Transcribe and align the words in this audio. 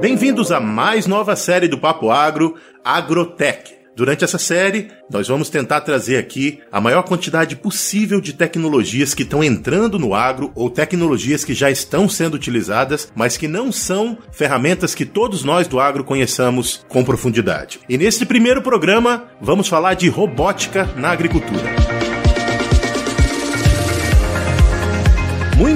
Bem-vindos 0.00 0.50
a 0.50 0.58
mais 0.58 1.06
nova 1.06 1.36
série 1.36 1.68
do 1.68 1.78
Papo 1.78 2.10
Agro, 2.10 2.56
Agrotech. 2.84 3.78
Durante 3.94 4.24
essa 4.24 4.38
série, 4.38 4.88
nós 5.10 5.28
vamos 5.28 5.50
tentar 5.50 5.82
trazer 5.82 6.16
aqui 6.16 6.58
a 6.72 6.80
maior 6.80 7.02
quantidade 7.02 7.54
possível 7.54 8.20
de 8.20 8.32
tecnologias 8.32 9.14
que 9.14 9.22
estão 9.22 9.44
entrando 9.44 9.98
no 9.98 10.14
agro 10.14 10.50
ou 10.54 10.70
tecnologias 10.70 11.44
que 11.44 11.54
já 11.54 11.70
estão 11.70 12.08
sendo 12.08 12.34
utilizadas, 12.34 13.12
mas 13.14 13.36
que 13.36 13.46
não 13.46 13.70
são 13.70 14.18
ferramentas 14.32 14.94
que 14.94 15.04
todos 15.04 15.44
nós 15.44 15.68
do 15.68 15.78
agro 15.78 16.02
conheçamos 16.02 16.84
com 16.88 17.04
profundidade. 17.04 17.80
E 17.88 17.98
nesse 17.98 18.24
primeiro 18.24 18.62
programa, 18.62 19.24
vamos 19.40 19.68
falar 19.68 19.94
de 19.94 20.08
robótica 20.08 20.88
na 20.96 21.10
agricultura. 21.10 22.19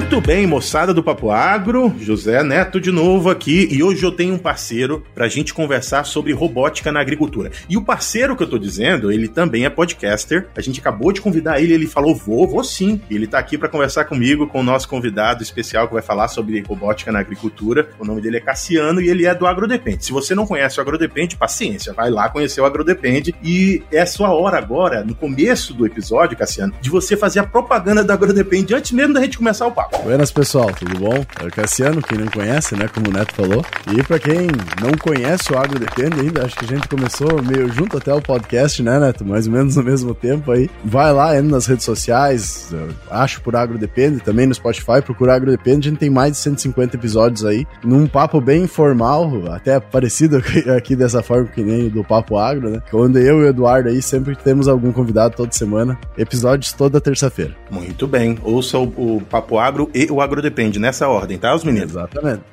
Muito 0.05 0.21
bem, 0.21 0.45
moçada 0.45 0.93
do 0.93 1.01
Papo 1.01 1.31
Agro, 1.31 1.91
José 1.99 2.43
Neto 2.43 2.79
de 2.79 2.91
novo 2.91 3.27
aqui 3.27 3.67
e 3.71 3.81
hoje 3.81 4.03
eu 4.03 4.11
tenho 4.11 4.35
um 4.35 4.37
parceiro 4.37 5.03
para 5.15 5.25
a 5.25 5.27
gente 5.27 5.51
conversar 5.51 6.05
sobre 6.05 6.31
robótica 6.31 6.91
na 6.91 6.99
agricultura. 6.99 7.51
E 7.67 7.75
o 7.75 7.81
parceiro 7.81 8.35
que 8.35 8.43
eu 8.43 8.47
tô 8.47 8.59
dizendo, 8.59 9.11
ele 9.11 9.27
também 9.27 9.65
é 9.65 9.69
podcaster. 9.69 10.47
A 10.55 10.61
gente 10.61 10.79
acabou 10.79 11.11
de 11.11 11.19
convidar 11.19 11.59
ele, 11.59 11.73
ele 11.73 11.87
falou: 11.87 12.13
"Vou, 12.13 12.47
vou 12.47 12.63
sim". 12.63 13.01
E 13.09 13.15
ele 13.15 13.25
tá 13.25 13.39
aqui 13.39 13.57
para 13.57 13.67
conversar 13.67 14.05
comigo 14.05 14.45
com 14.45 14.59
o 14.59 14.63
nosso 14.63 14.87
convidado 14.87 15.41
especial 15.41 15.87
que 15.87 15.95
vai 15.95 16.03
falar 16.03 16.27
sobre 16.27 16.61
robótica 16.61 17.11
na 17.11 17.19
agricultura. 17.19 17.89
O 17.99 18.05
nome 18.05 18.21
dele 18.21 18.37
é 18.37 18.41
Cassiano 18.41 19.01
e 19.01 19.09
ele 19.09 19.25
é 19.25 19.33
do 19.33 19.47
Agrodepende. 19.47 20.05
Se 20.05 20.11
você 20.11 20.35
não 20.35 20.45
conhece 20.45 20.77
o 20.77 20.81
Agrodepende, 20.81 21.35
paciência, 21.35 21.93
vai 21.93 22.11
lá 22.11 22.29
conhecer 22.29 22.61
o 22.61 22.65
Agrodepende 22.65 23.33
e 23.43 23.81
é 23.91 24.01
a 24.01 24.05
sua 24.05 24.31
hora 24.31 24.59
agora, 24.59 25.03
no 25.03 25.15
começo 25.15 25.73
do 25.73 25.83
episódio, 25.83 26.37
Cassiano, 26.37 26.75
de 26.79 26.91
você 26.91 27.17
fazer 27.17 27.39
a 27.39 27.43
propaganda 27.43 28.03
do 28.03 28.13
Agrodepende 28.13 28.75
antes 28.75 28.91
mesmo 28.91 29.15
da 29.15 29.21
gente 29.21 29.39
começar 29.39 29.65
o 29.65 29.71
papo. 29.71 29.94
Buenas, 30.03 30.31
pessoal, 30.31 30.71
tudo 30.71 30.99
bom? 30.99 31.25
É 31.41 31.47
o 31.47 31.51
Cassiano, 31.51 32.01
quem 32.01 32.17
não 32.17 32.27
conhece, 32.27 32.75
né, 32.75 32.87
como 32.87 33.09
o 33.09 33.11
Neto 33.11 33.33
falou. 33.33 33.65
E 33.91 34.03
para 34.03 34.19
quem 34.19 34.47
não 34.79 34.91
conhece 34.99 35.51
o 35.51 35.57
Agro 35.57 35.79
Depende 35.79 36.19
ainda, 36.19 36.45
acho 36.45 36.55
que 36.55 36.65
a 36.65 36.67
gente 36.67 36.87
começou 36.87 37.41
meio 37.41 37.71
junto 37.71 37.97
até 37.97 38.13
o 38.13 38.21
podcast, 38.21 38.83
né, 38.83 38.99
Neto? 38.99 39.25
Mais 39.25 39.47
ou 39.47 39.53
menos 39.53 39.75
no 39.75 39.83
mesmo 39.83 40.13
tempo 40.13 40.51
aí. 40.51 40.69
Vai 40.83 41.11
lá, 41.11 41.35
entra 41.35 41.51
nas 41.51 41.65
redes 41.65 41.85
sociais, 41.85 42.69
acho 43.09 43.41
por 43.41 43.55
Agro 43.55 43.77
Depende, 43.77 44.19
também 44.19 44.45
no 44.45 44.53
Spotify, 44.53 45.01
procura 45.03 45.35
Agro 45.35 45.49
Depende, 45.49 45.87
a 45.87 45.91
gente 45.91 45.99
tem 45.99 46.09
mais 46.09 46.33
de 46.33 46.37
150 46.37 46.95
episódios 46.95 47.43
aí, 47.43 47.65
num 47.83 48.05
papo 48.05 48.39
bem 48.39 48.63
informal, 48.63 49.31
até 49.51 49.79
parecido 49.79 50.37
aqui 50.77 50.95
dessa 50.95 51.23
forma 51.23 51.47
que 51.47 51.63
nem 51.63 51.89
do 51.89 52.03
Papo 52.03 52.37
Agro, 52.37 52.69
né? 52.69 52.81
Onde 52.93 53.19
eu 53.19 53.39
e 53.39 53.45
o 53.45 53.47
Eduardo 53.47 53.89
aí 53.89 54.01
sempre 54.01 54.35
temos 54.35 54.67
algum 54.67 54.91
convidado 54.91 55.35
toda 55.35 55.51
semana, 55.51 55.97
episódios 56.17 56.73
toda 56.73 57.01
terça-feira. 57.01 57.55
Muito 57.71 58.07
bem, 58.07 58.37
ouça 58.43 58.77
o, 58.77 58.83
o 58.83 59.21
Papo 59.29 59.57
Agro 59.57 59.84
agro 59.85 59.91
e 59.93 60.11
o 60.11 60.21
agro 60.21 60.41
depende, 60.41 60.79
nessa 60.79 61.07
ordem, 61.07 61.37
tá, 61.37 61.53
os 61.53 61.63
meninos? 61.63 61.91
Exatamente. 61.91 62.43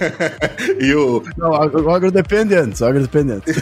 e 0.80 0.94
o. 0.94 1.22
Não, 1.36 1.50
o 1.50 1.90
agro 1.90 2.10
depende 2.10 2.54
antes, 2.54 2.80
o 2.80 2.86
agro 2.86 3.02
depende 3.02 3.32
antes. 3.32 3.56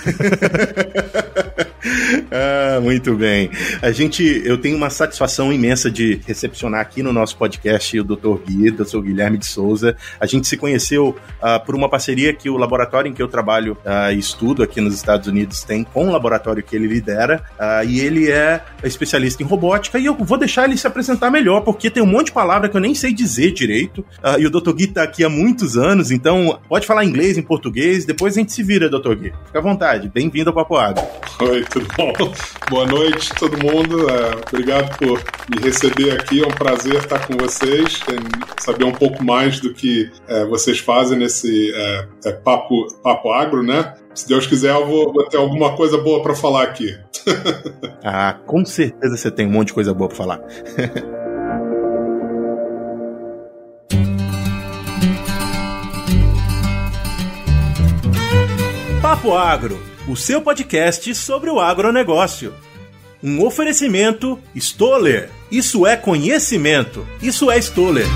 ah, 2.31 2.81
muito 2.81 3.15
bem. 3.15 3.51
A 3.83 3.91
gente, 3.91 4.43
eu 4.45 4.59
tenho 4.59 4.77
uma 4.77 4.91
satisfação 4.91 5.53
imensa 5.53 5.91
de 5.91 6.21
recepcionar 6.27 6.81
aqui 6.81 7.03
no 7.03 7.13
nosso 7.13 7.37
podcast 7.37 7.99
o 7.99 8.05
Dr. 8.05 8.39
Gui, 8.47 8.75
eu 8.77 8.85
sou 8.85 9.03
Guilherme 9.03 9.39
de 9.39 9.47
Souza. 9.47 9.97
A 10.21 10.27
gente 10.27 10.47
se 10.47 10.57
conheceu 10.57 11.09
uh, 11.09 11.65
por 11.65 11.75
uma 11.75 11.89
parceria 11.89 12.33
que 12.33 12.51
o 12.51 12.57
laboratório 12.57 13.09
em 13.09 13.15
que 13.15 13.23
eu 13.23 13.29
trabalho 13.29 13.77
uh, 13.85 14.13
e 14.13 14.19
estudo 14.19 14.63
aqui 14.63 14.81
nos 14.81 14.95
Estados 14.95 15.27
Unidos 15.27 15.63
tem 15.63 15.85
com 15.85 16.09
o 16.09 16.13
laboratório 16.13 16.63
que 16.63 16.77
ele 16.77 16.87
lidera, 16.87 17.43
uh, 17.59 17.87
e 17.87 18.01
ele 18.01 18.31
é 18.31 18.63
especialista 18.83 19.43
em 19.43 19.47
robótica, 19.47 19.99
e 19.99 20.07
eu 20.07 20.15
vou 20.15 20.39
deixar 20.39 20.65
ele 20.65 20.77
se 20.77 20.87
apresentar 20.87 21.31
melhor, 21.31 21.61
porque 21.61 21.91
tem 21.91 22.03
um 22.03 22.07
monte 22.07 22.27
de 22.27 22.33
palavra 22.33 22.69
que 22.69 22.77
eu 22.77 22.81
nem 22.81 22.95
sei 22.99 23.13
dizer 23.13 23.53
direito, 23.53 24.05
e 24.39 24.47
o 24.47 24.51
Dr. 24.51 24.73
Gui 24.73 24.85
está 24.85 25.03
aqui 25.03 25.25
há 25.25 25.29
muitos 25.29 25.77
anos, 25.77 26.11
então 26.11 26.59
pode 26.69 26.87
falar 26.87 27.05
inglês, 27.05 27.39
em 27.39 27.43
português, 27.43 28.05
depois 28.05 28.37
a 28.37 28.41
gente 28.41 28.53
se 28.53 28.63
vira, 28.63 28.89
Dr. 28.89 29.15
Gui. 29.15 29.33
Fica 29.47 29.59
à 29.59 29.63
vontade, 29.63 30.11
bem-vindo 30.13 30.51
ao 30.51 30.55
Papo 30.55 30.77
Água. 30.77 31.07
Oi, 31.41 31.65
tudo 31.65 31.87
bom? 31.97 32.13
Boa 32.69 32.87
noite, 32.87 33.33
todo 33.35 33.57
mundo. 33.59 34.11
É, 34.11 34.31
obrigado 34.53 34.97
por 34.99 35.23
me 35.49 35.63
receber 35.63 36.11
aqui. 36.13 36.43
É 36.43 36.47
um 36.47 36.51
prazer 36.51 36.97
estar 36.97 37.27
com 37.27 37.37
vocês, 37.37 38.01
saber 38.61 38.85
um 38.85 38.93
pouco 38.93 39.25
mais 39.25 39.61
do 39.61 39.73
que 39.73 40.11
é, 40.27 40.45
vocês 40.47 40.79
fazem 40.79 41.19
nesse 41.19 41.73
é, 41.73 42.09
é, 42.27 42.33
papo, 42.33 42.89
papo 43.03 43.33
agro, 43.33 43.63
né? 43.63 43.95
Se 44.15 44.27
Deus 44.27 44.47
quiser, 44.47 44.75
eu 44.75 44.87
vou, 44.87 45.13
vou 45.13 45.29
ter 45.29 45.37
alguma 45.37 45.77
coisa 45.77 45.97
boa 45.99 46.23
para 46.23 46.35
falar 46.35 46.65
aqui. 46.65 46.97
ah, 48.05 48.37
com 48.47 48.65
certeza 48.65 49.17
você 49.17 49.31
tem 49.31 49.47
um 49.47 49.51
monte 49.51 49.69
de 49.69 49.75
coisa 49.75 49.95
boa 49.95 50.09
para 50.09 50.17
falar. 50.17 50.41
Papo 59.19 59.37
Agro 59.37 59.77
o 60.07 60.15
seu 60.15 60.41
podcast 60.41 61.13
sobre 61.13 61.51
o 61.51 61.59
agronegócio. 61.59 62.55
Um 63.21 63.45
oferecimento 63.45 64.39
Stoller. 64.55 65.29
Isso 65.51 65.85
é 65.85 65.97
conhecimento. 65.97 67.05
Isso 67.21 67.51
é 67.51 67.59
Stoller. 67.59 68.07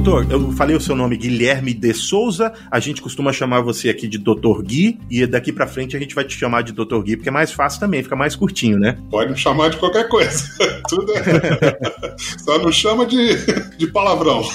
Doutor, 0.00 0.26
eu 0.28 0.50
falei 0.50 0.74
o 0.74 0.80
seu 0.80 0.96
nome, 0.96 1.16
Guilherme 1.16 1.72
de 1.72 1.94
Souza. 1.94 2.52
A 2.68 2.80
gente 2.80 3.00
costuma 3.00 3.32
chamar 3.32 3.60
você 3.60 3.88
aqui 3.88 4.08
de 4.08 4.18
Doutor 4.18 4.60
Gui. 4.60 4.98
E 5.08 5.24
daqui 5.24 5.52
pra 5.52 5.68
frente 5.68 5.96
a 5.96 6.00
gente 6.00 6.16
vai 6.16 6.24
te 6.24 6.36
chamar 6.36 6.62
de 6.62 6.72
Doutor 6.72 7.00
Gui, 7.04 7.16
porque 7.16 7.28
é 7.28 7.32
mais 7.32 7.52
fácil 7.52 7.78
também, 7.78 8.02
fica 8.02 8.16
mais 8.16 8.34
curtinho, 8.34 8.76
né? 8.76 8.98
Pode 9.08 9.30
me 9.30 9.36
chamar 9.36 9.70
de 9.70 9.76
qualquer 9.76 10.08
coisa. 10.08 10.44
Tudo 10.88 11.12
é... 11.12 11.78
Só 12.42 12.58
não 12.58 12.72
chama 12.72 13.06
de, 13.06 13.36
de 13.76 13.86
palavrão. 13.86 14.42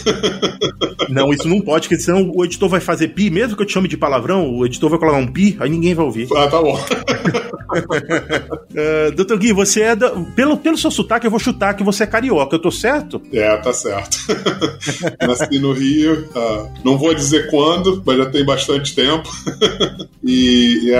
Não, 1.07 1.33
isso 1.33 1.47
não 1.47 1.59
pode, 1.59 1.87
porque 1.87 2.03
senão 2.03 2.29
o 2.35 2.45
editor 2.45 2.69
vai 2.69 2.79
fazer 2.79 3.07
pi. 3.09 3.31
Mesmo 3.31 3.55
que 3.55 3.63
eu 3.63 3.65
te 3.65 3.73
chame 3.73 3.87
de 3.87 3.97
palavrão, 3.97 4.47
o 4.47 4.63
editor 4.63 4.91
vai 4.91 4.99
colocar 4.99 5.17
um 5.17 5.25
pi, 5.25 5.57
aí 5.59 5.67
ninguém 5.67 5.95
vai 5.95 6.05
ouvir. 6.05 6.27
Ah, 6.35 6.47
tá 6.47 6.61
bom. 6.61 6.79
uh, 7.79 9.11
doutor 9.15 9.37
Gui, 9.39 9.51
você 9.51 9.81
é. 9.81 9.95
Da... 9.95 10.11
Pelo, 10.35 10.57
pelo 10.57 10.77
seu 10.77 10.91
sotaque, 10.91 11.25
eu 11.25 11.31
vou 11.31 11.39
chutar 11.39 11.73
que 11.73 11.83
você 11.83 12.03
é 12.03 12.07
carioca, 12.07 12.55
eu 12.55 12.59
tô 12.59 12.69
certo? 12.69 13.19
É, 13.33 13.57
tá 13.57 13.73
certo. 13.73 14.19
Nasci 15.29 15.59
no 15.59 15.73
Rio, 15.73 16.27
uh, 16.35 16.69
não 16.83 16.97
vou 16.97 17.13
dizer 17.13 17.49
quando, 17.51 18.01
mas 18.03 18.17
já 18.17 18.25
tem 18.25 18.43
bastante 18.43 18.95
tempo. 18.95 19.29
e, 20.25 20.89
e, 20.89 20.93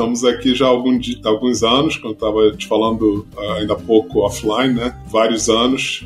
estamos 0.00 0.24
aqui 0.24 0.54
já 0.54 0.64
há 0.64 0.68
algum, 0.68 0.98
alguns 1.24 1.62
anos, 1.62 1.96
como 1.96 2.08
eu 2.08 2.14
estava 2.14 2.56
te 2.56 2.66
falando 2.66 3.26
uh, 3.36 3.52
ainda 3.58 3.74
há 3.74 3.76
pouco 3.76 4.20
offline, 4.20 4.72
né? 4.72 4.96
Vários 5.10 5.48
anos. 5.48 6.04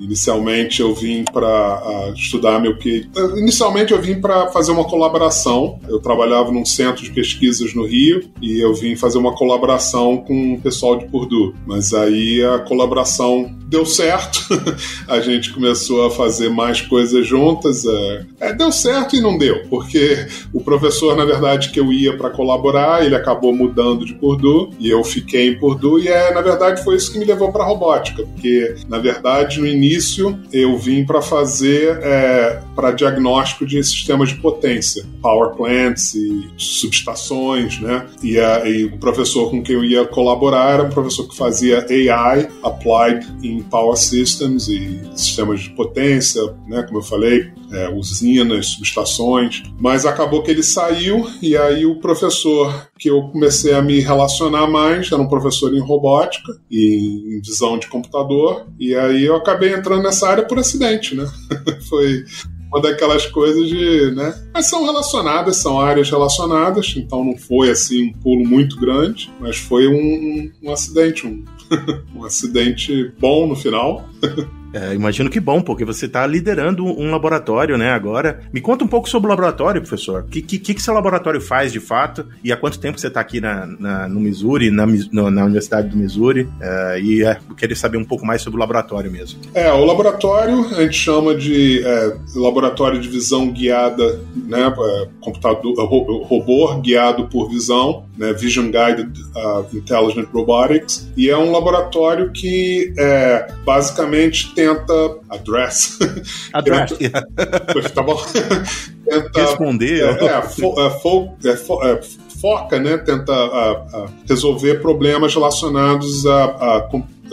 inicialmente 0.00 0.80
eu 0.80 0.94
vim 0.94 1.24
para 1.24 2.12
estudar 2.14 2.60
meu 2.60 2.76
que. 2.76 3.08
Inicialmente 3.36 3.92
eu 3.92 4.02
vim 4.02 4.20
para 4.20 4.48
fazer 4.48 4.72
uma 4.72 4.84
colaboração. 4.84 5.78
Eu 5.88 6.00
trabalhava 6.00 6.50
num 6.50 6.64
centro 6.64 7.02
de 7.02 7.10
pesquisas 7.10 7.74
no 7.74 7.86
Rio 7.86 8.28
e 8.40 8.58
eu 8.58 8.74
vim 8.74 8.96
fazer 8.96 9.18
uma 9.18 9.34
colaboração 9.34 10.18
com 10.18 10.54
o 10.54 10.60
pessoal 10.60 10.98
de 10.98 11.06
Purdue. 11.06 11.54
Mas 11.66 11.92
aí 11.92 12.42
a 12.42 12.58
colaboração 12.58 13.54
deu 13.68 13.84
certo, 13.84 14.46
a 15.08 15.20
gente 15.20 15.52
começou 15.52 16.06
a 16.06 16.10
fazer 16.10 16.48
mais 16.48 16.80
coisas 16.80 17.26
juntas. 17.26 17.84
É, 17.84 18.26
é, 18.40 18.52
deu 18.52 18.70
certo 18.70 19.16
e 19.16 19.20
não 19.20 19.36
deu, 19.36 19.64
porque 19.68 20.26
o 20.52 20.60
professor, 20.60 21.16
na 21.16 21.24
verdade, 21.24 21.70
que 21.70 21.80
eu 21.80 21.92
ia 21.92 22.16
para 22.16 22.30
colaborar, 22.30 23.04
ele 23.04 23.14
acabou 23.14 23.35
mudando 23.40 24.04
de 24.04 24.14
Purdue 24.14 24.70
e 24.78 24.90
eu 24.90 25.02
fiquei 25.04 25.48
em 25.48 25.58
Purdue 25.58 26.04
e 26.04 26.08
é, 26.08 26.32
na 26.32 26.40
verdade 26.40 26.82
foi 26.82 26.96
isso 26.96 27.12
que 27.12 27.18
me 27.18 27.24
levou 27.24 27.52
para 27.52 27.64
robótica, 27.64 28.24
porque 28.24 28.76
na 28.88 28.98
verdade 28.98 29.60
no 29.60 29.66
início 29.66 30.38
eu 30.52 30.76
vim 30.76 31.04
para 31.04 31.22
fazer 31.22 31.98
é, 32.02 32.62
para 32.74 32.92
diagnóstico 32.92 33.66
de 33.66 33.82
sistemas 33.82 34.30
de 34.30 34.36
potência, 34.36 35.04
power 35.22 35.54
plants 35.56 36.14
e 36.14 36.48
subestações, 36.56 37.80
né? 37.80 38.06
E, 38.22 38.38
a, 38.38 38.68
e 38.68 38.84
o 38.84 38.98
professor 38.98 39.50
com 39.50 39.62
quem 39.62 39.74
eu 39.74 39.84
ia 39.84 40.04
colaborar 40.04 40.74
era 40.74 40.82
um 40.82 40.90
professor 40.90 41.28
que 41.28 41.36
fazia 41.36 41.86
AI 41.88 42.48
applied 42.62 43.26
em 43.42 43.62
power 43.62 43.96
systems 43.96 44.68
e 44.68 45.00
sistemas 45.14 45.60
de 45.60 45.70
potência, 45.70 46.42
né, 46.66 46.82
como 46.82 46.98
eu 46.98 47.02
falei, 47.02 47.50
é, 47.72 47.88
usinas, 47.88 48.66
subestações, 48.66 49.62
mas 49.78 50.06
acabou 50.06 50.42
que 50.42 50.50
ele 50.50 50.62
saiu 50.62 51.28
e 51.42 51.56
aí 51.56 51.84
o 51.84 52.00
professor 52.00 52.88
que 52.98 53.08
eu 53.08 53.22
comecei 53.28 53.74
a 53.74 53.82
me 53.82 54.00
relacionar 54.00 54.66
mais 54.66 55.10
era 55.10 55.20
um 55.20 55.28
professor 55.28 55.74
em 55.74 55.80
robótica 55.80 56.52
e 56.70 57.36
em 57.36 57.40
visão 57.40 57.78
de 57.78 57.88
computador 57.88 58.66
e 58.78 58.94
aí 58.94 59.24
eu 59.24 59.36
acabei 59.36 59.74
entrando 59.74 60.02
nessa 60.02 60.28
área 60.28 60.44
por 60.44 60.58
acidente, 60.58 61.14
né? 61.14 61.28
Foi 61.88 62.24
uma 62.70 62.80
daquelas 62.80 63.26
coisas 63.26 63.68
de, 63.68 64.10
né? 64.14 64.34
Mas 64.52 64.66
são 64.66 64.84
relacionadas, 64.84 65.56
são 65.56 65.80
áreas 65.80 66.10
relacionadas, 66.10 66.94
então 66.96 67.24
não 67.24 67.36
foi 67.36 67.70
assim 67.70 68.08
um 68.08 68.12
pulo 68.12 68.46
muito 68.46 68.76
grande, 68.76 69.32
mas 69.40 69.56
foi 69.56 69.86
um, 69.86 69.94
um, 69.94 70.52
um 70.64 70.72
acidente, 70.72 71.26
um, 71.26 71.44
um 72.14 72.24
acidente 72.24 73.12
bom 73.18 73.46
no 73.46 73.56
final. 73.56 74.08
É, 74.72 74.94
imagino 74.94 75.30
que 75.30 75.40
bom, 75.40 75.60
porque 75.60 75.84
você 75.84 76.06
está 76.06 76.26
liderando 76.26 76.84
um 76.84 77.10
laboratório, 77.10 77.78
né, 77.78 77.90
agora. 77.90 78.40
Me 78.52 78.60
conta 78.60 78.84
um 78.84 78.88
pouco 78.88 79.08
sobre 79.08 79.26
o 79.26 79.30
laboratório, 79.30 79.80
professor. 79.80 80.22
O 80.22 80.24
que, 80.24 80.42
que, 80.42 80.74
que 80.74 80.82
seu 80.82 80.94
laboratório 80.94 81.40
faz 81.40 81.72
de 81.72 81.80
fato 81.80 82.26
e 82.42 82.52
há 82.52 82.56
quanto 82.56 82.78
tempo 82.78 82.98
você 82.98 83.08
está 83.08 83.20
aqui 83.20 83.40
na, 83.40 83.66
na, 83.66 84.08
no 84.08 84.20
Missouri, 84.20 84.70
na, 84.70 84.86
na 84.86 85.44
Universidade 85.44 85.88
do 85.88 85.96
Missouri? 85.96 86.48
É, 86.60 87.00
e 87.00 87.24
é, 87.24 87.38
queria 87.56 87.76
saber 87.76 87.98
um 87.98 88.04
pouco 88.04 88.26
mais 88.26 88.42
sobre 88.42 88.58
o 88.58 88.60
laboratório 88.60 89.10
mesmo. 89.10 89.40
É, 89.54 89.72
o 89.72 89.84
laboratório 89.84 90.66
a 90.76 90.82
gente 90.82 90.96
chama 90.96 91.34
de 91.34 91.82
é, 91.84 92.16
laboratório 92.34 93.00
de 93.00 93.08
visão 93.08 93.50
guiada, 93.50 94.20
né, 94.34 94.66
é, 94.66 95.08
computador, 95.20 95.74
robô 95.84 96.74
guiado 96.80 97.28
por 97.28 97.48
visão, 97.48 98.06
né, 98.16 98.32
Vision 98.32 98.66
Guided 98.66 99.12
uh, 99.34 99.76
Intelligent 99.76 100.28
Robotics, 100.32 101.10
e 101.16 101.28
é 101.28 101.36
um 101.36 101.52
laboratório 101.52 102.30
que 102.32 102.92
é, 102.98 103.52
basicamente 103.64 104.52
tenta 104.56 105.18
address. 105.28 105.98
Address. 106.52 106.92
tenta, 106.96 107.90
tá 107.94 108.02
bom. 108.02 108.16
tenta, 109.04 109.40
Responder. 109.40 110.02
É, 110.02 110.24
é, 110.24 110.42
fo, 110.42 110.80
é, 110.80 110.90
fo, 110.90 111.36
é, 111.44 111.56
fo, 111.56 111.84
é, 111.84 112.00
foca, 112.40 112.80
né, 112.80 112.96
tenta 112.96 113.32
a, 113.32 113.70
a 113.72 114.06
resolver 114.26 114.76
problemas 114.80 115.34
relacionados 115.34 116.26
a, 116.26 116.44
a 116.44 116.80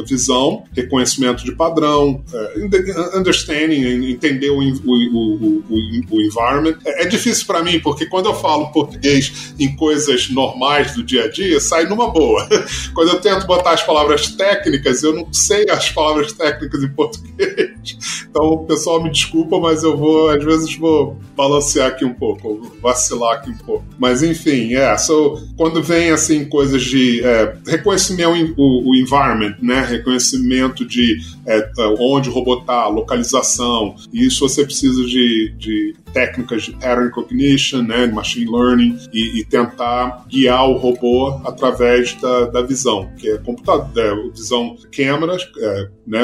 visão, 0.06 0.64
reconhecimento 0.76 1.44
de 1.44 1.54
padrão, 1.54 2.24
uh, 2.34 3.18
understanding, 3.18 4.10
entender 4.10 4.50
o, 4.50 4.60
o, 4.60 5.64
o, 5.70 6.04
o 6.10 6.22
environment. 6.22 6.78
É, 6.86 7.04
é 7.04 7.06
difícil 7.06 7.46
para 7.46 7.62
mim, 7.64 7.80
porque 7.80 8.06
quando 8.06 8.28
eu 8.28 8.34
falo 8.34 8.72
português 8.72 9.54
em 9.60 9.76
coisas 9.76 10.30
normais 10.30 10.94
do 10.94 11.04
dia 11.04 11.26
a 11.26 11.30
dia, 11.30 11.60
sai 11.60 11.86
numa 11.86 12.10
boa. 12.10 12.48
quando 12.94 13.10
eu 13.10 13.22
tento 13.22 13.46
botar 13.46 13.72
as 13.72 13.84
palavras 13.84 14.28
técnicas, 14.28 15.04
eu 15.04 15.14
não 15.14 15.32
sei 15.32 15.70
as 15.70 15.90
palavras 15.90 16.32
técnicas 16.34 16.84
em 16.84 16.90
português. 16.90 17.74
Então, 18.34 18.46
o 18.46 18.66
pessoal 18.66 19.04
me 19.04 19.12
desculpa, 19.12 19.60
mas 19.60 19.84
eu 19.84 19.96
vou, 19.96 20.30
às 20.30 20.44
vezes, 20.44 20.76
vou 20.76 21.20
balancear 21.38 21.90
aqui 21.90 22.04
um 22.04 22.16
pouco, 22.16 22.76
vacilar 22.82 23.36
aqui 23.36 23.52
um 23.52 23.58
pouco. 23.58 23.86
Mas, 24.00 24.24
enfim, 24.24 24.74
é. 24.74 24.98
So, 24.98 25.40
quando 25.56 25.84
vem, 25.84 26.10
assim, 26.10 26.44
coisas 26.46 26.82
de 26.82 27.24
é, 27.24 27.56
reconhecimento 27.68 28.24
o, 28.58 28.90
o 28.90 28.96
environment, 28.96 29.56
né? 29.62 29.83
Reconhecimento 29.86 30.86
de 30.86 31.18
é, 31.46 31.58
é 31.58 31.88
onde 32.00 32.30
o 32.30 32.32
robô 32.32 32.60
está, 32.60 32.88
localização. 32.88 33.96
Isso 34.14 34.48
você 34.48 34.64
precisa 34.64 35.04
de, 35.06 35.54
de 35.58 35.96
técnicas 36.14 36.64
de 36.64 36.72
pattern 36.74 37.06
recognition, 37.06 37.82
né, 37.82 38.08
machine 38.08 38.50
learning, 38.50 38.98
e, 39.12 39.40
e, 39.40 39.46
tentar 39.46 40.26
guiar 40.28 40.70
o 40.70 40.78
robô 40.78 41.42
através 41.46 42.14
da, 42.22 42.46
da 42.46 42.62
visão, 42.62 43.10
que 43.18 43.30
é 43.30 43.38
computador, 43.38 43.94
é, 43.98 44.30
visão 44.30 44.78
câmeras, 44.96 45.48
é, 45.58 45.90
né, 46.06 46.24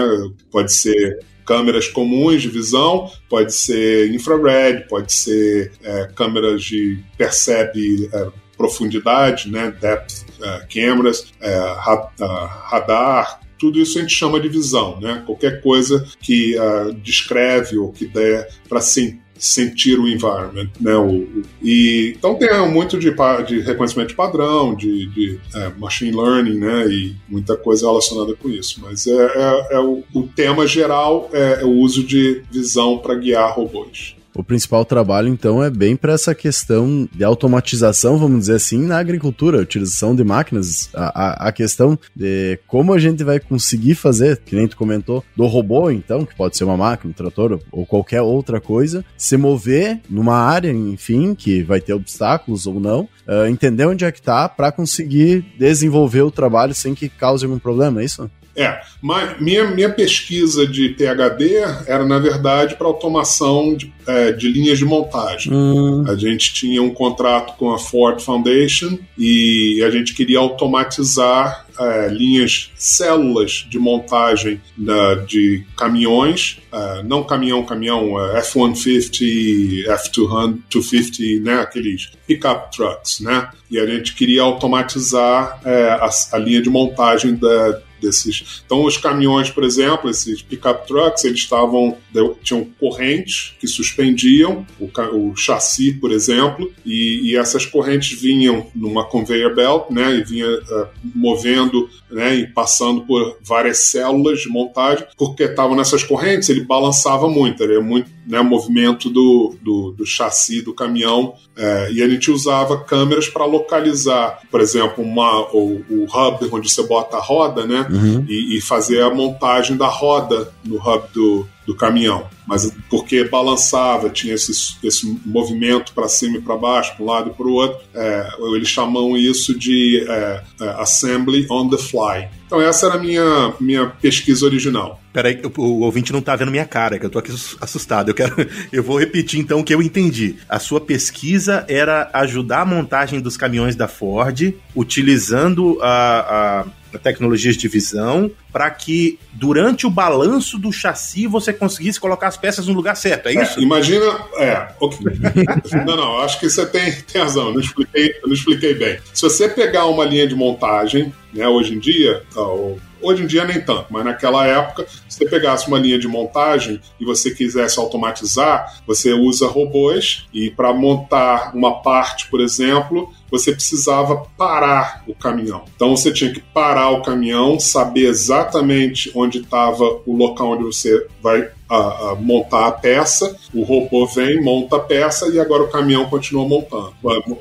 pode 0.52 0.72
ser 0.72 1.20
câmeras 1.46 1.88
comuns 1.88 2.44
de 2.44 2.50
visão, 2.50 3.10
pode 3.28 3.54
ser 3.54 4.14
infrared, 4.14 4.88
pode 4.88 5.12
ser 5.12 5.72
é, 5.84 6.08
câmeras 6.16 6.64
de 6.64 7.00
percebe 7.18 8.08
é, 8.14 8.28
profundidade, 8.60 9.50
né, 9.50 9.74
depth 9.80 10.26
uh, 10.40 10.68
cameras, 10.68 11.32
uh, 11.42 12.46
radar, 12.70 13.40
tudo 13.60 13.80
isso 13.80 13.98
a 13.98 14.02
gente 14.02 14.14
chama 14.14 14.40
de 14.40 14.48
visão, 14.48 15.00
né? 15.00 15.22
Qualquer 15.26 15.62
coisa 15.62 16.06
que 16.22 16.56
uh, 16.58 16.94
descreve 16.94 17.78
ou 17.78 17.92
que 17.92 18.08
der 18.08 18.50
para 18.68 18.80
sim, 18.80 19.20
sentir 19.40 19.98
o 19.98 20.08
environment, 20.08 20.70
né? 20.80 20.96
O, 20.96 21.24
o, 21.24 21.44
e 21.62 22.14
então 22.18 22.36
tem 22.36 22.50
muito 22.70 23.00
de, 23.00 23.14
de 23.48 23.60
reconhecimento 23.62 24.10
de 24.10 24.16
padrão, 24.16 24.76
de, 24.76 25.08
de 25.08 25.40
é, 25.56 25.72
machine 25.78 26.12
learning, 26.12 26.60
né? 26.60 26.88
E 26.88 27.16
muita 27.28 27.56
coisa 27.56 27.88
relacionada 27.88 28.36
com 28.36 28.50
isso. 28.50 28.82
Mas 28.82 29.08
é, 29.08 29.14
é, 29.14 29.68
é 29.76 29.80
o, 29.80 30.04
o, 30.14 30.24
tema 30.24 30.68
geral 30.68 31.30
é, 31.32 31.62
é 31.62 31.66
o 31.66 31.72
uso 31.72 32.04
de 32.04 32.44
visão 32.52 32.98
para 32.98 33.16
guiar 33.16 33.56
robôs. 33.56 34.19
O 34.36 34.44
principal 34.44 34.86
trabalho, 34.86 35.28
então, 35.28 35.64
é 35.64 35.70
bem 35.70 35.96
para 35.96 36.14
essa 36.14 36.36
questão 36.36 37.08
de 37.14 37.24
automatização, 37.24 38.18
vamos 38.18 38.42
dizer 38.42 38.56
assim, 38.56 38.86
na 38.86 38.98
agricultura, 38.98 39.62
utilização 39.62 40.16
de 40.16 40.24
máquinas, 40.24 40.90
a, 40.94 41.46
a, 41.46 41.48
a, 41.48 41.52
questão 41.52 41.98
de 42.16 42.60
como 42.68 42.94
a 42.94 43.00
gente 43.00 43.24
vai 43.24 43.40
conseguir 43.40 43.96
fazer, 43.96 44.38
que 44.46 44.56
nem 44.56 44.68
tu 44.68 44.78
comentou, 44.78 45.24
do 45.36 45.46
robô, 45.46 45.90
então, 45.90 46.26
que 46.26 46.36
pode 46.36 46.56
ser 46.56 46.64
uma 46.64 46.78
máquina, 46.78 47.12
um 47.12 47.14
trator 47.14 47.60
ou 47.72 47.86
qualquer 47.86 48.22
outra 48.22 48.62
coisa, 48.62 49.04
se 49.18 49.36
mover 49.36 50.00
numa 50.10 50.38
área, 50.38 50.72
enfim, 50.72 51.34
que 51.34 51.64
vai 51.64 51.82
ter 51.82 51.94
obstáculos 51.94 52.68
ou 52.68 52.80
não, 52.80 53.02
uh, 53.28 53.48
entender 53.50 53.86
onde 53.86 54.06
é 54.06 54.12
que 54.12 54.22
tá 54.22 54.48
para 54.48 54.72
conseguir 54.72 55.46
desenvolver 55.58 56.22
o 56.22 56.32
trabalho 56.32 56.74
sem 56.74 56.94
que 56.94 57.10
cause 57.10 57.46
algum 57.46 57.60
problema, 57.60 58.02
é 58.02 58.06
isso? 58.06 58.30
É, 58.60 58.82
mas 59.02 59.40
minha, 59.40 59.72
minha 59.72 59.90
pesquisa 59.90 60.68
de 60.68 60.90
PHD 60.90 61.56
era, 61.88 62.06
na 62.06 62.20
verdade, 62.20 62.76
para 62.76 62.88
automação 62.88 63.74
de, 63.74 63.94
é, 64.06 64.34
de, 64.34 64.50
linhas 64.50 64.78
de 64.78 64.84
montagem. 64.84 65.54
Hum. 65.54 66.04
A 66.06 66.14
gente 66.16 66.54
tinha 66.54 66.84
um 66.84 66.94
contrato 66.94 67.56
com 67.58 67.72
a 67.72 67.80
Ford 67.80 68.20
Foundation 68.22 69.00
e 69.18 69.82
a 69.82 69.90
gente 69.90 70.14
queria 70.14 70.40
automatizar 70.40 71.66
é, 71.80 72.10
linhas, 72.10 72.70
células 72.76 73.66
de 73.70 73.80
montagem 73.80 74.62
da, 74.76 75.16
de 75.16 75.64
caminhões, 75.78 76.60
é, 76.70 77.04
não 77.04 77.24
caminhão, 77.24 77.64
caminhão, 77.64 78.20
é, 78.20 78.40
F-150, 78.40 79.88
F-250, 79.88 81.42
né, 81.42 81.62
aqueles 81.62 82.12
pickup 82.28 82.76
trucks, 82.76 83.22
né? 83.22 83.50
E 83.72 83.80
a 83.80 83.86
gente 83.86 84.14
queria 84.16 84.42
automatizar 84.42 85.62
é, 85.64 85.92
a, 85.92 86.10
a 86.34 86.38
linha 86.38 86.62
de 86.62 86.70
montagem 86.70 87.36
da, 87.36 87.82
desses. 88.00 88.64
Então, 88.66 88.84
os 88.84 88.98
caminhões, 88.98 89.50
por 89.50 89.64
exemplo, 89.64 90.10
esses 90.10 90.42
pickup 90.42 90.88
trucks, 90.88 91.24
eles 91.24 91.40
estavam 91.40 91.98
tinham 92.44 92.66
correntes 92.80 93.56
que 93.60 93.68
suspendiam 93.68 94.66
o, 94.80 94.90
o 95.14 95.36
chassi, 95.36 95.94
por 95.94 96.12
exemplo, 96.12 96.72
e, 96.86 97.32
e, 97.32 97.38
essas 97.38 97.66
correntes 97.66 98.20
vinham 98.20 98.68
numa 98.76 99.06
conveyor 99.06 99.56
belt, 99.56 99.90
né, 99.92 100.16
e 100.16 100.24
vinha 100.24 100.48
uh, 100.48 100.88
movendo, 101.16 101.90
né, 102.10 102.36
e 102.36 102.48
passando 102.48 103.02
por 103.02 103.38
várias 103.42 103.90
células 103.90 104.42
de 104.42 104.50
montagem, 104.50 105.06
porque 105.18 105.44
estavam 105.44 105.76
nessas 105.76 106.04
correntes, 106.04 106.50
ele 106.50 106.64
balançava 106.64 107.30
muito, 107.30 107.64
era 107.64 107.80
muito, 107.82 108.10
né, 108.30 108.40
o 108.40 108.46
movimento 108.46 109.10
do, 109.10 109.56
do, 109.60 109.92
do 109.92 110.06
chassi 110.06 110.62
do 110.62 110.72
caminhão, 110.72 111.34
uh, 111.58 111.92
e 111.92 112.04
a 112.04 112.08
gente 112.08 112.30
usava 112.30 112.80
câmeras 112.84 113.28
para 113.28 113.44
localizar, 113.44 114.40
por 114.52 114.62
exemplo, 114.62 115.04
uma, 115.04 115.42
o, 115.52 115.84
o 115.90 116.04
hub 116.04 116.48
onde 116.52 116.70
você 116.70 116.84
bota 116.84 117.18
a 117.18 117.20
roda, 117.20 117.66
né, 117.66 117.88
uhum. 117.90 118.24
e, 118.30 118.56
e, 118.56 118.62
fazer 118.62 119.02
a 119.02 119.10
montagem 119.10 119.76
da 119.76 119.88
roda 119.88 120.54
no 120.64 120.76
hub 120.76 121.08
do, 121.12 121.48
do 121.66 121.76
caminhão. 121.76 122.28
Mas 122.50 122.74
porque 122.90 123.24
balançava, 123.26 124.10
tinha 124.10 124.34
esse, 124.34 124.76
esse 124.84 125.06
movimento 125.24 125.94
para 125.94 126.10
cima 126.10 126.38
e 126.38 126.42
para 126.42 126.58
baixo, 126.58 126.96
para 126.96 127.04
um 127.04 127.08
lado 127.08 127.30
e 127.30 127.34
para 127.34 127.46
o 127.46 127.52
outro, 127.52 127.78
é, 127.94 128.28
eles 128.56 128.68
chamam 128.68 129.16
isso 129.16 129.56
de 129.56 130.04
é, 130.10 130.42
é, 130.60 130.70
assembly 130.82 131.46
on 131.48 131.70
the 131.70 131.78
fly. 131.78 132.28
Então 132.48 132.60
essa 132.60 132.88
era 132.88 132.96
a 132.96 132.98
minha, 132.98 133.54
minha 133.60 133.86
pesquisa 133.86 134.44
original. 134.48 135.00
Peraí, 135.14 135.40
o, 135.44 135.62
o 135.62 135.80
ouvinte 135.82 136.12
não 136.12 136.24
tá 136.24 136.36
vendo 136.36 136.50
minha 136.50 136.66
cara, 136.66 136.98
que 136.98 137.06
eu 137.06 137.10
tô 137.12 137.20
aqui 137.20 137.32
assustado. 137.62 138.10
Eu 138.10 138.16
quero. 138.16 138.36
Eu 138.74 138.82
vou 138.82 138.98
repetir 138.98 139.40
então 139.40 139.60
o 139.60 139.64
que 139.64 139.74
eu 139.74 139.82
entendi. 139.82 140.38
A 140.48 140.58
sua 140.58 140.82
pesquisa 140.82 141.66
era 141.68 142.10
ajudar 142.14 142.62
a 142.62 142.66
montagem 142.66 143.20
dos 143.20 143.38
caminhões 143.38 143.76
da 143.76 143.88
Ford, 143.88 144.56
utilizando 144.76 145.78
a, 145.82 146.66
a 146.94 146.98
tecnologias 146.98 147.56
de 147.56 147.68
visão 147.68 148.32
para 148.52 148.70
que 148.72 149.20
durante 149.34 149.86
o 149.86 149.90
balanço 149.90 150.58
do 150.58 150.72
chassi 150.72 151.28
você 151.28 151.54
conseguisse 151.54 152.00
colocar 152.00 152.28
as 152.28 152.38
peças 152.40 152.68
no 152.68 152.74
lugar 152.74 152.96
certo, 152.96 153.28
é, 153.28 153.34
é 153.34 153.44
isso? 153.44 153.60
É, 153.60 153.64
imagina, 153.64 154.06
é, 154.38 154.68
okay. 154.80 155.06
não, 155.86 155.96
não, 155.96 156.20
acho 156.20 156.40
que 156.40 156.50
você 156.50 156.66
tem, 156.66 156.92
tem 156.92 157.22
razão, 157.22 157.48
eu 157.48 157.54
não 157.54 157.62
expliquei, 157.62 158.16
eu 158.22 158.28
não 158.28 158.34
expliquei 158.34 158.74
bem. 158.74 159.00
Se 159.14 159.22
você 159.22 159.48
pegar 159.50 159.86
uma 159.86 160.06
linha 160.06 160.28
de 160.28 160.36
montagem, 160.36 161.14
né, 161.34 161.48
hoje 161.48 161.74
em 161.74 161.80
dia, 161.80 162.24
ou 162.36 162.80
Hoje 163.02 163.24
em 163.24 163.28
dia 163.28 163.46
nem 163.46 163.62
tanto, 163.62 163.86
mas 163.90 164.04
naquela 164.04 164.46
época, 164.46 164.86
se 165.08 165.18
você 165.18 165.26
pegasse 165.26 165.68
uma 165.68 165.80
linha 165.80 165.98
de 165.98 166.08
montagem 166.08 166.82
e 167.00 167.06
você 167.06 167.32
quisesse 167.32 167.80
automatizar, 167.80 168.82
você 168.86 169.14
usa 169.14 169.48
robôs 169.48 170.26
e 170.34 170.50
para 170.52 170.74
montar 170.74 171.56
uma 171.56 171.82
parte, 171.82 172.28
por 172.28 172.42
exemplo, 172.42 173.14
você 173.32 173.54
precisava 173.54 174.28
parar 174.38 175.04
o 175.08 175.16
caminhão. 175.16 175.64
Então 175.76 175.96
você 175.96 176.12
tinha 176.12 176.34
que 176.34 176.42
parar 176.42 176.90
o 176.90 177.02
caminhão, 177.02 177.58
saber 177.60 178.08
exatamente 178.08 179.12
onde 179.16 179.40
estava 179.40 179.84
o 180.06 180.16
local 180.16 180.52
onde 180.52 180.64
você 180.64 181.08
vai 181.22 181.50
a, 181.70 182.12
a 182.12 182.16
montar 182.16 182.68
a 182.68 182.72
peça, 182.72 183.36
o 183.54 183.64
robô 183.64 184.06
vem, 184.08 184.42
monta 184.42 184.78
a 184.78 184.80
peça 184.80 185.28
e 185.30 185.40
agora 185.40 185.64
o 185.64 185.70
caminhão 185.70 186.10
continua 186.10 186.48
montando. 186.48 186.94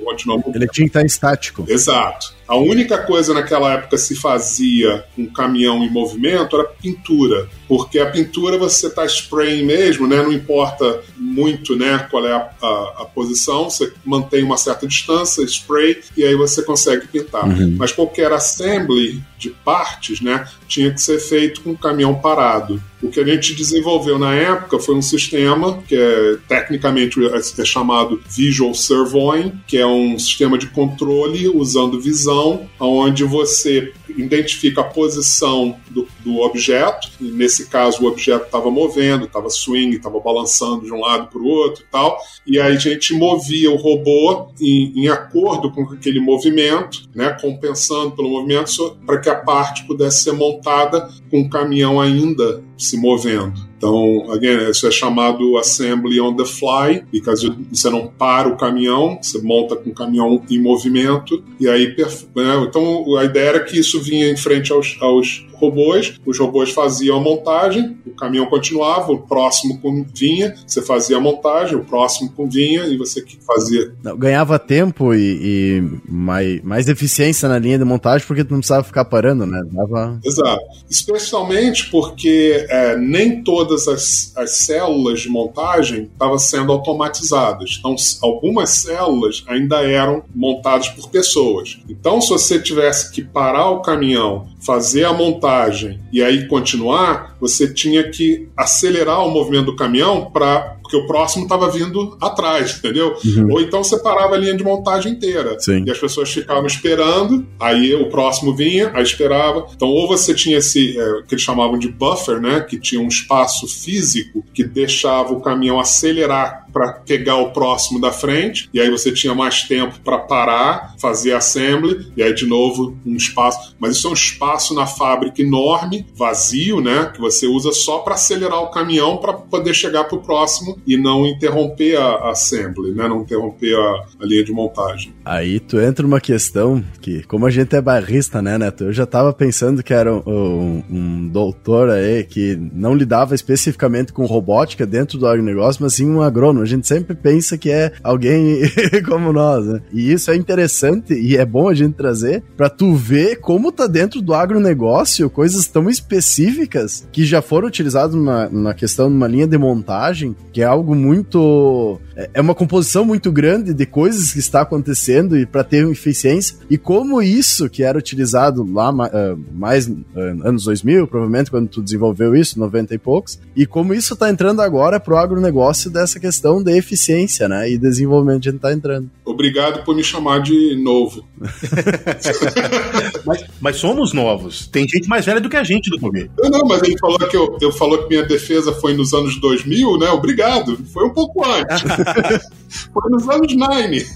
Continua 0.05 0.37
montando. 0.37 0.57
Ele 0.57 0.69
tinha 0.69 0.85
que 0.85 0.91
estar 0.91 1.05
estático. 1.05 1.65
Exato. 1.67 2.38
A 2.49 2.57
única 2.57 2.97
coisa 2.97 3.35
naquela 3.35 3.75
época 3.75 3.99
se 3.99 4.17
fazia 4.17 5.05
um 5.19 5.27
caminhão 5.27 5.85
em 5.85 5.91
movimento 5.91 6.57
era 6.57 6.65
pintura, 6.65 7.47
porque 7.69 7.99
a 7.99 8.11
pintura 8.11 8.57
você 8.57 8.87
está 8.87 9.05
spraying 9.05 9.65
mesmo, 9.65 10.07
né? 10.07 10.23
Não 10.23 10.33
importa 10.33 11.03
muito, 11.15 11.77
né? 11.77 12.07
Qual 12.11 12.27
é 12.27 12.33
a, 12.33 12.49
a, 12.63 12.95
a, 13.03 13.05
posição, 13.05 13.69
você 13.69 13.93
mantém 14.03 14.43
uma 14.43 14.57
certa 14.57 14.87
distância, 14.87 15.45
spray 15.45 16.01
e 16.17 16.25
aí 16.25 16.35
você 16.35 16.63
consegue 16.63 17.07
pintar. 17.07 17.47
Uhum. 17.47 17.77
Mas 17.79 17.93
qualquer 17.93 18.33
assembly 18.33 19.23
de 19.39 19.51
partes, 19.51 20.21
né? 20.21 20.49
Tinha 20.67 20.91
que 20.91 21.01
ser 21.01 21.19
feito 21.19 21.61
com 21.61 21.73
o 21.73 21.79
caminhão 21.79 22.15
parado. 22.15 22.83
O 23.01 23.09
que 23.09 23.21
a 23.21 23.25
gente 23.25 23.55
desenvolveu 23.55 24.19
na 24.19 24.35
época 24.35 24.79
foi 24.81 24.95
um 24.95 25.03
sistema 25.03 25.81
que 25.87 25.95
é 25.95 26.37
tecnicamente 26.49 27.19
é 27.25 27.65
chamado 27.65 28.21
Visual 28.29 28.75
Servoing, 28.75 29.53
que 29.67 29.79
é 29.79 29.87
um 29.87 30.19
sistema 30.19 30.59
de 30.59 30.67
controle 30.67 31.49
usando 31.49 32.01
visão, 32.01 32.38
onde 32.79 33.25
você 33.25 33.93
identifica 34.09 34.81
a 34.81 34.85
posição 34.85 35.77
do, 35.91 36.07
do 36.21 36.41
objeto. 36.41 37.09
Nesse 37.21 37.67
caso, 37.67 38.03
o 38.03 38.07
objeto 38.07 38.47
estava 38.47 38.71
movendo, 38.71 39.25
estava 39.25 39.51
swing, 39.51 39.97
estava 39.97 40.19
balançando 40.21 40.85
de 40.85 40.93
um 40.93 41.01
lado 41.01 41.29
para 41.29 41.39
o 41.39 41.47
outro 41.47 41.85
e 41.85 41.91
tal. 41.91 42.19
E 42.47 42.59
aí 42.59 42.77
a 42.77 42.79
gente 42.79 43.15
movia 43.15 43.71
o 43.71 43.77
robô 43.77 44.49
em, 44.61 45.05
em 45.05 45.09
acordo 45.09 45.71
com 45.71 45.83
aquele 45.93 46.21
movimento, 46.21 47.09
né, 47.15 47.37
compensando 47.41 48.13
pelo 48.13 48.31
movimento, 48.31 48.97
para 49.07 49.21
que 49.21 49.29
a 49.29 49.35
parte 49.35 49.87
pudesse 49.87 50.25
ser 50.25 50.33
montada 50.33 51.09
com 51.31 51.41
o 51.41 51.51
caminhão 51.51 52.01
ainda 52.01 52.63
se 52.77 52.97
movendo. 52.97 53.68
Então, 53.79 54.31
again, 54.33 54.69
isso 54.71 54.87
é 54.87 54.91
chamado 54.91 55.57
assembly 55.57 56.21
on 56.21 56.35
the 56.35 56.45
fly, 56.45 57.05
because 57.13 57.49
você 57.73 57.89
não 57.89 58.09
para 58.09 58.49
o 58.49 58.57
caminhão, 58.57 59.19
você 59.23 59.41
monta 59.41 59.77
com 59.77 59.91
o 59.91 59.95
caminhão 59.95 60.43
em 60.51 60.61
movimento, 60.61 61.43
e 61.61 61.69
aí, 61.69 61.97
né, 61.97 62.67
então 62.69 63.17
a 63.17 63.25
ideia 63.25 63.49
era 63.51 63.61
que 63.61 63.79
isso 63.79 64.01
vinha 64.01 64.29
em 64.29 64.37
frente 64.37 64.73
aos, 64.73 64.97
aos 65.01 65.47
robôs, 65.59 66.15
os 66.25 66.39
robôs 66.39 66.71
faziam 66.71 67.19
a 67.19 67.21
montagem, 67.21 67.97
o 68.07 68.11
caminhão 68.11 68.47
continuava, 68.47 69.13
o 69.13 69.19
próximo 69.19 69.81
vinha, 70.15 70.55
você 70.67 70.81
fazia 70.81 71.17
a 71.17 71.21
montagem, 71.21 71.77
o 71.77 71.85
próximo 71.85 72.33
vinha 72.49 72.87
e 72.87 72.97
você 72.97 73.25
fazia. 73.47 73.93
Ganhava 74.17 74.59
tempo 74.59 75.13
e, 75.15 75.81
e 75.81 75.83
mais, 76.09 76.63
mais 76.63 76.89
eficiência 76.89 77.49
na 77.49 77.59
linha 77.59 77.79
de 77.79 77.85
montagem 77.85 78.27
porque 78.27 78.45
tu 78.45 78.53
não 78.53 78.59
precisava 78.59 78.85
ficar 78.85 79.05
parando, 79.05 79.45
né? 79.47 79.61
Dava... 79.71 80.19
Exato. 80.25 80.63
Especialmente 80.89 81.91
porque 81.91 82.67
é, 82.69 82.97
nem 82.97 83.43
todas 83.69 83.87
as, 83.87 84.33
as 84.35 84.59
células 84.59 85.21
de 85.21 85.29
montagem 85.29 86.05
estavam 86.05 86.39
sendo 86.39 86.73
automatizadas. 86.73 87.77
Então, 87.79 87.95
algumas 88.23 88.71
células 88.71 89.45
ainda 89.47 89.83
eram 89.83 90.23
montadas 90.35 90.89
por 90.89 91.11
pessoas. 91.11 91.79
Então, 91.89 92.21
se 92.21 92.31
você 92.31 92.59
tivesse 92.59 93.13
que 93.13 93.23
parar 93.23 93.69
o 93.71 93.83
caminhão 93.83 94.47
fazer 94.61 95.05
a 95.05 95.13
montagem 95.13 96.01
e 96.13 96.23
aí 96.23 96.47
continuar, 96.47 97.37
você 97.41 97.73
tinha 97.73 98.11
que 98.11 98.49
acelerar 98.57 99.27
o 99.27 99.31
movimento 99.31 99.67
do 99.67 99.77
caminhão 99.77 100.31
para 100.31 100.77
porque 100.89 100.97
o 100.97 101.07
próximo 101.07 101.43
estava 101.43 101.71
vindo 101.71 102.17
atrás, 102.19 102.79
entendeu? 102.79 103.15
Uhum. 103.23 103.53
Ou 103.53 103.61
então 103.61 103.85
você 103.85 103.99
parava 103.99 104.35
a 104.35 104.39
linha 104.39 104.57
de 104.57 104.65
montagem 104.65 105.13
inteira. 105.13 105.61
Sim. 105.61 105.85
E 105.87 105.91
as 105.91 105.99
pessoas 105.99 106.33
ficavam 106.33 106.67
esperando, 106.67 107.47
aí 107.61 107.95
o 107.95 108.09
próximo 108.09 108.57
vinha, 108.57 108.91
aí 108.95 109.03
esperava. 109.03 109.67
Então, 109.77 109.87
ou 109.87 110.09
você 110.09 110.35
tinha 110.35 110.57
esse, 110.57 110.99
é, 110.99 111.23
que 111.29 111.35
eles 111.35 111.45
chamavam 111.45 111.79
de 111.79 111.89
buffer, 111.89 112.41
né? 112.41 112.61
Que 112.61 112.81
tinha 112.81 113.01
um 113.01 113.07
espaço 113.07 113.69
físico 113.69 114.43
que 114.55 114.65
deixava 114.65 115.35
o 115.35 115.43
caminhão 115.43 115.79
acelerar 115.79 116.67
para 116.73 116.93
pegar 116.93 117.37
o 117.37 117.51
próximo 117.51 118.01
da 118.01 118.13
frente, 118.13 118.69
e 118.73 118.81
aí 118.81 118.91
você 118.91 119.13
tinha 119.13 119.35
mais 119.35 119.63
tempo 119.63 119.99
para 120.01 120.19
parar, 120.19 120.95
fazer 120.99 121.35
assembly, 121.35 122.13
e 122.17 122.23
aí 122.23 122.35
de 122.35 122.47
novo 122.47 122.97
um 123.05 123.17
espaço. 123.17 123.75
Mas 123.79 123.97
isso 123.97 124.07
é 124.07 124.11
um 124.11 124.15
espaço 124.15 124.75
na 124.75 124.87
fábrica 124.87 125.43
enorme, 125.43 126.07
vazio, 126.15 126.81
né? 126.81 127.11
Que 127.13 127.21
você 127.21 127.47
usa 127.47 127.73
só 127.73 127.99
para 127.99 128.15
acelerar 128.15 128.61
o 128.63 128.71
caminhão 128.71 129.17
para 129.19 129.33
poder 129.33 129.75
chegar 129.75 130.05
para 130.05 130.17
o 130.17 130.23
próximo 130.23 130.79
e 130.87 130.97
não 130.97 131.27
interromper 131.27 131.97
a, 131.97 132.31
assembly, 132.31 132.93
né? 132.93 133.09
Não 133.09 133.23
interromper 133.23 133.75
a, 133.75 134.07
a, 134.21 134.27
linha 134.27 134.45
de 134.45 134.53
montagem. 134.53 135.13
Aí 135.25 135.61
tu 135.61 135.79
entra 135.81 136.03
numa 136.03 136.21
questão 136.21 136.85
que, 137.01 137.23
como 137.25 137.47
a 137.47 137.51
gente 137.51 137.75
é 137.75 137.81
barrista, 137.81 138.41
né, 138.43 138.59
Neto? 138.59 138.85
Eu 138.85 138.93
já 138.93 139.05
estava 139.05 139.33
pensando 139.33 139.83
que 139.83 139.93
era 139.93 140.13
um, 140.13 140.23
um, 140.27 140.85
um, 140.91 141.29
doutor 141.29 141.91
aí 141.91 142.25
que 142.25 142.57
não 142.73 142.95
lidava 142.95 143.35
especificamente 143.35 144.13
com 144.13 144.27
robótica 144.27 144.87
dentro 144.87 145.19
do 145.19 145.27
agronegócio, 145.27 145.83
mas 145.83 145.95
sim 145.95 146.09
um 146.09 146.23
agrônomo. 146.23 146.58
A 146.63 146.67
gente 146.67 146.87
sempre 146.87 147.15
pensa 147.15 147.57
que 147.57 147.71
é 147.71 147.93
alguém 148.03 148.63
como 149.07 149.33
nós, 149.33 149.67
né? 149.67 149.81
E 149.93 150.13
isso 150.13 150.31
é 150.31 150.37
interessante 150.37 151.15
e 151.15 151.37
é 151.37 151.45
bom 151.45 151.69
a 151.69 151.75
gente 151.75 151.95
trazer 151.95 152.43
para 152.57 152.69
tu 152.69 152.95
ver 152.95 153.37
como 153.37 153.73
tá 153.73 153.87
dentro 153.87 154.21
do 154.21 154.35
agronegócio 154.35 155.29
coisas 155.31 155.67
tão 155.67 155.89
específicas 155.89 157.07
que 157.13 157.25
já 157.25 157.41
foram 157.43 157.69
utilizadas 157.69 158.15
na, 158.15 158.49
na 158.49 158.75
questão 158.75 159.09
de 159.09 159.15
uma 159.15 159.27
linha 159.27 159.47
de 159.47 159.59
montagem, 159.59 160.35
que 160.53 160.63
é 160.63 160.65
algo 160.65 160.95
muito. 160.95 162.01
É, 162.17 162.31
é 162.35 162.41
uma 162.41 162.55
composição 162.55 163.05
muito 163.05 163.31
grande 163.31 163.73
de 163.73 163.87
coisas 163.87 164.33
que 164.33 164.39
está 164.39 164.63
acontecendo 164.63 165.37
e 165.37 165.47
para 165.47 165.65
ter 165.65 165.89
eficiência. 165.89 166.57
E 166.69 166.77
como 166.77 167.23
isso, 167.23 167.69
que 167.69 167.83
era 167.83 167.99
utilizado 167.99 168.67
lá 168.73 168.91
uh, 168.91 169.39
mais 169.53 169.87
uh, 169.87 170.03
anos 170.45 170.65
2000, 170.65 171.07
provavelmente 171.07 171.51
quando 171.51 171.69
tu 171.69 171.83
desenvolveu 171.83 172.35
isso, 172.35 172.59
90 172.59 172.95
e 172.95 172.99
poucos, 172.99 173.39
e 173.55 173.67
como 173.67 173.95
isso 173.95 174.15
está 174.15 174.31
entrando 174.31 174.63
agora 174.63 175.01
pro 175.01 175.17
agronegócio 175.17 175.91
dessa 175.91 176.19
questão 176.19 176.48
de 176.63 176.77
eficiência, 176.77 177.49
né? 177.49 177.71
E 177.71 177.79
desenvolvimento 177.79 178.49
a 178.49 178.51
gente 178.51 178.61
tá 178.61 178.73
entrando. 178.73 179.11
Obrigado 179.25 179.85
por 179.85 179.95
me 179.95 180.03
chamar 180.03 180.41
de 180.41 180.77
novo. 180.77 181.25
mas, 183.25 183.45
mas, 183.61 183.77
somos 183.77 184.13
novos. 184.13 184.67
Tem 184.67 184.89
gente 184.89 185.09
mais 185.09 185.25
velha 185.25 185.41
do 185.41 185.49
que 185.49 185.57
a 185.57 185.65
gente 185.65 185.91
do 185.91 185.99
comer. 186.01 186.31
Não, 186.39 186.51
não, 186.51 186.67
mas 186.67 186.83
ele 186.83 186.99
falou 186.99 187.19
que 187.19 187.37
eu, 187.37 187.57
eu 187.61 187.73
falou 187.73 187.99
que 188.03 188.09
minha 188.09 188.25
defesa 188.25 188.73
foi 188.73 188.95
nos 188.95 189.13
anos 189.13 189.41
2000, 189.41 189.99
né? 189.99 190.11
Obrigado. 190.11 190.79
Foi 190.93 191.05
um 191.05 191.11
pouco 191.11 191.45
antes. 191.45 191.83
foi 192.69 193.11
nos 193.11 193.29
anos 193.29 193.55
9. 193.55 194.07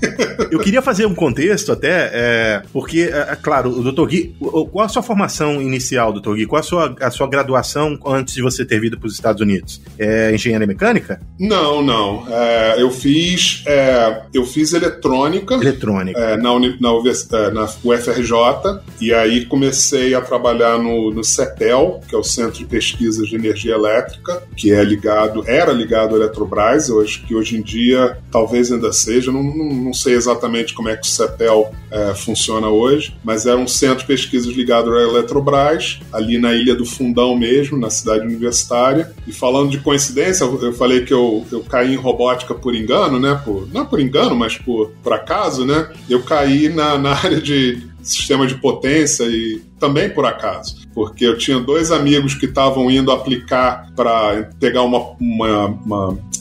eu 0.50 0.58
queria 0.58 0.82
fazer 0.82 1.06
um 1.06 1.14
contexto 1.14 1.72
até, 1.72 2.10
é, 2.12 2.62
porque, 2.72 3.10
é, 3.12 3.32
é 3.32 3.36
claro, 3.36 3.70
o 3.70 3.92
Dr. 3.92 4.06
Gui, 4.06 4.36
qual 4.38 4.84
a 4.84 4.88
sua 4.88 5.02
formação 5.02 5.60
inicial, 5.60 6.12
Dr. 6.12 6.34
Gui? 6.34 6.46
Qual 6.46 6.60
a 6.60 6.62
sua, 6.62 6.96
a 7.00 7.10
sua 7.10 7.28
graduação 7.28 7.98
antes 8.06 8.34
de 8.34 8.42
você 8.42 8.64
ter 8.64 8.80
vindo 8.80 8.98
para 8.98 9.06
os 9.06 9.14
Estados 9.14 9.40
Unidos? 9.40 9.80
É 9.98 10.34
engenharia 10.34 10.66
mecânica? 10.66 11.20
Não, 11.38 11.82
não. 11.82 12.26
É, 12.28 12.80
eu 12.80 12.90
fiz 12.90 13.62
é, 13.66 14.22
eu 14.32 14.44
fiz 14.44 14.72
eletrônica. 14.72 15.54
Eletrônica. 15.54 16.18
É, 16.18 16.36
na, 16.36 16.58
na, 16.58 16.66
é, 16.68 17.50
na, 17.50 17.64
UFRJ. 17.64 18.82
E 19.00 19.12
aí 19.12 19.44
comecei 19.46 20.14
a 20.14 20.20
trabalhar 20.20 20.78
no, 20.78 21.10
no 21.10 21.24
CEPEL, 21.24 22.00
que 22.08 22.14
é 22.14 22.18
o 22.18 22.22
Centro 22.22 22.58
de 22.58 22.64
Pesquisas 22.64 23.28
de 23.28 23.36
Energia 23.36 23.74
Elétrica, 23.74 24.42
que 24.56 24.72
é 24.72 24.82
ligado, 24.82 25.44
era 25.46 25.72
ligado 25.72 26.14
à 26.14 26.18
Eletrobras, 26.18 26.90
hoje, 26.90 27.20
que 27.26 27.34
hoje 27.34 27.56
em 27.56 27.62
dia 27.62 28.18
talvez 28.42 28.72
ainda 28.72 28.92
seja. 28.92 29.30
Não, 29.30 29.42
não, 29.42 29.72
não 29.72 29.94
sei 29.94 30.14
exatamente 30.14 30.74
como 30.74 30.88
é 30.88 30.96
que 30.96 31.06
o 31.06 31.10
CEPEL 31.10 31.72
é, 31.90 32.12
funciona 32.14 32.68
hoje, 32.68 33.14
mas 33.22 33.46
era 33.46 33.56
um 33.56 33.68
centro 33.68 33.98
de 33.98 34.06
pesquisas 34.06 34.52
ligado 34.52 34.92
à 34.92 35.02
Eletrobras, 35.02 36.00
ali 36.12 36.38
na 36.38 36.52
Ilha 36.52 36.74
do 36.74 36.84
Fundão 36.84 37.36
mesmo, 37.36 37.78
na 37.78 37.88
cidade 37.88 38.26
universitária. 38.26 39.12
E 39.26 39.32
falando 39.32 39.70
de 39.70 39.78
coincidência, 39.78 40.44
eu 40.44 40.72
falei 40.72 41.04
que 41.04 41.14
eu, 41.14 41.46
eu 41.52 41.60
caí 41.60 41.92
em 41.92 41.96
robótica 41.96 42.52
por 42.52 42.74
engano, 42.74 43.20
né? 43.20 43.40
Por, 43.44 43.68
não 43.72 43.86
por 43.86 44.00
engano, 44.00 44.34
mas 44.34 44.58
por, 44.58 44.90
por 45.02 45.12
acaso, 45.12 45.64
né? 45.64 45.92
Eu 46.10 46.22
caí 46.22 46.68
na, 46.68 46.98
na 46.98 47.12
área 47.14 47.40
de 47.40 47.92
sistema 48.02 48.48
de 48.48 48.56
potência 48.56 49.22
e 49.24 49.62
também 49.78 50.10
por 50.10 50.26
acaso, 50.26 50.76
porque 50.92 51.24
eu 51.24 51.38
tinha 51.38 51.60
dois 51.60 51.92
amigos 51.92 52.34
que 52.34 52.46
estavam 52.46 52.90
indo 52.90 53.12
aplicar 53.12 53.92
para 53.94 54.50
pegar 54.58 54.82
uma, 54.82 55.14
uma, 55.20 55.66
uma 55.66 56.18
é 56.18 56.31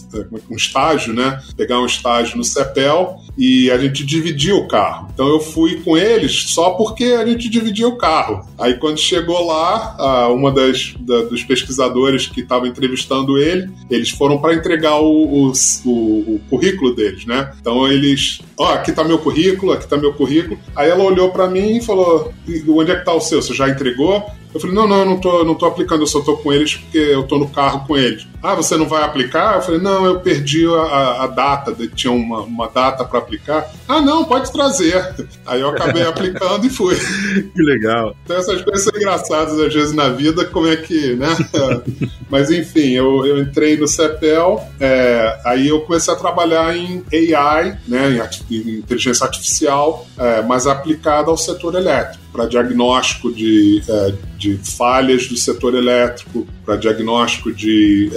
um 0.49 0.55
estágio, 0.55 1.13
né? 1.13 1.41
Pegar 1.55 1.79
um 1.79 1.85
estágio 1.85 2.37
no 2.37 2.43
CEPEL 2.43 3.19
e 3.37 3.71
a 3.71 3.77
gente 3.77 4.05
dividia 4.05 4.55
o 4.55 4.67
carro. 4.67 5.07
Então 5.13 5.27
eu 5.27 5.39
fui 5.39 5.81
com 5.81 5.97
eles 5.97 6.49
só 6.49 6.71
porque 6.71 7.05
a 7.05 7.25
gente 7.25 7.49
dividia 7.49 7.87
o 7.87 7.97
carro. 7.97 8.45
Aí 8.57 8.75
quando 8.75 8.99
chegou 8.99 9.45
lá, 9.45 10.27
uma 10.31 10.51
das 10.51 10.93
da, 10.99 11.23
dos 11.23 11.43
pesquisadores 11.43 12.27
que 12.27 12.41
estava 12.41 12.67
entrevistando 12.67 13.37
ele, 13.37 13.69
eles 13.89 14.09
foram 14.09 14.37
para 14.37 14.53
entregar 14.53 14.99
o, 14.99 15.49
o, 15.49 15.53
o, 15.85 15.89
o, 16.35 16.41
currículo 16.49 16.95
deles, 16.95 17.25
né? 17.25 17.51
Então 17.59 17.87
eles, 17.87 18.41
ó, 18.57 18.65
oh, 18.65 18.73
aqui 18.73 18.91
tá 18.91 19.03
meu 19.03 19.19
currículo, 19.19 19.71
aqui 19.71 19.87
tá 19.87 19.97
meu 19.97 20.13
currículo. 20.13 20.59
Aí 20.75 20.89
ela 20.89 21.03
olhou 21.03 21.31
para 21.31 21.49
mim 21.49 21.77
e 21.77 21.81
falou: 21.81 22.33
onde 22.69 22.91
é 22.91 22.95
que 22.95 23.05
tá 23.05 23.13
o 23.13 23.21
seu? 23.21 23.41
Você 23.41 23.53
já 23.53 23.69
entregou? 23.69 24.25
Eu 24.53 24.59
falei, 24.59 24.75
não, 24.75 24.87
não, 24.87 24.99
eu 24.99 25.05
não 25.05 25.19
tô, 25.19 25.43
não 25.45 25.55
tô 25.55 25.65
aplicando, 25.65 26.01
eu 26.01 26.07
só 26.07 26.19
tô 26.19 26.35
com 26.37 26.51
eles 26.51 26.75
porque 26.75 26.97
eu 26.97 27.23
tô 27.23 27.37
no 27.37 27.47
carro 27.47 27.87
com 27.87 27.97
eles. 27.97 28.27
Ah, 28.41 28.55
você 28.55 28.75
não 28.75 28.87
vai 28.87 29.03
aplicar? 29.03 29.55
Eu 29.55 29.61
falei, 29.61 29.79
não, 29.79 30.05
eu 30.05 30.19
perdi 30.19 30.65
a, 30.67 31.23
a 31.23 31.27
data, 31.27 31.75
tinha 31.95 32.11
uma, 32.11 32.41
uma 32.41 32.67
data 32.67 33.05
para 33.05 33.19
aplicar. 33.19 33.69
Ah, 33.87 34.01
não, 34.01 34.25
pode 34.25 34.51
trazer. 34.51 35.13
Aí 35.45 35.61
eu 35.61 35.69
acabei 35.69 36.03
aplicando 36.07 36.65
e 36.65 36.69
fui. 36.69 36.95
Que 36.95 37.61
legal. 37.61 38.15
Então 38.23 38.37
essas 38.37 38.61
coisas 38.61 38.83
são 38.83 38.99
engraçadas 38.99 39.59
às 39.59 39.73
vezes 39.73 39.93
na 39.93 40.09
vida, 40.09 40.45
como 40.45 40.67
é 40.67 40.75
que, 40.75 41.15
né? 41.15 41.35
Mas 42.29 42.49
enfim, 42.49 42.91
eu, 42.91 43.25
eu 43.25 43.39
entrei 43.41 43.77
no 43.77 43.87
CEPEL, 43.87 44.65
é, 44.79 45.39
aí 45.45 45.67
eu 45.67 45.81
comecei 45.81 46.13
a 46.13 46.17
trabalhar 46.17 46.75
em 46.75 47.03
AI, 47.35 47.77
né, 47.85 48.29
em, 48.49 48.55
em 48.55 48.77
inteligência 48.79 49.25
artificial, 49.25 50.07
é, 50.17 50.41
mas 50.41 50.65
aplicada 50.65 51.29
ao 51.29 51.35
setor 51.35 51.75
elétrico 51.75 52.21
para 52.31 52.45
diagnóstico 52.45 53.31
de, 53.33 53.83
é, 53.87 54.13
de 54.37 54.57
falhas 54.57 55.27
do 55.27 55.35
setor 55.35 55.75
elétrico, 55.75 56.47
para 56.65 56.77
diagnóstico 56.77 57.51
de, 57.53 58.09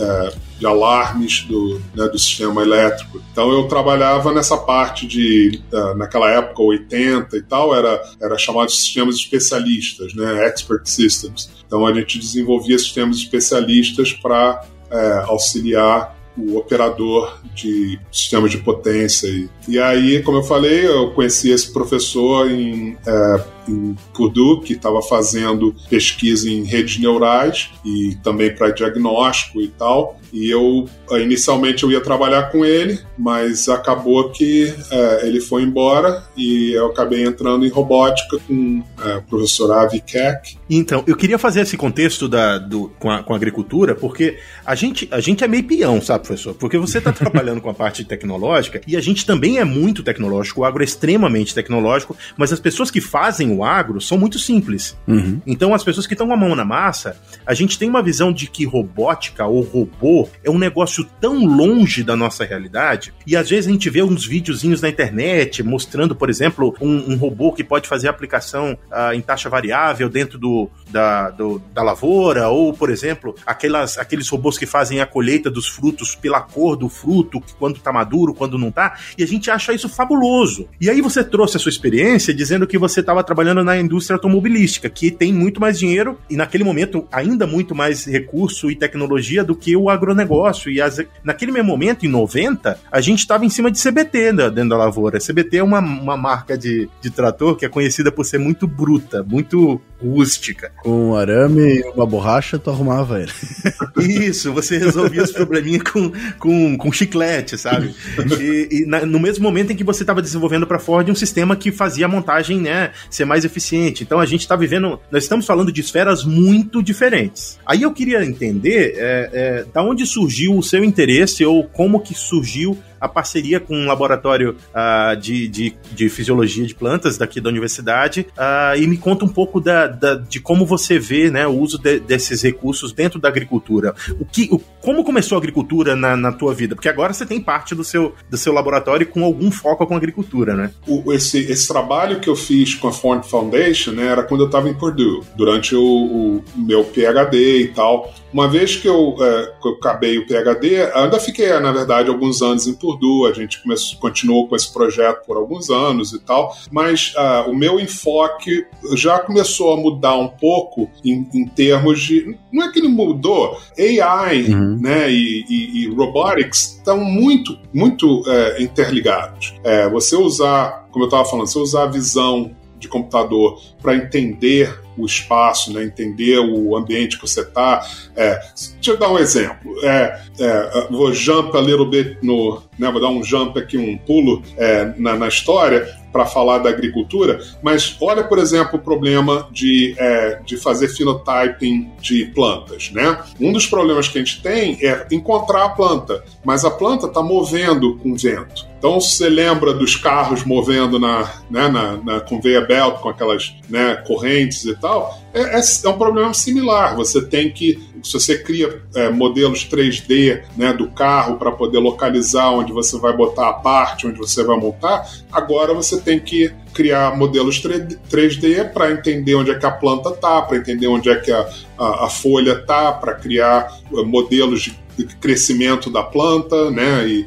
de 0.59 0.67
alarmes 0.67 1.43
do, 1.43 1.81
né, 1.95 2.09
do 2.09 2.19
sistema 2.19 2.63
elétrico. 2.63 3.21
Então 3.33 3.53
eu 3.53 3.67
trabalhava 3.69 4.33
nessa 4.33 4.57
parte 4.57 5.07
de, 5.07 5.61
é, 5.73 5.95
naquela 5.95 6.31
época, 6.31 6.63
80 6.63 7.37
e 7.37 7.43
tal, 7.43 7.75
era, 7.75 8.03
era 8.21 8.39
chamado 8.39 8.69
de 8.69 8.75
sistemas 8.75 9.17
especialistas, 9.17 10.15
né, 10.15 10.47
expert 10.47 10.87
systems. 10.87 11.51
Então 11.67 11.87
a 11.87 11.93
gente 11.93 12.19
desenvolvia 12.19 12.79
sistemas 12.79 13.17
especialistas 13.17 14.13
para 14.13 14.65
é, 14.91 15.25
auxiliar 15.27 16.15
o 16.37 16.57
operador 16.57 17.39
de 17.55 17.99
sistemas 18.11 18.51
de 18.51 18.59
potência. 18.59 19.29
E, 19.29 19.49
e 19.69 19.79
aí, 19.79 20.23
como 20.23 20.39
eu 20.39 20.43
falei, 20.43 20.87
eu 20.87 21.13
conheci 21.13 21.51
esse 21.51 21.73
professor 21.73 22.51
em, 22.51 22.97
é, 23.07 23.45
em 23.69 23.97
Purdue, 24.13 24.61
que 24.63 24.75
estava 24.75 25.03
fazendo 25.03 25.75
pesquisa 25.89 26.49
em 26.49 26.65
redes 26.65 26.99
neurais 26.99 27.71
e 27.85 28.17
também 28.23 28.55
para 28.55 28.71
diagnóstico 28.71 29.61
e 29.61 29.69
tal. 29.69 30.19
E 30.35 30.51
eu, 30.51 30.89
inicialmente, 31.13 31.85
eu 31.85 31.93
ia 31.93 32.01
trabalhar 32.01 32.51
com 32.51 32.65
ele, 32.65 32.99
mas 33.17 33.69
acabou 33.69 34.31
que 34.31 34.75
é, 34.91 35.29
ele 35.29 35.41
foi 35.41 35.63
embora 35.63 36.25
e 36.37 36.73
eu 36.73 36.87
acabei 36.87 37.25
entrando 37.25 37.65
em 37.65 37.69
robótica 37.69 38.39
com 38.41 38.83
é, 39.05 39.19
o 39.19 39.23
professor 39.23 39.71
Avi 39.71 40.01
Keck. 40.01 40.57
Então, 40.69 41.05
eu 41.07 41.17
queria 41.17 41.39
fazer 41.39 41.61
esse 41.61 41.77
contexto 41.77 42.29
da, 42.29 42.59
do, 42.59 42.91
com, 42.99 43.13
a, 43.13 43.23
com 43.23 43.33
a 43.33 43.37
agricultura, 43.37 43.95
porque 43.95 44.37
a 44.67 44.75
gente, 44.75 45.07
a 45.13 45.21
gente 45.21 45.45
é 45.45 45.47
meio 45.47 45.63
peão, 45.63 46.03
sabe, 46.03 46.27
professor? 46.27 46.53
Porque 46.55 46.79
você 46.79 46.99
está 46.99 47.13
trabalhando 47.13 47.61
com 47.61 47.71
a 47.71 47.75
parte 47.75 48.05
tecnológica 48.05 48.81
e 48.89 48.97
a 48.97 49.01
gente 49.01 49.25
também 49.25 49.59
é 49.59 49.65
muito 49.65 50.03
tecnológico, 50.03 50.63
o 50.63 50.65
agro 50.65 50.83
é 50.83 50.85
extremamente 50.85 51.55
tecnológico, 51.55 52.17
mas 52.37 52.53
as 52.53 52.59
pessoas 52.59 52.91
que 52.91 53.01
fazem 53.01 53.54
o 53.55 53.65
agro 53.65 54.01
são 54.01 54.19
muito 54.19 54.39
simples. 54.39 54.97
Uhum. 55.07 55.41
Então, 55.47 55.75
as 55.75 55.85
pessoas 55.85 56.07
que 56.07 56.15
estão 56.15 56.27
com 56.27 56.35
a 56.35 56.37
mão 56.37 56.55
na 56.55 56.65
massa, 56.65 57.17
a 57.47 57.55
gente 57.55 57.79
tem 57.79 57.89
uma 57.89 58.03
visão 58.03 58.33
de 58.33 58.47
que 58.49 58.65
robótica 58.65 59.47
ou 59.47 59.63
robô 59.63 60.29
é 60.43 60.51
um 60.51 60.59
negócio 60.59 61.07
tão 61.21 61.45
longe 61.45 62.03
da 62.03 62.17
nossa 62.17 62.45
realidade, 62.45 63.13
e 63.27 63.37
às 63.37 63.49
vezes 63.49 63.69
a 63.69 63.73
gente 63.73 63.89
vê 63.91 64.03
uns 64.03 64.27
videozinhos 64.27 64.81
na 64.81 64.89
internet 64.89 65.63
mostrando, 65.63 66.15
por 66.15 66.29
exemplo, 66.31 66.75
um, 66.81 67.13
um 67.13 67.17
robô 67.17 67.53
que 67.53 67.65
pode 67.65 67.89
fazer 67.89 68.09
aplicação 68.09 68.77
uh, 68.91 69.15
em 69.15 69.21
taxa 69.21 69.49
variável 69.49 70.09
dentro 70.09 70.39
do, 70.39 70.69
da, 70.91 71.31
do, 71.31 71.61
da 71.73 71.83
lavoura, 71.83 72.49
ou, 72.49 72.73
por 72.73 72.91
exemplo, 72.91 73.35
aquelas, 73.47 73.99
aqueles 73.99 74.29
robôs 74.29 74.59
que 74.59 74.67
fazem 74.67 75.01
a 75.01 75.07
colheita 75.07 75.51
dos 75.51 75.69
frutos 75.69 76.15
pela 76.15 76.41
cor 76.41 76.77
do 76.77 76.89
fruto, 76.89 77.43
quando 77.59 77.79
tá 77.79 77.93
maduro, 77.93 78.35
quando 78.35 78.59
não 78.59 78.71
tá, 78.71 78.99
e 79.17 79.23
a 79.23 79.27
gente 79.27 79.51
acha 79.51 79.73
isso 79.73 79.89
fabuloso. 79.89 80.69
E 80.81 80.91
aí 80.91 81.01
você 81.01 81.23
trouxe 81.23 81.57
a 81.57 81.61
sua 81.61 81.71
experiência 81.71 82.35
dizendo 82.35 82.67
que 82.67 82.79
você 82.79 83.01
estava 83.01 83.23
trabalhando 83.23 83.44
na 83.53 83.79
indústria 83.79 84.15
automobilística, 84.15 84.89
que 84.89 85.11
tem 85.11 85.33
muito 85.33 85.61
mais 85.61 85.79
dinheiro 85.79 86.19
e 86.31 86.37
naquele 86.37 86.65
momento 86.65 87.07
ainda 87.13 87.47
muito 87.47 87.75
mais 87.75 88.05
recurso 88.05 88.71
e 88.71 88.77
tecnologia 88.77 89.45
do 89.45 89.55
que 89.55 89.77
o 89.77 89.91
agronegócio. 89.91 90.71
E 90.71 90.81
as, 90.81 91.01
naquele 91.23 91.53
mesmo 91.53 91.69
momento, 91.69 92.07
em 92.07 92.09
90, 92.09 92.79
a 92.91 93.01
gente 93.01 93.19
estava 93.19 93.45
em 93.45 93.51
cima 93.51 93.71
de 93.71 93.83
CBT 93.83 94.33
né, 94.33 94.51
dentro 94.51 94.71
da 94.71 94.77
lavoura. 94.77 95.19
CBT 95.19 95.59
é 95.59 95.63
uma, 95.63 95.81
uma 95.81 96.17
marca 96.17 96.57
de, 96.57 96.89
de 97.01 97.11
trator 97.11 97.57
que 97.57 97.67
é 97.67 97.69
conhecida 97.69 98.13
por 98.13 98.25
ser 98.25 98.39
muito 98.39 98.67
bruta, 98.67 99.23
muito 99.23 99.81
rústica. 100.01 100.71
Com 100.83 101.11
um 101.11 101.17
arame 101.17 101.81
e 101.81 101.83
uma 101.91 102.07
borracha, 102.07 102.59
tu 102.59 102.71
arrumava 102.71 103.21
ele. 103.21 103.33
Isso, 103.99 104.53
você 104.53 104.79
resolvia 104.79 105.23
os 105.23 105.33
probleminhas 105.33 105.83
com, 105.83 106.13
com, 106.39 106.77
com 106.77 106.93
chiclete, 106.93 107.57
sabe? 107.57 107.95
E, 108.39 108.69
e 108.71 108.87
na, 108.87 109.07
no 109.07 109.19
mesmo 109.19 109.43
momento 109.43 109.73
em 109.73 109.77
que 109.77 109.85
você 109.85 110.03
estava 110.03 110.21
desenvolvendo 110.21 110.67
para 110.67 110.79
Ford 110.79 111.09
um 111.09 111.15
sistema 111.15 111.57
que 111.57 111.73
fazia 111.73 112.07
a 112.07 112.09
montagem 112.09 112.61
né, 112.61 112.91
ser 113.09 113.25
mais 113.25 113.34
eficiente. 113.43 114.03
Então 114.03 114.21
a 114.21 114.27
gente 114.27 114.43
está 114.43 114.55
vivendo, 114.55 115.01
nós 115.11 115.23
estamos 115.23 115.47
falando 115.47 115.73
de 115.73 115.81
esferas 115.81 116.25
muito 116.25 116.83
diferentes. 116.83 117.59
Aí 117.65 117.81
eu 117.81 117.93
queria 117.93 118.23
entender 118.23 118.95
é, 118.99 119.31
é, 119.33 119.65
da 119.73 119.83
onde 119.83 120.05
surgiu 120.05 120.59
o 120.59 120.63
seu 120.63 120.85
interesse 120.85 121.43
ou 121.43 121.65
como 121.65 122.01
que 122.01 122.13
surgiu 122.13 122.79
a 123.05 123.09
parceria 123.09 123.61
com 123.61 123.77
um 123.77 123.87
laboratório 123.87 124.57
uh, 124.71 125.17
de, 125.17 125.47
de, 125.49 125.77
de, 125.93 126.09
fisiologia 126.09 126.67
de 126.67 126.75
plantas 126.75 127.19
daqui 127.19 127.41
da 127.41 127.51
universidade 127.51 128.27
uh, 128.31 128.77
e 128.77 128.87
me 128.87 128.97
conta 128.97 129.25
um 129.25 129.29
pouco 129.29 129.61
da, 129.61 129.87
da, 129.87 130.15
de 130.15 130.41
como 130.41 130.65
você 130.65 130.99
vê 130.99 131.31
né, 131.31 131.47
o 131.47 131.59
uso 131.59 131.79
de, 131.79 132.01
desses 132.01 132.43
recursos 132.43 132.93
dentro 132.93 133.21
da 133.21 133.29
agricultura. 133.29 133.95
O 134.19 134.25
que, 134.25 134.49
o, 134.51 134.59
como 134.59 135.05
começou 135.05 135.37
a 135.37 135.39
agricultura 135.39 135.95
na, 135.95 136.17
na 136.17 136.33
tua 136.33 136.55
vida? 136.55 136.75
Porque 136.75 136.89
agora 136.89 137.13
você 137.13 137.27
tem 137.27 137.41
parte 137.41 137.75
do 137.75 137.85
seu, 137.85 138.15
do 138.29 138.37
seu 138.37 138.53
laboratório 138.53 139.07
com 139.07 139.25
algum 139.25 139.51
foco 139.51 139.87
com 139.87 139.95
a 139.95 139.97
agricultura, 139.97 140.55
né? 140.55 140.71
O, 140.87 141.13
esse, 141.13 141.39
esse 141.51 141.69
trabalho 141.69 142.21
que 142.21 142.29
eu 142.29 142.37
fiz 142.37 142.75
com 142.75 142.89
a 142.89 142.93
Ford 142.93 143.25
Foundation 143.25 143.93
né, 143.93 144.07
era 144.07 144.23
quando 144.23 144.43
eu 144.43 144.47
estava 144.47 144.69
em 144.69 144.75
Purdue, 144.75 145.21
durante 145.37 145.75
o, 145.75 145.83
o, 145.83 146.45
meu 146.57 146.85
PhD 146.85 147.63
e 147.63 147.69
tal. 147.69 148.13
Uma 148.33 148.49
vez 148.49 148.77
que 148.77 148.89
eu, 148.89 149.17
é, 149.21 149.53
que 149.61 149.69
eu 149.69 149.73
acabei 149.73 150.19
o 150.19 150.27
PhD, 150.27 150.83
ainda 150.95 151.21
fiquei, 151.21 151.49
na 151.61 151.73
verdade, 151.73 152.09
alguns 152.09 152.43
anos 152.43 152.67
em 152.67 152.75
Purdue, 152.75 152.94
a 153.27 153.33
gente 153.33 153.63
começou, 153.63 153.99
continuou 153.99 154.49
com 154.49 154.57
esse 154.57 154.73
projeto 154.73 155.25
por 155.27 155.37
alguns 155.37 155.71
anos 155.71 156.13
e 156.13 156.19
tal, 156.19 156.57
mas 156.71 157.15
uh, 157.15 157.51
o 157.51 157.55
meu 157.55 157.81
enfoque 157.81 158.67
já 158.95 159.19
começou 159.19 159.73
a 159.73 159.77
mudar 159.77 160.17
um 160.17 160.29
pouco 160.29 160.91
em, 161.05 161.27
em 161.35 161.47
termos 161.47 162.01
de. 162.01 162.37
Não 162.53 162.65
é 162.67 162.73
que 162.73 162.79
ele 162.79 162.89
mudou, 162.89 163.59
AI 163.79 164.45
uhum. 164.45 164.79
né, 164.81 165.11
e, 165.11 165.45
e, 165.49 165.85
e 165.85 165.95
robotics 165.95 166.77
estão 166.77 166.99
muito, 166.99 167.59
muito 167.73 168.23
é, 168.27 168.63
interligados. 168.63 169.55
É, 169.65 169.89
você 169.89 170.17
usar, 170.17 170.87
como 170.91 171.05
eu 171.05 171.09
estava 171.09 171.25
falando, 171.25 171.47
você 171.47 171.59
usar 171.59 171.85
a 171.85 171.87
visão 171.87 172.51
de 172.85 172.89
computador 172.89 173.61
para 173.83 173.97
entender 173.97 174.79
o 174.97 175.05
espaço, 175.05 175.73
né, 175.73 175.83
entender 175.83 176.39
o 176.39 176.77
ambiente 176.77 177.19
que 177.19 177.27
você 177.27 177.41
está. 177.41 177.85
É, 178.15 178.39
deixa 178.75 178.93
eu 178.93 178.97
dar 178.97 179.11
um 179.11 179.19
exemplo. 179.19 179.75
É, 179.83 180.21
é, 180.39 180.87
vou 180.91 181.13
jump 181.13 181.57
a 181.57 181.61
little 181.61 181.89
bit 181.89 182.19
no. 182.23 182.63
Né, 182.79 182.91
vou 182.91 183.01
dar 183.01 183.09
um 183.09 183.23
jump 183.23 183.59
aqui, 183.59 183.77
um 183.77 183.97
pulo 183.97 184.43
é, 184.57 184.95
na, 184.97 185.17
na 185.17 185.29
história 185.29 186.04
para 186.15 186.27
falar 186.27 186.59
da 186.59 186.71
agricultura, 186.71 187.41
mas 187.61 187.97
olha, 188.01 188.23
por 188.23 188.39
exemplo, 188.39 188.79
o 188.79 188.83
problema 188.83 189.49
de, 189.51 189.97
é, 189.99 190.41
de 190.47 190.57
fazer 190.57 190.87
phenotyping 190.87 191.91
de 192.01 192.27
plantas. 192.27 192.93
Né? 192.93 193.19
Um 193.41 193.53
dos 193.53 193.67
problemas 193.67 194.07
que 194.07 194.19
a 194.19 194.21
gente 194.21 194.41
tem 194.41 194.79
é 194.81 195.09
encontrar 195.11 195.65
a 195.65 195.69
planta, 195.71 196.23
mas 196.45 196.65
a 196.65 196.71
planta 196.71 197.07
está 197.07 197.21
movendo 197.21 197.97
com 197.97 198.15
vento. 198.15 198.65
Então, 198.79 199.01
se 199.01 199.17
você 199.17 199.29
lembra 199.29 199.73
dos 199.73 199.97
carros 199.97 200.45
movendo 200.45 201.01
na, 201.01 201.23
né, 201.51 201.69
na, 201.69 201.97
na 201.97 202.21
conveyor 202.21 202.67
belt 202.67 203.01
com 203.01 203.09
aquelas 203.09 203.57
né, 203.69 203.97
correntes 204.07 204.65
e 204.67 204.77
tal, 204.77 205.19
é, 205.33 205.59
é, 205.59 205.61
é, 205.61 205.89
um 205.89 205.99
problema 205.99 206.33
similar. 206.33 206.95
Você 206.95 207.25
tem 207.25 207.51
que, 207.51 207.83
se 208.05 208.13
você 208.13 208.39
cria 208.39 208.83
é, 208.95 209.09
modelos 209.11 209.67
3D 209.67 210.43
né, 210.57 210.73
do 210.73 210.89
carro 210.91 211.37
para 211.37 211.51
poder 211.51 211.79
localizar 211.79 212.51
onde 212.51 212.73
você 212.73 212.99
vai 212.99 213.17
botar 213.17 213.49
a 213.49 213.53
parte, 213.55 214.07
onde 214.07 214.19
você 214.19 214.45
vai 214.45 214.59
montar, 214.59 215.09
agora 215.33 215.73
você 215.73 216.01
tem 216.01 216.21
que 216.21 216.53
criar 216.75 217.17
modelos 217.17 217.63
3D 217.63 218.73
para 218.73 218.93
entender 218.93 219.35
onde 219.35 219.51
é 219.51 219.59
que 219.59 219.65
a 219.65 219.71
planta 219.71 220.11
está, 220.11 220.43
para 220.43 220.59
entender 220.59 220.87
onde 220.87 221.09
é 221.09 221.17
que 221.17 221.33
a, 221.33 221.49
a, 221.79 222.07
a 222.07 222.11
folha 222.11 222.53
está, 222.53 222.93
para 222.93 223.15
criar 223.15 223.73
é, 223.93 224.03
modelos 224.03 224.61
de 224.63 224.85
crescimento 225.21 225.91
da 225.91 226.03
planta, 226.03 226.71
né? 226.71 227.07
E, 227.09 227.27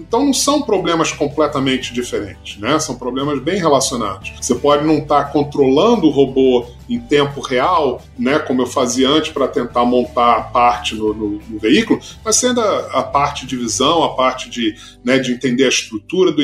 então 0.00 0.24
não 0.24 0.34
são 0.34 0.62
problemas 0.62 1.12
completamente 1.12 1.92
diferentes, 1.92 2.58
né? 2.58 2.78
São 2.78 2.96
problemas 2.96 3.40
bem 3.40 3.58
relacionados. 3.58 4.32
Você 4.40 4.54
pode 4.54 4.84
não 4.84 4.98
estar 4.98 5.24
tá 5.24 5.30
controlando 5.30 6.06
o 6.06 6.10
robô 6.10 6.66
em 6.88 7.00
tempo 7.00 7.40
real, 7.40 8.02
né, 8.18 8.38
como 8.38 8.62
eu 8.62 8.66
fazia 8.66 9.08
antes 9.08 9.32
para 9.32 9.48
tentar 9.48 9.84
montar 9.84 10.36
a 10.36 10.42
parte 10.42 10.94
no, 10.94 11.12
no, 11.12 11.30
no 11.48 11.58
veículo, 11.58 12.00
mas 12.24 12.36
sendo 12.36 12.60
a, 12.60 13.00
a, 13.00 13.02
parte 13.02 13.46
de 13.46 13.56
visão, 13.56 14.04
a 14.04 14.14
parte 14.14 14.48
de, 14.48 14.74
né, 15.04 15.18
de 15.18 15.32
entender 15.32 15.64
a 15.64 15.68
estrutura 15.68 16.30
do, 16.30 16.42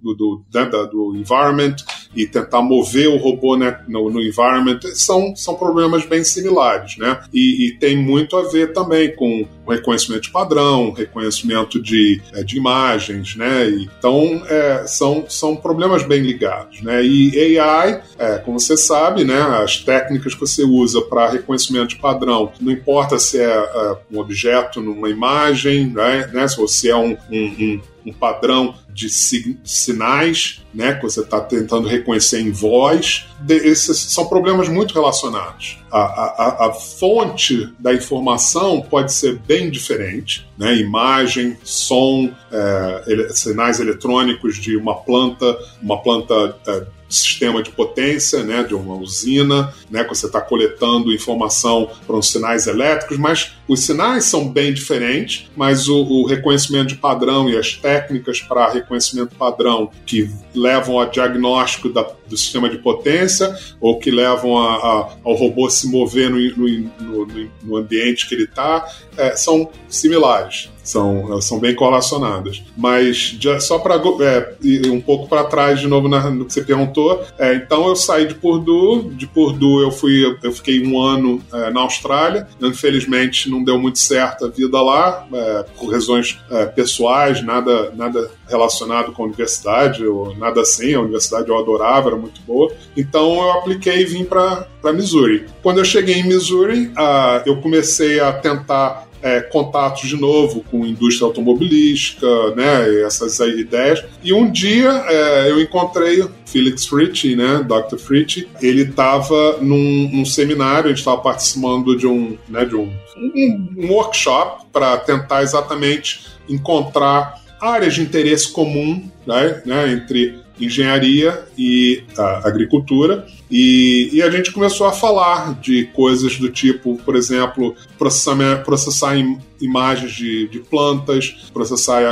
do, 0.00 0.14
do, 0.14 0.44
né, 0.52 0.64
do 0.64 1.16
environment 1.16 1.76
e 2.14 2.26
tentar 2.26 2.62
mover 2.62 3.08
o 3.08 3.16
robô 3.16 3.56
né, 3.56 3.80
no, 3.88 4.10
no 4.10 4.20
environment, 4.20 4.80
são, 4.94 5.34
são 5.36 5.54
problemas 5.54 6.04
bem 6.06 6.24
similares. 6.24 6.96
Né? 6.96 7.20
E, 7.32 7.66
e 7.66 7.78
tem 7.78 7.96
muito 7.96 8.36
a 8.36 8.48
ver 8.48 8.72
também 8.72 9.14
com 9.14 9.46
reconhecimento 9.68 10.22
de 10.22 10.30
padrão, 10.30 10.92
reconhecimento 10.92 11.80
de, 11.80 12.20
é, 12.32 12.42
de 12.42 12.56
imagens, 12.56 13.36
né? 13.36 13.68
Então, 13.68 14.42
é, 14.48 14.86
são, 14.86 15.26
são 15.28 15.54
problemas 15.54 16.02
bem 16.02 16.22
ligados, 16.22 16.80
né? 16.82 17.04
E 17.04 17.58
AI, 17.58 18.02
é, 18.18 18.38
como 18.38 18.58
você 18.58 18.76
sabe, 18.76 19.24
né, 19.24 19.38
as 19.62 19.78
técnicas 19.78 20.34
que 20.34 20.40
você 20.40 20.62
usa 20.62 21.02
para 21.02 21.30
reconhecimento 21.30 21.88
de 21.88 21.96
padrão, 21.96 22.52
não 22.60 22.72
importa 22.72 23.18
se 23.18 23.38
é, 23.38 23.44
é 23.44 23.96
um 24.10 24.18
objeto 24.18 24.80
numa 24.80 25.08
imagem, 25.08 25.86
né, 25.86 26.30
né 26.32 26.48
se 26.48 26.56
você 26.56 26.90
é 26.90 26.96
um, 26.96 27.16
um, 27.30 27.36
um 27.36 27.80
um 28.08 28.12
padrão 28.12 28.74
de 28.92 29.08
sinais, 29.08 30.60
né, 30.74 30.94
que 30.94 31.02
você 31.02 31.20
está 31.20 31.40
tentando 31.40 31.86
reconhecer 31.86 32.40
em 32.40 32.50
voz. 32.50 33.26
esses 33.48 33.96
são 33.96 34.26
problemas 34.26 34.68
muito 34.68 34.92
relacionados. 34.92 35.78
A, 35.90 35.98
a, 35.98 36.66
a, 36.66 36.72
fonte 36.72 37.72
da 37.78 37.94
informação 37.94 38.80
pode 38.80 39.12
ser 39.12 39.38
bem 39.38 39.70
diferente, 39.70 40.48
né, 40.56 40.74
imagem, 40.76 41.56
som, 41.62 42.30
é, 42.50 43.28
sinais 43.30 43.78
eletrônicos 43.78 44.56
de 44.56 44.76
uma 44.76 44.96
planta, 44.96 45.56
uma 45.80 46.02
planta 46.02 46.56
é, 46.66 46.86
sistema 47.08 47.62
de 47.62 47.70
potência, 47.70 48.42
né, 48.42 48.62
de 48.62 48.74
uma 48.74 48.94
usina, 48.94 49.72
né, 49.90 50.04
que 50.04 50.10
você 50.10 50.26
está 50.26 50.40
coletando 50.40 51.12
informação 51.12 51.90
para 52.06 52.16
os 52.16 52.30
sinais 52.30 52.66
elétricos, 52.66 53.16
mas 53.16 53.57
os 53.68 53.80
sinais 53.80 54.24
são 54.24 54.48
bem 54.48 54.72
diferentes, 54.72 55.48
mas 55.54 55.88
o, 55.88 56.00
o 56.02 56.26
reconhecimento 56.26 56.88
de 56.88 56.94
padrão 56.96 57.48
e 57.48 57.56
as 57.56 57.74
técnicas 57.74 58.40
para 58.40 58.70
reconhecimento 58.70 59.36
padrão 59.36 59.90
que 60.06 60.30
levam 60.54 60.98
ao 60.98 61.10
diagnóstico 61.10 61.90
da, 61.90 62.06
do 62.26 62.36
sistema 62.36 62.68
de 62.68 62.78
potência 62.78 63.54
ou 63.80 63.98
que 63.98 64.10
levam 64.10 64.56
a, 64.56 64.74
a, 64.76 65.16
ao 65.22 65.34
robô 65.34 65.68
se 65.68 65.86
mover 65.86 66.30
no, 66.30 66.38
no, 66.56 67.26
no, 67.26 67.50
no 67.62 67.76
ambiente 67.76 68.26
que 68.26 68.34
ele 68.34 68.44
está, 68.44 68.88
é, 69.16 69.36
são 69.36 69.70
similares 69.88 70.70
são, 70.88 71.40
são 71.42 71.58
bem 71.58 71.74
correlacionadas. 71.74 72.62
Mas 72.76 73.36
já, 73.38 73.60
só 73.60 73.78
para 73.78 73.96
é, 73.96 74.54
ir 74.62 74.90
um 74.90 75.00
pouco 75.00 75.28
para 75.28 75.44
trás 75.44 75.80
de 75.80 75.86
novo 75.86 76.08
na, 76.08 76.30
no 76.30 76.46
que 76.46 76.52
você 76.52 76.62
perguntou, 76.62 77.22
é, 77.38 77.54
então 77.54 77.86
eu 77.88 77.94
saí 77.94 78.26
de 78.26 78.34
Purdue, 78.34 79.10
de 79.10 79.26
Purdue 79.26 79.82
eu 79.82 79.90
fui, 79.90 80.38
eu 80.42 80.52
fiquei 80.52 80.84
um 80.84 81.00
ano 81.00 81.42
é, 81.52 81.70
na 81.70 81.80
Austrália. 81.80 82.48
Infelizmente 82.60 83.50
não 83.50 83.57
deu 83.62 83.78
muito 83.78 83.98
certo 83.98 84.46
a 84.46 84.48
vida 84.48 84.80
lá, 84.80 85.26
é, 85.32 85.64
por 85.76 85.92
razões 85.92 86.38
é, 86.50 86.66
pessoais, 86.66 87.42
nada, 87.42 87.92
nada 87.94 88.30
relacionado 88.48 89.12
com 89.12 89.22
a 89.22 89.26
universidade 89.26 90.06
ou 90.06 90.36
nada 90.36 90.60
assim. 90.60 90.94
A 90.94 91.00
universidade 91.00 91.48
eu 91.48 91.58
adorava, 91.58 92.08
era 92.08 92.16
muito 92.16 92.40
boa. 92.42 92.72
Então 92.96 93.34
eu 93.34 93.52
apliquei 93.52 94.02
e 94.02 94.04
vim 94.04 94.24
para 94.24 94.66
Missouri. 94.92 95.46
Quando 95.62 95.78
eu 95.78 95.84
cheguei 95.84 96.16
em 96.16 96.26
Missouri, 96.26 96.86
uh, 96.88 97.42
eu 97.44 97.60
comecei 97.60 98.20
a 98.20 98.32
tentar 98.32 99.07
é, 99.22 99.40
contatos 99.40 100.08
de 100.08 100.16
novo 100.16 100.64
com 100.70 100.84
indústria 100.84 101.26
automobilística, 101.26 102.26
né, 102.54 103.02
essas 103.02 103.38
ideias. 103.40 104.04
E 104.22 104.32
um 104.32 104.50
dia 104.50 104.90
é, 105.08 105.50
eu 105.50 105.60
encontrei 105.60 106.24
Felix 106.46 106.86
Fritz, 106.86 107.36
né, 107.36 107.66
Dr. 107.66 107.98
Fritz, 107.98 108.44
ele 108.60 108.82
estava 108.82 109.58
num, 109.60 110.10
num, 110.12 110.24
seminário, 110.24 110.86
a 110.86 110.88
gente 110.88 110.98
estava 110.98 111.20
participando 111.20 111.96
de 111.96 112.06
um, 112.06 112.36
né, 112.48 112.64
de 112.64 112.76
um, 112.76 112.90
um, 113.16 113.74
um 113.76 113.92
workshop 113.92 114.66
para 114.72 114.96
tentar 114.98 115.42
exatamente 115.42 116.26
encontrar 116.48 117.38
áreas 117.60 117.94
de 117.94 118.02
interesse 118.02 118.50
comum 118.50 119.08
né, 119.26 119.62
né, 119.64 119.92
entre 119.92 120.38
engenharia 120.60 121.44
e 121.56 122.02
agricultura. 122.42 123.26
E, 123.50 124.10
e, 124.12 124.22
a 124.22 124.30
gente 124.30 124.52
começou 124.52 124.86
a 124.86 124.92
falar 124.92 125.58
de 125.60 125.84
coisas 125.86 126.36
do 126.36 126.50
tipo, 126.50 126.96
por 127.04 127.16
exemplo, 127.16 127.74
processar 127.96 129.16
im 129.16 129.38
imagens 129.60 130.12
de, 130.12 130.48
de, 130.48 130.60
plantas, 130.60 131.48
processar, 131.52 132.02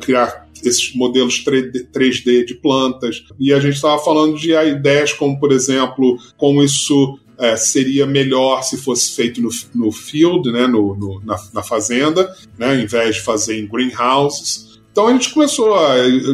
criar 0.00 0.46
esses 0.64 0.94
modelos 0.94 1.44
3D 1.44 2.44
de 2.44 2.54
plantas. 2.54 3.24
E 3.38 3.52
a 3.52 3.60
gente 3.60 3.74
estava 3.74 4.02
falando 4.02 4.36
de 4.36 4.52
ideias 4.52 5.12
como, 5.12 5.38
por 5.38 5.52
exemplo, 5.52 6.18
como 6.36 6.62
isso 6.62 7.18
é, 7.38 7.56
seria 7.56 8.06
melhor 8.06 8.62
se 8.62 8.76
fosse 8.76 9.14
feito 9.14 9.40
no, 9.42 9.50
no 9.74 9.92
field, 9.92 10.50
né, 10.50 10.66
no, 10.66 10.94
no 10.94 11.20
na, 11.24 11.36
na, 11.52 11.62
fazenda, 11.62 12.34
né, 12.58 12.70
ao 12.70 12.76
invés 12.76 13.16
de 13.16 13.22
fazer 13.22 13.58
em 13.58 13.66
greenhouses. 13.66 14.75
Então 14.96 15.08
a 15.08 15.12
gente 15.12 15.28
começou 15.28 15.76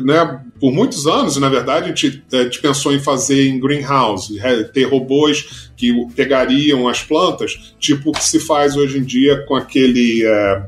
né, 0.04 0.40
por 0.60 0.70
muitos 0.70 1.08
anos, 1.08 1.36
na 1.36 1.48
verdade, 1.48 1.86
a 1.86 1.88
gente, 1.88 2.24
a 2.32 2.44
gente 2.44 2.60
pensou 2.60 2.94
em 2.94 3.00
fazer 3.00 3.48
em 3.48 3.58
greenhouse, 3.58 4.38
ter 4.72 4.84
robôs 4.84 5.72
que 5.76 5.92
pegariam 6.14 6.86
as 6.86 7.02
plantas, 7.02 7.74
tipo 7.80 8.10
o 8.10 8.12
que 8.12 8.22
se 8.22 8.38
faz 8.38 8.76
hoje 8.76 8.98
em 8.98 9.02
dia 9.02 9.44
com 9.46 9.56
aquele 9.56 10.24
é, 10.24 10.62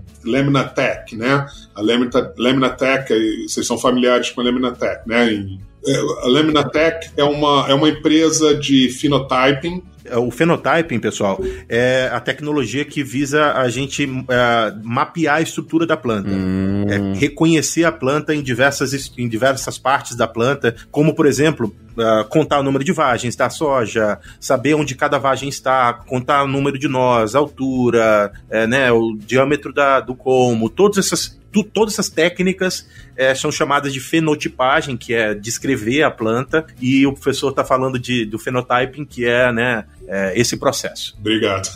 né? 1.15 1.47
A 1.73 1.81
Laminatec, 2.37 3.47
vocês 3.47 3.65
são 3.65 3.79
familiares 3.79 4.29
com 4.31 4.41
a 4.41 4.45
Laminatec, 4.45 5.09
né? 5.09 5.47
É, 5.87 5.97
a 5.97 6.27
Laminatec 6.27 7.11
é 7.17 7.23
uma, 7.23 7.67
é 7.69 7.75
uma 7.75 7.89
empresa 7.89 8.57
de 8.57 8.89
phenotyping 8.89 9.77
é, 9.77 9.85
o 10.13 10.31
phenotyping, 10.31 10.99
pessoal, 10.99 11.41
é 11.69 12.11
a 12.13 12.21
tecnologia 12.21 12.85
que 12.85 13.03
visa 13.03 13.53
a 13.53 13.69
gente 13.69 14.05
é, 14.05 14.75
mapear 14.83 15.37
a 15.37 15.41
estrutura 15.41 15.87
da 15.87 15.97
planta. 15.97 16.29
Hum. 16.31 16.85
É, 16.89 17.19
reconhecer 17.19 17.85
a 17.85 17.93
planta 17.93 18.35
em 18.35 18.43
diversas, 18.43 19.13
em 19.17 19.29
diversas 19.29 19.79
partes 19.79 20.17
da 20.17 20.27
planta, 20.27 20.75
como, 20.91 21.15
por 21.15 21.27
exemplo, 21.27 21.75
uh, 21.97 22.29
contar 22.29 22.61
o 22.61 22.63
número 22.63 22.85
de 22.85 22.93
vagens 22.93 23.35
da 23.37 23.49
soja, 23.49 24.19
saber 24.39 24.75
onde 24.75 24.95
cada 24.95 25.19
vagem 25.19 25.49
está, 25.49 25.93
contar 25.93 26.45
o 26.45 26.49
número 26.49 26.79
de 26.79 26.89
nós, 26.89 27.35
a 27.35 27.39
altura, 27.39 28.33
é, 28.51 28.67
né, 28.67 28.93
o 28.93 29.17
diâmetro 29.17 29.73
da, 29.73 30.01
do 30.01 30.15
como, 30.15 30.69
todas 30.69 30.99
essas, 30.99 31.41
tu, 31.53 31.63
todas 31.65 31.95
essas 31.95 32.09
técnicas 32.09 32.87
é, 33.17 33.35
são 33.35 33.51
chamadas 33.51 33.93
de 33.93 34.01
fenotipagem, 34.01 34.97
que 34.97 35.15
é 35.15 35.35
descrever 35.35 36.03
a 36.03 36.11
planta, 36.11 36.67
e 36.81 37.07
o 37.07 37.13
professor 37.13 37.51
está 37.51 37.65
falando 37.65 37.99
de, 37.99 38.25
do 38.25 38.39
phenotyping, 38.39 39.05
que 39.05 39.25
é, 39.25 39.53
né, 39.53 39.85
é, 40.09 40.33
esse 40.39 40.57
processo. 40.57 41.17
Obrigado. 41.19 41.69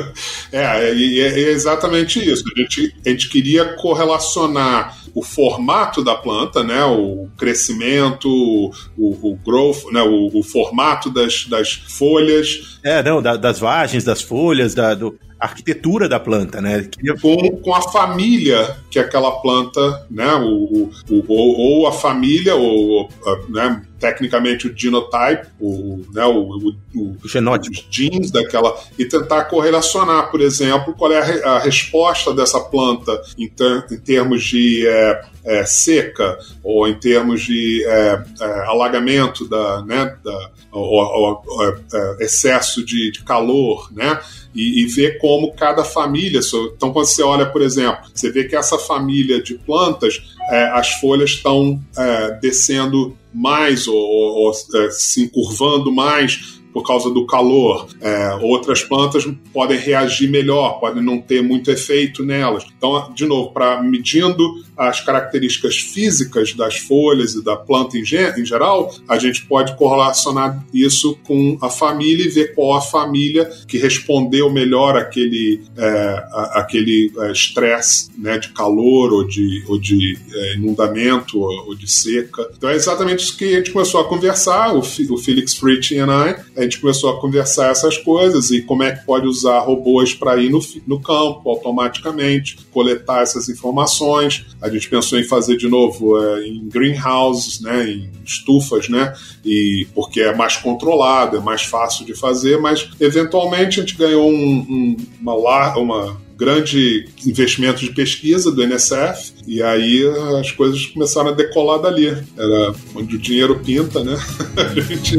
é, 0.52 0.62
é, 0.62 0.90
é, 0.90 1.50
exatamente 1.50 2.18
isso. 2.18 2.44
A 2.54 2.60
gente, 2.60 2.94
a 3.04 3.08
gente 3.08 3.28
queria 3.28 3.64
correlacionar 3.74 4.98
o 5.14 5.22
formato 5.22 6.02
da 6.02 6.14
planta, 6.14 6.62
né, 6.62 6.84
o 6.84 7.28
crescimento, 7.36 8.28
o, 8.28 8.70
o 8.96 9.38
growth, 9.44 9.90
né, 9.92 10.02
o, 10.02 10.38
o 10.38 10.42
formato 10.42 11.10
das, 11.10 11.46
das 11.46 11.72
folhas. 11.72 12.78
É, 12.82 13.02
não, 13.02 13.20
da, 13.20 13.36
das 13.36 13.58
vagens, 13.58 14.04
das 14.04 14.22
folhas, 14.22 14.74
da, 14.74 14.94
do, 14.94 15.18
arquitetura 15.42 16.08
da 16.08 16.20
planta, 16.20 16.60
né? 16.60 16.88
Com, 17.20 17.50
com 17.56 17.74
a 17.74 17.82
família 17.82 18.76
que 18.88 18.96
aquela 18.96 19.32
planta, 19.40 20.06
né? 20.08 20.32
O, 20.34 20.81
o, 21.08 21.24
o 21.28 21.80
ou 21.82 21.86
a 21.86 21.92
família, 21.92 22.54
ou 22.54 23.08
né? 23.48 23.82
Tecnicamente 24.02 24.66
o 24.66 24.76
genotype, 24.76 25.46
o, 25.60 26.00
né, 26.12 26.24
o, 26.26 26.74
o, 26.92 27.16
o 27.22 27.28
genótipo, 27.28 27.72
os 27.72 27.86
genes 27.88 28.32
daquela, 28.32 28.76
e 28.98 29.04
tentar 29.04 29.44
correlacionar, 29.44 30.28
por 30.28 30.40
exemplo, 30.40 30.92
qual 30.92 31.12
é 31.12 31.44
a, 31.44 31.50
a 31.52 31.58
resposta 31.60 32.34
dessa 32.34 32.58
planta 32.58 33.22
em, 33.38 33.48
ter, 33.48 33.86
em 33.92 33.96
termos 33.98 34.42
de 34.42 34.84
é, 34.84 35.24
é, 35.44 35.64
seca 35.64 36.36
ou 36.64 36.88
em 36.88 36.94
termos 36.94 37.42
de 37.42 37.84
é, 37.86 38.24
é 38.40 38.44
alagamento 38.66 39.48
da, 39.48 39.82
né, 39.82 40.16
da, 40.24 40.50
ou, 40.72 41.42
ou, 41.46 41.76
é, 41.94 42.24
excesso 42.24 42.84
de, 42.84 43.12
de 43.12 43.22
calor, 43.22 43.88
né? 43.92 44.18
E, 44.54 44.82
e, 44.82 44.86
ver 44.86 45.16
como 45.18 45.54
cada 45.54 45.82
família. 45.82 46.40
Então, 46.76 46.92
quando 46.92 47.06
você 47.06 47.22
olha, 47.22 47.46
por 47.46 47.62
exemplo, 47.62 48.10
você 48.14 48.30
vê 48.30 48.44
que 48.44 48.54
essa 48.54 48.78
família 48.78 49.42
de 49.42 49.54
plantas, 49.54 50.22
é, 50.50 50.64
as 50.72 50.92
folhas 50.94 51.30
estão 51.30 51.80
é, 51.96 52.32
descendo 52.32 53.16
mais 53.32 53.86
ou, 53.86 53.96
ou, 53.96 54.46
ou 54.46 54.52
é, 54.74 54.90
se 54.90 55.24
encurvando 55.24 55.92
mais 55.92 56.61
por 56.72 56.86
causa 56.86 57.10
do 57.10 57.26
calor. 57.26 57.88
É, 58.00 58.34
outras 58.40 58.82
plantas 58.82 59.24
podem 59.52 59.78
reagir 59.78 60.28
melhor, 60.28 60.80
podem 60.80 61.02
não 61.02 61.20
ter 61.20 61.42
muito 61.42 61.70
efeito 61.70 62.24
nelas. 62.24 62.64
Então, 62.76 63.12
de 63.14 63.26
novo, 63.26 63.52
para 63.52 63.82
medindo 63.82 64.62
as 64.76 65.00
características 65.00 65.76
físicas 65.76 66.54
das 66.54 66.78
folhas 66.78 67.34
e 67.34 67.44
da 67.44 67.56
planta 67.56 67.96
em, 67.96 68.02
em, 68.02 68.44
geral, 68.44 68.94
a 69.08 69.18
gente 69.18 69.44
pode 69.46 69.76
correlacionar 69.76 70.64
isso 70.72 71.16
com 71.24 71.58
a 71.60 71.68
família 71.68 72.24
e 72.24 72.28
ver 72.28 72.54
qual 72.54 72.74
a 72.74 72.80
família 72.80 73.50
que 73.68 73.78
respondeu 73.78 74.50
melhor 74.50 74.96
àquele 74.96 75.60
é, 75.76 76.24
aquele 76.52 77.12
é, 77.18 77.32
estresse 77.32 78.10
né, 78.18 78.38
de 78.38 78.48
calor 78.48 79.12
ou 79.12 79.26
de, 79.26 79.64
ou 79.68 79.78
de 79.78 80.18
é, 80.32 80.54
inundamento 80.54 81.38
ou, 81.38 81.68
ou, 81.68 81.74
de 81.74 81.90
seca. 81.90 82.48
Então 82.56 82.70
é 82.70 82.74
exatamente 82.74 83.24
isso 83.24 83.36
que 83.36 83.44
a 83.44 83.58
gente 83.58 83.70
começou 83.70 84.00
a 84.00 84.08
conversar, 84.08 84.74
o, 84.74 84.78
o 84.80 85.18
Felix 85.18 85.54
Fritz 85.54 85.90
e 85.90 85.96
I, 85.96 86.61
a 86.62 86.64
gente 86.64 86.80
começou 86.80 87.10
a 87.10 87.20
conversar 87.20 87.70
essas 87.70 87.98
coisas 87.98 88.50
e 88.50 88.62
como 88.62 88.82
é 88.82 88.92
que 88.92 89.04
pode 89.04 89.26
usar 89.26 89.60
robôs 89.60 90.14
para 90.14 90.36
ir 90.36 90.50
no, 90.50 90.60
no 90.86 91.00
campo 91.00 91.48
automaticamente, 91.50 92.56
coletar 92.70 93.22
essas 93.22 93.48
informações. 93.48 94.46
A 94.60 94.68
gente 94.68 94.88
pensou 94.88 95.18
em 95.18 95.24
fazer 95.24 95.56
de 95.56 95.68
novo 95.68 96.18
é, 96.18 96.46
em 96.46 96.68
greenhouses, 96.68 97.60
né, 97.60 97.88
em 97.88 98.10
estufas, 98.24 98.88
né, 98.88 99.12
e 99.44 99.86
porque 99.94 100.20
é 100.20 100.34
mais 100.34 100.56
controlado, 100.56 101.36
é 101.36 101.40
mais 101.40 101.62
fácil 101.62 102.06
de 102.06 102.14
fazer, 102.14 102.58
mas 102.58 102.88
eventualmente 103.00 103.80
a 103.80 103.82
gente 103.82 103.96
ganhou 103.96 104.30
um, 104.30 104.34
um, 104.34 104.96
uma, 105.20 105.76
uma 105.76 106.20
grande 106.42 107.06
investimento 107.24 107.80
de 107.80 107.92
pesquisa 107.92 108.50
do 108.50 108.62
NSF, 108.62 109.32
e 109.46 109.62
aí 109.62 110.02
as 110.40 110.50
coisas 110.50 110.86
começaram 110.86 111.28
a 111.30 111.32
decolar 111.32 111.80
dali. 111.80 112.08
Era 112.08 112.74
onde 112.96 113.14
o 113.14 113.18
dinheiro 113.18 113.60
pinta, 113.60 114.02
né? 114.02 114.16
a 114.56 114.80
gente 114.80 115.18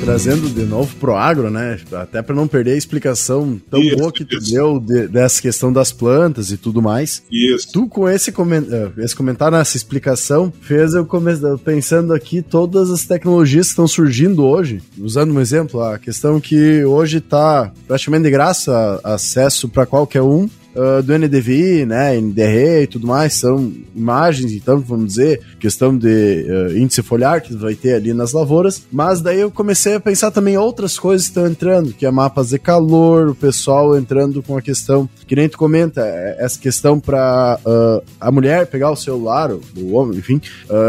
Trazendo 0.00 0.48
de 0.48 0.62
novo 0.62 0.94
pro 0.96 1.14
agro, 1.14 1.50
né? 1.50 1.78
Até 1.92 2.22
para 2.22 2.34
não 2.34 2.48
perder 2.48 2.72
a 2.72 2.76
explicação 2.76 3.60
tão 3.70 3.80
isso, 3.80 3.96
boa 3.96 4.12
que 4.12 4.24
tu 4.24 4.36
isso. 4.36 4.52
deu 4.52 4.80
de, 4.80 5.06
dessa 5.08 5.40
questão 5.40 5.72
das 5.72 5.92
plantas 5.92 6.50
e 6.50 6.56
tudo 6.56 6.80
mais. 6.80 7.22
Isso. 7.30 7.68
Tu 7.72 7.86
com 7.86 8.08
esse, 8.08 8.32
coment 8.32 8.64
eh, 8.70 8.90
esse 8.98 9.14
comentário, 9.14 9.56
essa 9.56 9.76
explicação, 9.76 10.52
fez 10.62 10.94
eu 10.94 11.04
começar 11.04 11.56
pensando 11.58 12.12
aqui 12.12 12.42
todas 12.42 12.90
as 12.90 13.04
tecnologias 13.04 13.66
que 13.66 13.72
estão 13.72 13.86
surgindo 13.86 14.44
hoje. 14.44 14.82
Usando 14.98 15.32
um 15.32 15.40
exemplo, 15.40 15.82
a 15.82 15.98
questão 15.98 16.40
que 16.40 16.84
hoje 16.84 17.18
está 17.18 17.72
praticamente 17.86 18.24
de 18.24 18.30
graça 18.30 19.00
acesso 19.04 19.68
para 19.68 19.86
qualquer 19.86 20.22
um 20.22 20.48
uh, 20.74 21.02
do 21.02 21.16
NDVI, 21.16 21.86
né, 21.86 22.16
NDR 22.16 22.82
e 22.82 22.86
tudo 22.86 23.06
mais, 23.06 23.34
são 23.34 23.72
imagens, 23.94 24.52
então, 24.52 24.80
vamos 24.80 25.06
dizer, 25.06 25.40
questão 25.58 25.96
de 25.96 26.46
uh, 26.48 26.76
índice 26.76 27.02
foliar 27.02 27.42
que 27.42 27.54
vai 27.54 27.74
ter 27.74 27.94
ali 27.94 28.12
nas 28.12 28.32
lavouras, 28.32 28.82
mas 28.90 29.20
daí 29.20 29.40
eu 29.40 29.50
comecei 29.50 29.94
a 29.94 30.00
pensar 30.00 30.30
também 30.30 30.56
outras 30.56 30.98
coisas 30.98 31.26
que 31.26 31.30
estão 31.32 31.46
entrando, 31.46 31.92
que 31.92 32.06
é 32.06 32.10
mapas 32.10 32.50
de 32.50 32.58
calor, 32.58 33.28
o 33.28 33.34
pessoal 33.34 33.96
entrando 33.96 34.42
com 34.42 34.56
a 34.56 34.62
questão, 34.62 35.08
que 35.26 35.36
nem 35.36 35.48
tu 35.48 35.58
comenta, 35.58 36.02
é, 36.02 36.36
essa 36.38 36.58
questão 36.58 36.98
para 36.98 37.58
uh, 37.64 38.02
a 38.20 38.30
mulher 38.30 38.66
pegar 38.66 38.90
o 38.90 38.96
celular, 38.96 39.50
o 39.52 39.92
homem, 39.92 40.18
enfim, 40.18 40.40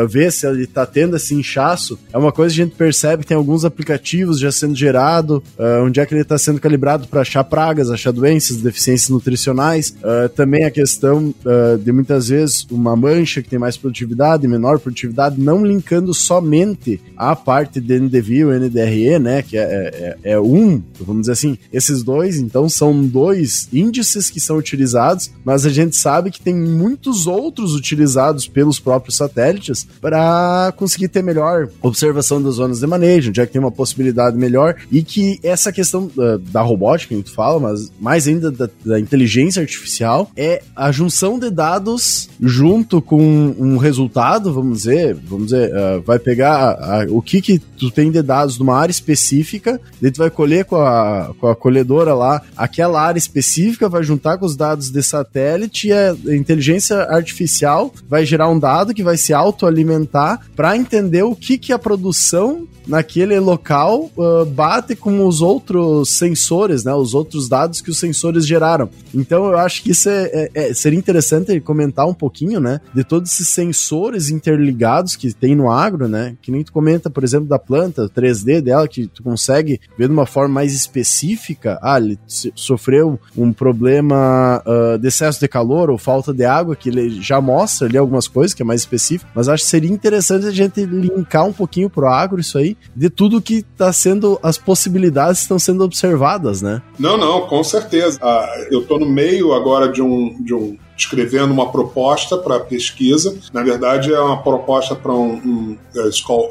ver 0.10 0.32
se 0.32 0.48
ele 0.48 0.68
tá 0.68 0.86
tendo 0.86 1.16
esse 1.16 1.34
inchaço, 1.34 1.98
é 2.14 2.18
uma 2.18 2.32
coisa 2.32 2.54
que 2.54 2.62
a 2.62 2.66
gente 2.66 2.76
percebe 2.76 3.26
tem 3.26 3.36
alguns 3.38 3.66
aplicativos 3.66 4.40
já 4.40 4.52
sendo 4.52 4.76
gerado, 4.76 5.44
onde 5.84 6.00
é 6.00 6.06
que 6.06 6.14
ele 6.14 6.22
está 6.22 6.38
sendo 6.38 6.60
calibrado 6.60 7.08
para 7.08 7.22
achar 7.22 7.44
pragas, 7.44 7.90
achar 7.90 8.12
doenças, 8.12 8.58
deficiências 8.58 9.10
nutricionais, 9.10 9.71
mais. 9.72 9.90
Uh, 9.90 10.30
também 10.36 10.66
a 10.66 10.72
questão 10.72 11.34
uh, 11.46 11.78
de 11.78 11.92
muitas 11.92 12.28
vezes 12.28 12.68
uma 12.70 12.96
mancha 12.96 13.42
que 13.42 13.50
tem 13.50 13.58
mais 13.58 13.78
produtividade, 13.78 14.48
menor 14.48 14.80
produtividade, 14.80 15.40
não 15.40 15.66
linkando 15.66 16.14
somente 16.14 17.00
a 17.16 17.36
parte 17.36 17.80
de 17.80 18.00
NDVI 18.00 18.38
e 18.40 18.46
o 18.46 18.60
NDRE, 18.60 19.20
né? 19.20 19.42
Que 19.42 19.58
é, 19.58 19.62
é, 19.62 20.18
é, 20.34 20.40
um, 20.40 20.82
vamos 21.00 21.22
dizer 21.22 21.34
assim, 21.34 21.58
esses 21.72 22.04
dois, 22.04 22.38
então 22.38 22.68
são 22.68 23.06
dois 23.06 23.70
índices 23.72 24.30
que 24.30 24.40
são 24.40 24.58
utilizados, 24.58 25.32
mas 25.44 25.66
a 25.66 25.70
gente 25.70 25.96
sabe 25.96 26.32
que 26.32 26.42
tem 26.42 26.54
muitos 26.54 27.28
outros 27.28 27.74
utilizados 27.74 28.48
pelos 28.48 28.80
próprios 28.80 29.16
satélites 29.16 29.88
para 30.02 30.74
conseguir 30.76 31.08
ter 31.08 31.24
melhor 31.24 31.70
observação 31.82 32.42
das 32.42 32.56
zonas 32.56 32.80
de 32.80 32.88
manejo, 32.88 33.32
já 33.34 33.46
que 33.46 33.54
tem 33.54 33.62
uma 33.62 33.72
possibilidade 33.72 34.38
melhor 34.38 34.76
e 34.92 35.04
que 35.04 35.40
essa 35.44 35.72
questão 35.72 36.12
uh, 36.18 36.38
da 36.38 36.62
robótica 36.62 37.16
que 37.16 37.24
tu 37.24 37.34
fala, 37.34 37.60
mas 37.60 37.92
mais 38.00 38.28
ainda 38.28 38.52
da, 38.52 38.70
da 38.86 39.00
inteligência 39.00 39.61
artificial 39.62 40.30
é 40.36 40.62
a 40.76 40.92
junção 40.92 41.40
de 41.40 41.50
dados 41.50 42.30
junto 42.40 43.02
com 43.02 43.22
um 43.58 43.78
resultado, 43.78 44.54
vamos 44.54 44.80
dizer, 44.80 45.16
vamos 45.16 45.48
dizer, 45.48 45.72
uh, 45.74 46.02
vai 46.02 46.20
pegar 46.20 47.06
o 47.10 47.22
que 47.22 47.42
que 47.42 47.60
tu 47.60 47.90
tem 47.90 48.12
de 48.12 48.22
dados 48.22 48.58
numa 48.58 48.78
área 48.78 48.92
específica, 48.92 49.80
daí 50.02 50.12
tu 50.12 50.18
vai 50.18 50.30
colher 50.30 50.66
com 50.66 50.78
a, 50.78 51.34
com 51.40 51.48
a 51.48 51.56
colhedora 51.56 52.14
lá 52.14 52.42
aquela 52.56 53.02
área 53.02 53.20
específica, 53.20 53.90
vai 53.90 54.04
juntar 54.04 54.38
com 54.38 54.46
os 54.46 54.56
dados 54.56 54.90
de 54.90 55.02
satélite 55.02 55.88
e 55.88 55.94
a 55.94 56.16
inteligência 56.36 57.04
artificial 57.04 57.94
vai 58.10 58.26
gerar 58.26 58.50
um 58.50 58.60
dado 58.60 58.94
que 58.94 59.04
vai 59.04 59.18
se 59.18 59.34
autoalimentar 59.34 60.42
para 60.56 60.76
entender 60.76 61.24
o 61.24 61.36
que 61.36 61.58
que 61.58 61.74
a 61.74 61.80
produção 61.80 62.68
naquele 62.88 63.40
local 63.40 64.12
uh, 64.18 64.46
bate 64.46 64.96
com 64.96 65.26
os 65.26 65.42
outros 65.42 66.10
sensores, 66.10 66.84
né? 66.84 66.94
Os 66.94 67.14
outros 67.14 67.48
dados 67.48 67.82
que 67.82 67.90
os 67.90 68.00
sensores 68.00 68.46
geraram. 68.46 68.90
Então 69.14 69.46
eu 69.46 69.58
acho 69.58 69.84
que 69.84 69.92
isso 69.92 70.10
é, 70.10 70.30
é, 70.34 70.50
é, 70.54 70.74
seria 70.74 70.98
interessante 70.98 71.60
comentar 71.60 72.08
um 72.08 72.14
pouquinho, 72.14 72.60
né? 72.60 72.80
De 72.94 73.04
todos 73.04 73.32
esses 73.32 73.50
sensores 73.50 74.30
interligados 74.30 75.16
que 75.16 75.34
tem 75.34 75.56
no 75.56 75.70
agro, 75.70 76.08
né? 76.08 76.36
Que 76.42 76.52
nem 76.52 76.64
tu 76.64 76.72
comenta, 76.72 77.10
por 77.10 77.24
exemplo, 77.24 77.48
da 77.48 77.60
planta, 77.60 78.10
3D 78.10 78.62
dela, 78.62 78.88
que 78.88 79.08
tu 79.08 79.24
consegue 79.24 79.80
ver 79.98 80.08
de 80.08 80.14
uma 80.14 80.26
forma 80.26 80.56
mais 80.56 80.74
específica. 80.74 81.80
Ah, 81.82 81.98
ele 81.98 82.20
sofreu 82.56 83.20
um 83.38 83.54
problema 83.54 84.62
uh, 84.66 84.98
de 84.98 85.08
excesso 85.08 85.40
de 85.40 85.48
calor 85.48 85.90
ou 85.90 85.98
falta 85.98 86.34
de 86.34 86.46
água, 86.46 86.76
que 86.76 86.90
ele 86.90 87.22
já 87.22 87.40
mostra 87.40 87.88
ali 87.88 87.98
algumas 87.98 88.28
coisas 88.28 88.54
que 88.54 88.62
é 88.62 88.66
mais 88.66 88.82
específico, 88.82 89.30
mas 89.36 89.48
acho 89.48 89.64
que 89.64 89.70
seria 89.70 89.92
interessante 89.92 90.46
a 90.46 90.52
gente 90.52 90.86
linkar 90.86 91.46
um 91.46 91.54
pouquinho 91.54 91.90
pro 91.90 92.08
agro 92.08 92.40
isso 92.40 92.58
aí 92.58 92.78
de 92.96 93.10
tudo 93.10 93.42
que 93.42 93.66
está 93.72 93.92
sendo, 93.94 94.40
as 94.44 94.58
possibilidades 94.58 95.42
estão 95.42 95.58
sendo 95.58 95.84
observadas, 95.84 96.62
né? 96.62 96.82
Não, 97.00 97.18
não, 97.18 97.48
com 97.48 97.64
certeza. 97.64 98.20
Ah, 98.22 98.68
eu 98.70 98.82
estou 98.82 99.00
no 99.00 99.06
meio 99.06 99.54
agora 99.54 99.90
de 99.90 100.02
um, 100.02 100.42
de 100.44 100.54
um 100.54 100.78
escrevendo 100.98 101.52
uma 101.52 101.72
proposta 101.72 102.38
para 102.38 102.60
pesquisa. 102.60 103.38
Na 103.52 103.64
verdade, 103.64 104.14
é 104.14 104.20
uma 104.20 104.42
proposta 104.42 104.96
para 104.96 105.14
um, 105.14 105.34
um 105.34 105.78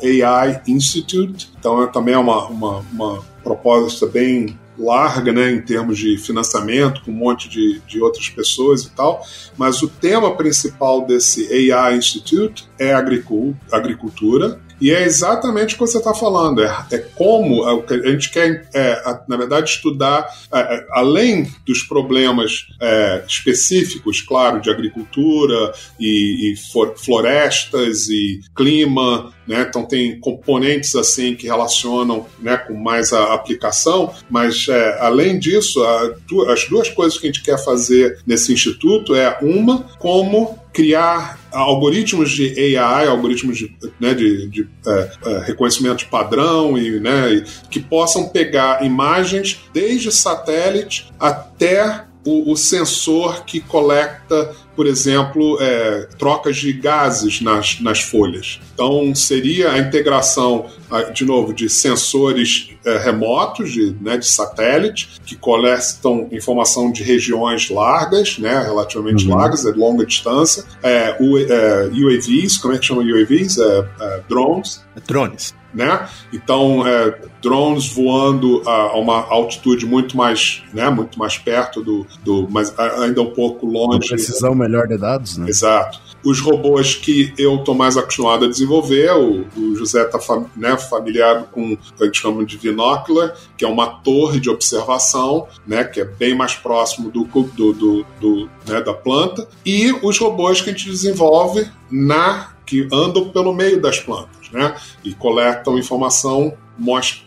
é, 0.02 0.22
AI 0.22 0.62
Institute. 0.66 1.50
Então, 1.58 1.82
é, 1.82 1.86
também 1.86 2.14
é 2.14 2.18
uma, 2.18 2.46
uma, 2.46 2.84
uma 2.92 3.22
proposta 3.42 4.06
bem 4.06 4.58
larga, 4.80 5.32
né, 5.32 5.52
em 5.52 5.60
termos 5.60 5.98
de 5.98 6.16
financiamento, 6.16 7.02
com 7.02 7.10
um 7.10 7.14
monte 7.14 7.48
de, 7.48 7.80
de 7.86 8.00
outras 8.00 8.28
pessoas 8.30 8.84
e 8.84 8.90
tal, 8.90 9.22
mas 9.56 9.82
o 9.82 9.88
tema 9.88 10.34
principal 10.34 11.06
desse 11.06 11.70
AI 11.70 11.98
Institute 11.98 12.66
é 12.78 12.94
agricultura, 12.94 14.58
e 14.80 14.90
é 14.90 15.04
exatamente 15.04 15.74
o 15.74 15.78
que 15.78 15.86
você 15.86 15.98
está 15.98 16.14
falando. 16.14 16.62
É, 16.62 16.86
é 16.92 16.98
como 16.98 17.68
é, 17.68 17.84
a 17.94 18.10
gente 18.10 18.30
quer, 18.30 18.68
é, 18.72 19.18
na 19.28 19.36
verdade, 19.36 19.70
estudar, 19.70 20.26
é, 20.52 20.58
é, 20.58 20.86
além 20.92 21.52
dos 21.66 21.82
problemas 21.82 22.66
é, 22.80 23.24
específicos, 23.26 24.22
claro, 24.22 24.60
de 24.60 24.70
agricultura 24.70 25.72
e, 25.98 26.52
e 26.52 26.56
florestas 26.96 28.08
e 28.08 28.40
clima, 28.54 29.32
né? 29.50 29.66
Então 29.68 29.84
tem 29.84 30.18
componentes 30.20 30.94
assim 30.94 31.34
que 31.34 31.46
relacionam 31.46 32.26
né, 32.38 32.56
com 32.56 32.74
mais 32.74 33.12
a 33.12 33.34
aplicação, 33.34 34.14
mas 34.30 34.68
é, 34.68 34.98
além 35.00 35.40
disso, 35.40 35.82
a, 35.82 36.14
as 36.52 36.64
duas 36.68 36.88
coisas 36.88 37.18
que 37.18 37.26
a 37.26 37.32
gente 37.32 37.42
quer 37.42 37.62
fazer 37.62 38.20
nesse 38.24 38.52
instituto 38.52 39.14
é 39.14 39.36
uma 39.42 39.82
como 39.98 40.59
criar 40.72 41.38
algoritmos 41.52 42.30
de 42.30 42.76
AI, 42.76 43.06
algoritmos 43.08 43.58
de, 43.58 43.76
né, 43.98 44.14
de, 44.14 44.46
de 44.48 44.68
é, 44.86 45.10
é, 45.26 45.38
reconhecimento 45.46 45.98
de 45.98 46.06
padrão 46.06 46.78
e, 46.78 47.00
né, 47.00 47.44
que 47.70 47.80
possam 47.80 48.28
pegar 48.28 48.84
imagens 48.84 49.60
desde 49.72 50.12
satélite 50.12 51.12
até 51.18 52.04
o, 52.24 52.52
o 52.52 52.56
sensor 52.56 53.44
que 53.44 53.60
coleta 53.60 54.54
por 54.74 54.86
exemplo, 54.86 55.58
é, 55.60 56.08
trocas 56.18 56.56
de 56.56 56.72
gases 56.72 57.40
nas, 57.40 57.80
nas 57.80 58.00
folhas. 58.00 58.60
Então, 58.74 59.14
seria 59.14 59.72
a 59.72 59.78
integração, 59.78 60.66
de 61.12 61.24
novo, 61.24 61.52
de 61.52 61.68
sensores 61.68 62.70
é, 62.84 62.98
remotos, 62.98 63.72
de, 63.72 63.94
né, 64.00 64.16
de 64.16 64.26
satélite, 64.26 65.20
que 65.24 65.36
coletam 65.36 66.28
informação 66.32 66.90
de 66.90 67.02
regiões 67.02 67.68
largas, 67.68 68.38
né, 68.38 68.62
relativamente 68.62 69.26
uhum. 69.26 69.36
largas, 69.36 69.62
de 69.62 69.72
longa 69.72 70.06
distância, 70.06 70.64
é, 70.82 71.16
UAVs, 71.20 72.56
é, 72.56 72.62
como 72.62 72.74
é 72.74 72.78
que 72.78 72.86
chama 72.86 73.02
UAVs? 73.02 73.58
É, 73.58 73.88
é, 74.00 74.20
drones. 74.28 74.84
Drones 75.06 75.59
né? 75.74 76.08
Então, 76.32 76.86
é, 76.86 77.18
drones 77.42 77.92
voando 77.92 78.62
a, 78.66 78.96
uma 78.98 79.26
altitude 79.28 79.86
muito 79.86 80.16
mais, 80.16 80.62
né, 80.72 80.88
muito 80.90 81.18
mais 81.18 81.38
perto 81.38 81.82
do, 81.82 82.06
do 82.22 82.48
mas 82.50 82.76
ainda 82.78 83.22
um 83.22 83.30
pouco 83.30 83.66
longe. 83.66 83.96
Uma 83.96 84.16
precisão 84.16 84.54
melhor 84.54 84.86
de 84.86 84.98
dados, 84.98 85.36
né? 85.36 85.48
Exato. 85.48 86.00
Os 86.22 86.38
robôs 86.40 86.94
que 86.94 87.32
eu 87.38 87.56
estou 87.56 87.74
mais 87.74 87.96
acostumado 87.96 88.44
a 88.44 88.48
desenvolver, 88.48 89.10
o, 89.12 89.46
o 89.56 89.74
José 89.74 90.02
está 90.02 90.18
né, 90.54 90.76
familiar 90.76 91.44
com 91.50 91.72
o 91.72 91.76
que 91.76 92.02
a 92.02 92.04
gente 92.04 92.20
chama 92.20 92.44
de 92.44 92.58
binocular, 92.58 93.34
que 93.56 93.64
é 93.64 93.68
uma 93.68 93.86
torre 93.86 94.38
de 94.38 94.50
observação, 94.50 95.46
né, 95.66 95.82
que 95.82 96.00
é 96.00 96.04
bem 96.04 96.34
mais 96.34 96.54
próximo 96.54 97.10
do, 97.10 97.24
do, 97.24 97.72
do, 97.72 98.06
do 98.20 98.50
né, 98.66 98.82
da 98.82 98.92
planta, 98.92 99.48
e 99.64 99.92
os 100.02 100.18
robôs 100.18 100.60
que 100.60 100.68
a 100.68 100.72
gente 100.72 100.90
desenvolve 100.90 101.66
na 101.90 102.52
que 102.66 102.86
andam 102.92 103.30
pelo 103.30 103.52
meio 103.52 103.80
das 103.80 103.98
plantas. 103.98 104.39
Né? 104.52 104.74
E 105.04 105.14
coletam 105.14 105.78
informação 105.78 106.56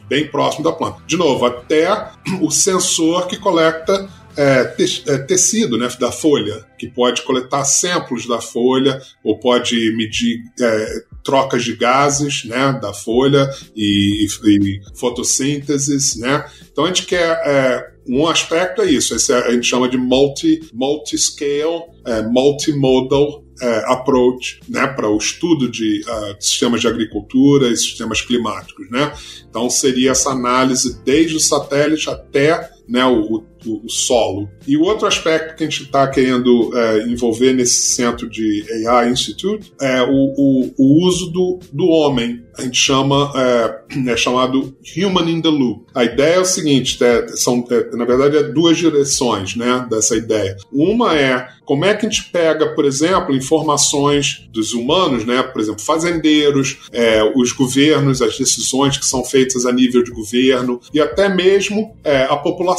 bem 0.10 0.28
próximo 0.28 0.64
da 0.64 0.72
planta. 0.72 0.98
De 1.06 1.16
novo, 1.16 1.46
até 1.46 2.12
o 2.42 2.50
sensor 2.50 3.28
que 3.28 3.38
coleta 3.38 4.10
é, 4.36 4.66
te, 4.66 5.04
é, 5.08 5.18
tecido 5.20 5.78
né, 5.78 5.88
da 6.00 6.12
folha, 6.12 6.66
que 6.78 6.88
pode 6.88 7.22
coletar 7.22 7.64
samples 7.66 8.28
da 8.28 8.42
folha 8.42 9.00
ou 9.24 9.40
pode 9.40 9.96
medir 9.96 10.40
é, 10.60 11.04
trocas 11.24 11.64
de 11.64 11.76
gases 11.76 12.44
né, 12.46 12.78
da 12.82 12.94
folha 12.94 13.50
e, 13.76 14.26
e, 14.26 14.82
fotossíntese. 14.96 16.20
Né? 16.20 16.46
Então 16.72 16.86
a 16.86 16.88
gente 16.88 17.06
quer. 17.06 17.42
É, 17.46 17.94
um 18.06 18.28
aspecto 18.28 18.82
é 18.82 18.92
isso, 18.92 19.16
esse 19.16 19.32
a 19.32 19.50
gente 19.52 19.66
chama 19.66 19.88
de 19.88 19.98
multi, 19.98 20.60
multi-scale, 20.74 21.84
é, 22.06 22.22
multimodal 22.22 23.43
é, 23.62 23.84
approach 23.92 24.60
né, 24.68 24.88
para 24.88 25.10
o 25.10 25.18
estudo 25.18 25.70
de 25.70 26.02
uh, 26.02 26.36
sistemas 26.40 26.82
de 26.82 26.88
agricultura 26.88 27.68
e 27.68 27.78
sistemas 27.78 28.22
climáticos. 28.22 28.90
Né? 28.90 29.14
Então, 29.50 29.70
seria 29.70 30.12
essa 30.12 30.32
análise 30.32 31.02
desde 31.04 31.36
o 31.36 31.40
satélite 31.40 32.10
até 32.10 32.70
né, 32.88 33.06
o, 33.06 33.44
o, 33.66 33.86
o, 33.86 33.90
solo. 33.90 34.50
E 34.68 34.76
o 34.76 34.82
outro 34.82 35.08
aspecto 35.08 35.56
que 35.56 35.64
a 35.64 35.70
gente 35.70 35.84
está 35.84 36.08
querendo 36.08 36.72
é, 36.78 37.04
envolver 37.04 37.54
nesse 37.54 37.82
centro 37.96 38.30
de 38.30 38.66
AI 38.88 39.12
Institute 39.12 39.74
é 39.82 40.02
o, 40.02 40.34
o, 40.38 40.74
o 40.78 41.08
uso 41.08 41.32
do, 41.32 41.60
do 41.72 41.88
homem. 41.88 42.44
A 42.58 42.62
gente 42.62 42.78
chama, 42.78 43.32
é, 43.36 44.12
é, 44.12 44.18
chamado 44.18 44.76
Human 44.96 45.30
in 45.30 45.42
the 45.42 45.50
Loop. 45.50 45.86
A 45.96 46.04
ideia 46.04 46.36
é 46.36 46.40
o 46.40 46.46
seguinte, 46.46 47.04
é, 47.04 47.28
são, 47.30 47.66
é, 47.70 47.96
na 47.96 48.06
verdade, 48.06 48.38
é 48.38 48.44
duas 48.44 48.78
direções 48.78 49.56
né, 49.56 49.86
dessa 49.90 50.16
ideia. 50.16 50.56
Uma 50.72 51.18
é 51.18 51.48
como 51.66 51.86
é 51.86 51.96
que 51.96 52.06
a 52.06 52.10
gente 52.10 52.30
pega, 52.30 52.76
por 52.76 52.86
exemplo, 52.86 53.34
informações 53.34 54.48
dos 54.52 54.74
humanos, 54.74 55.26
né, 55.26 55.42
por 55.42 55.62
exemplo, 55.62 55.82
fazendeiros, 55.82 56.78
é, 56.92 57.24
os 57.36 57.54
governos, 57.54 58.22
as 58.22 58.38
decisões 58.38 58.98
que 58.98 59.06
são 59.06 59.24
feitas 59.24 59.66
a 59.66 59.72
nível 59.72 60.04
de 60.04 60.12
governo 60.12 60.80
e 60.94 61.00
até 61.00 61.30
mesmo 61.30 61.96
a 62.30 62.36
população. 62.36 62.73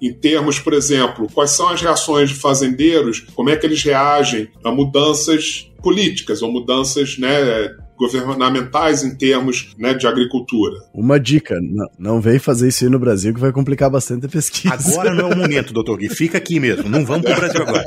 Em 0.00 0.12
termos, 0.12 0.58
por 0.58 0.72
exemplo, 0.72 1.26
quais 1.32 1.50
são 1.50 1.68
as 1.68 1.80
reações 1.80 2.30
de 2.30 2.36
fazendeiros, 2.36 3.20
como 3.34 3.50
é 3.50 3.56
que 3.56 3.66
eles 3.66 3.82
reagem 3.82 4.48
a 4.64 4.70
mudanças 4.70 5.70
políticas 5.82 6.42
ou 6.42 6.52
mudanças 6.52 7.18
né, 7.18 7.70
governamentais 8.00 9.04
em 9.04 9.14
termos 9.14 9.74
né, 9.78 9.92
de 9.92 10.06
agricultura. 10.06 10.74
Uma 10.94 11.20
dica, 11.20 11.54
não, 11.60 11.86
não 11.98 12.20
vem 12.20 12.38
fazer 12.38 12.68
isso 12.68 12.84
aí 12.84 12.90
no 12.90 12.98
Brasil 12.98 13.34
que 13.34 13.40
vai 13.40 13.52
complicar 13.52 13.90
bastante 13.90 14.24
a 14.24 14.28
pesquisa. 14.28 14.72
Agora 14.72 15.14
não 15.14 15.30
é 15.30 15.34
o 15.34 15.36
momento, 15.36 15.74
doutor 15.74 15.98
Gui, 15.98 16.08
fica 16.08 16.38
aqui 16.38 16.58
mesmo, 16.58 16.88
não 16.88 17.04
vamos 17.04 17.26
para 17.26 17.36
o 17.36 17.40
Brasil 17.40 17.62
agora. 17.62 17.84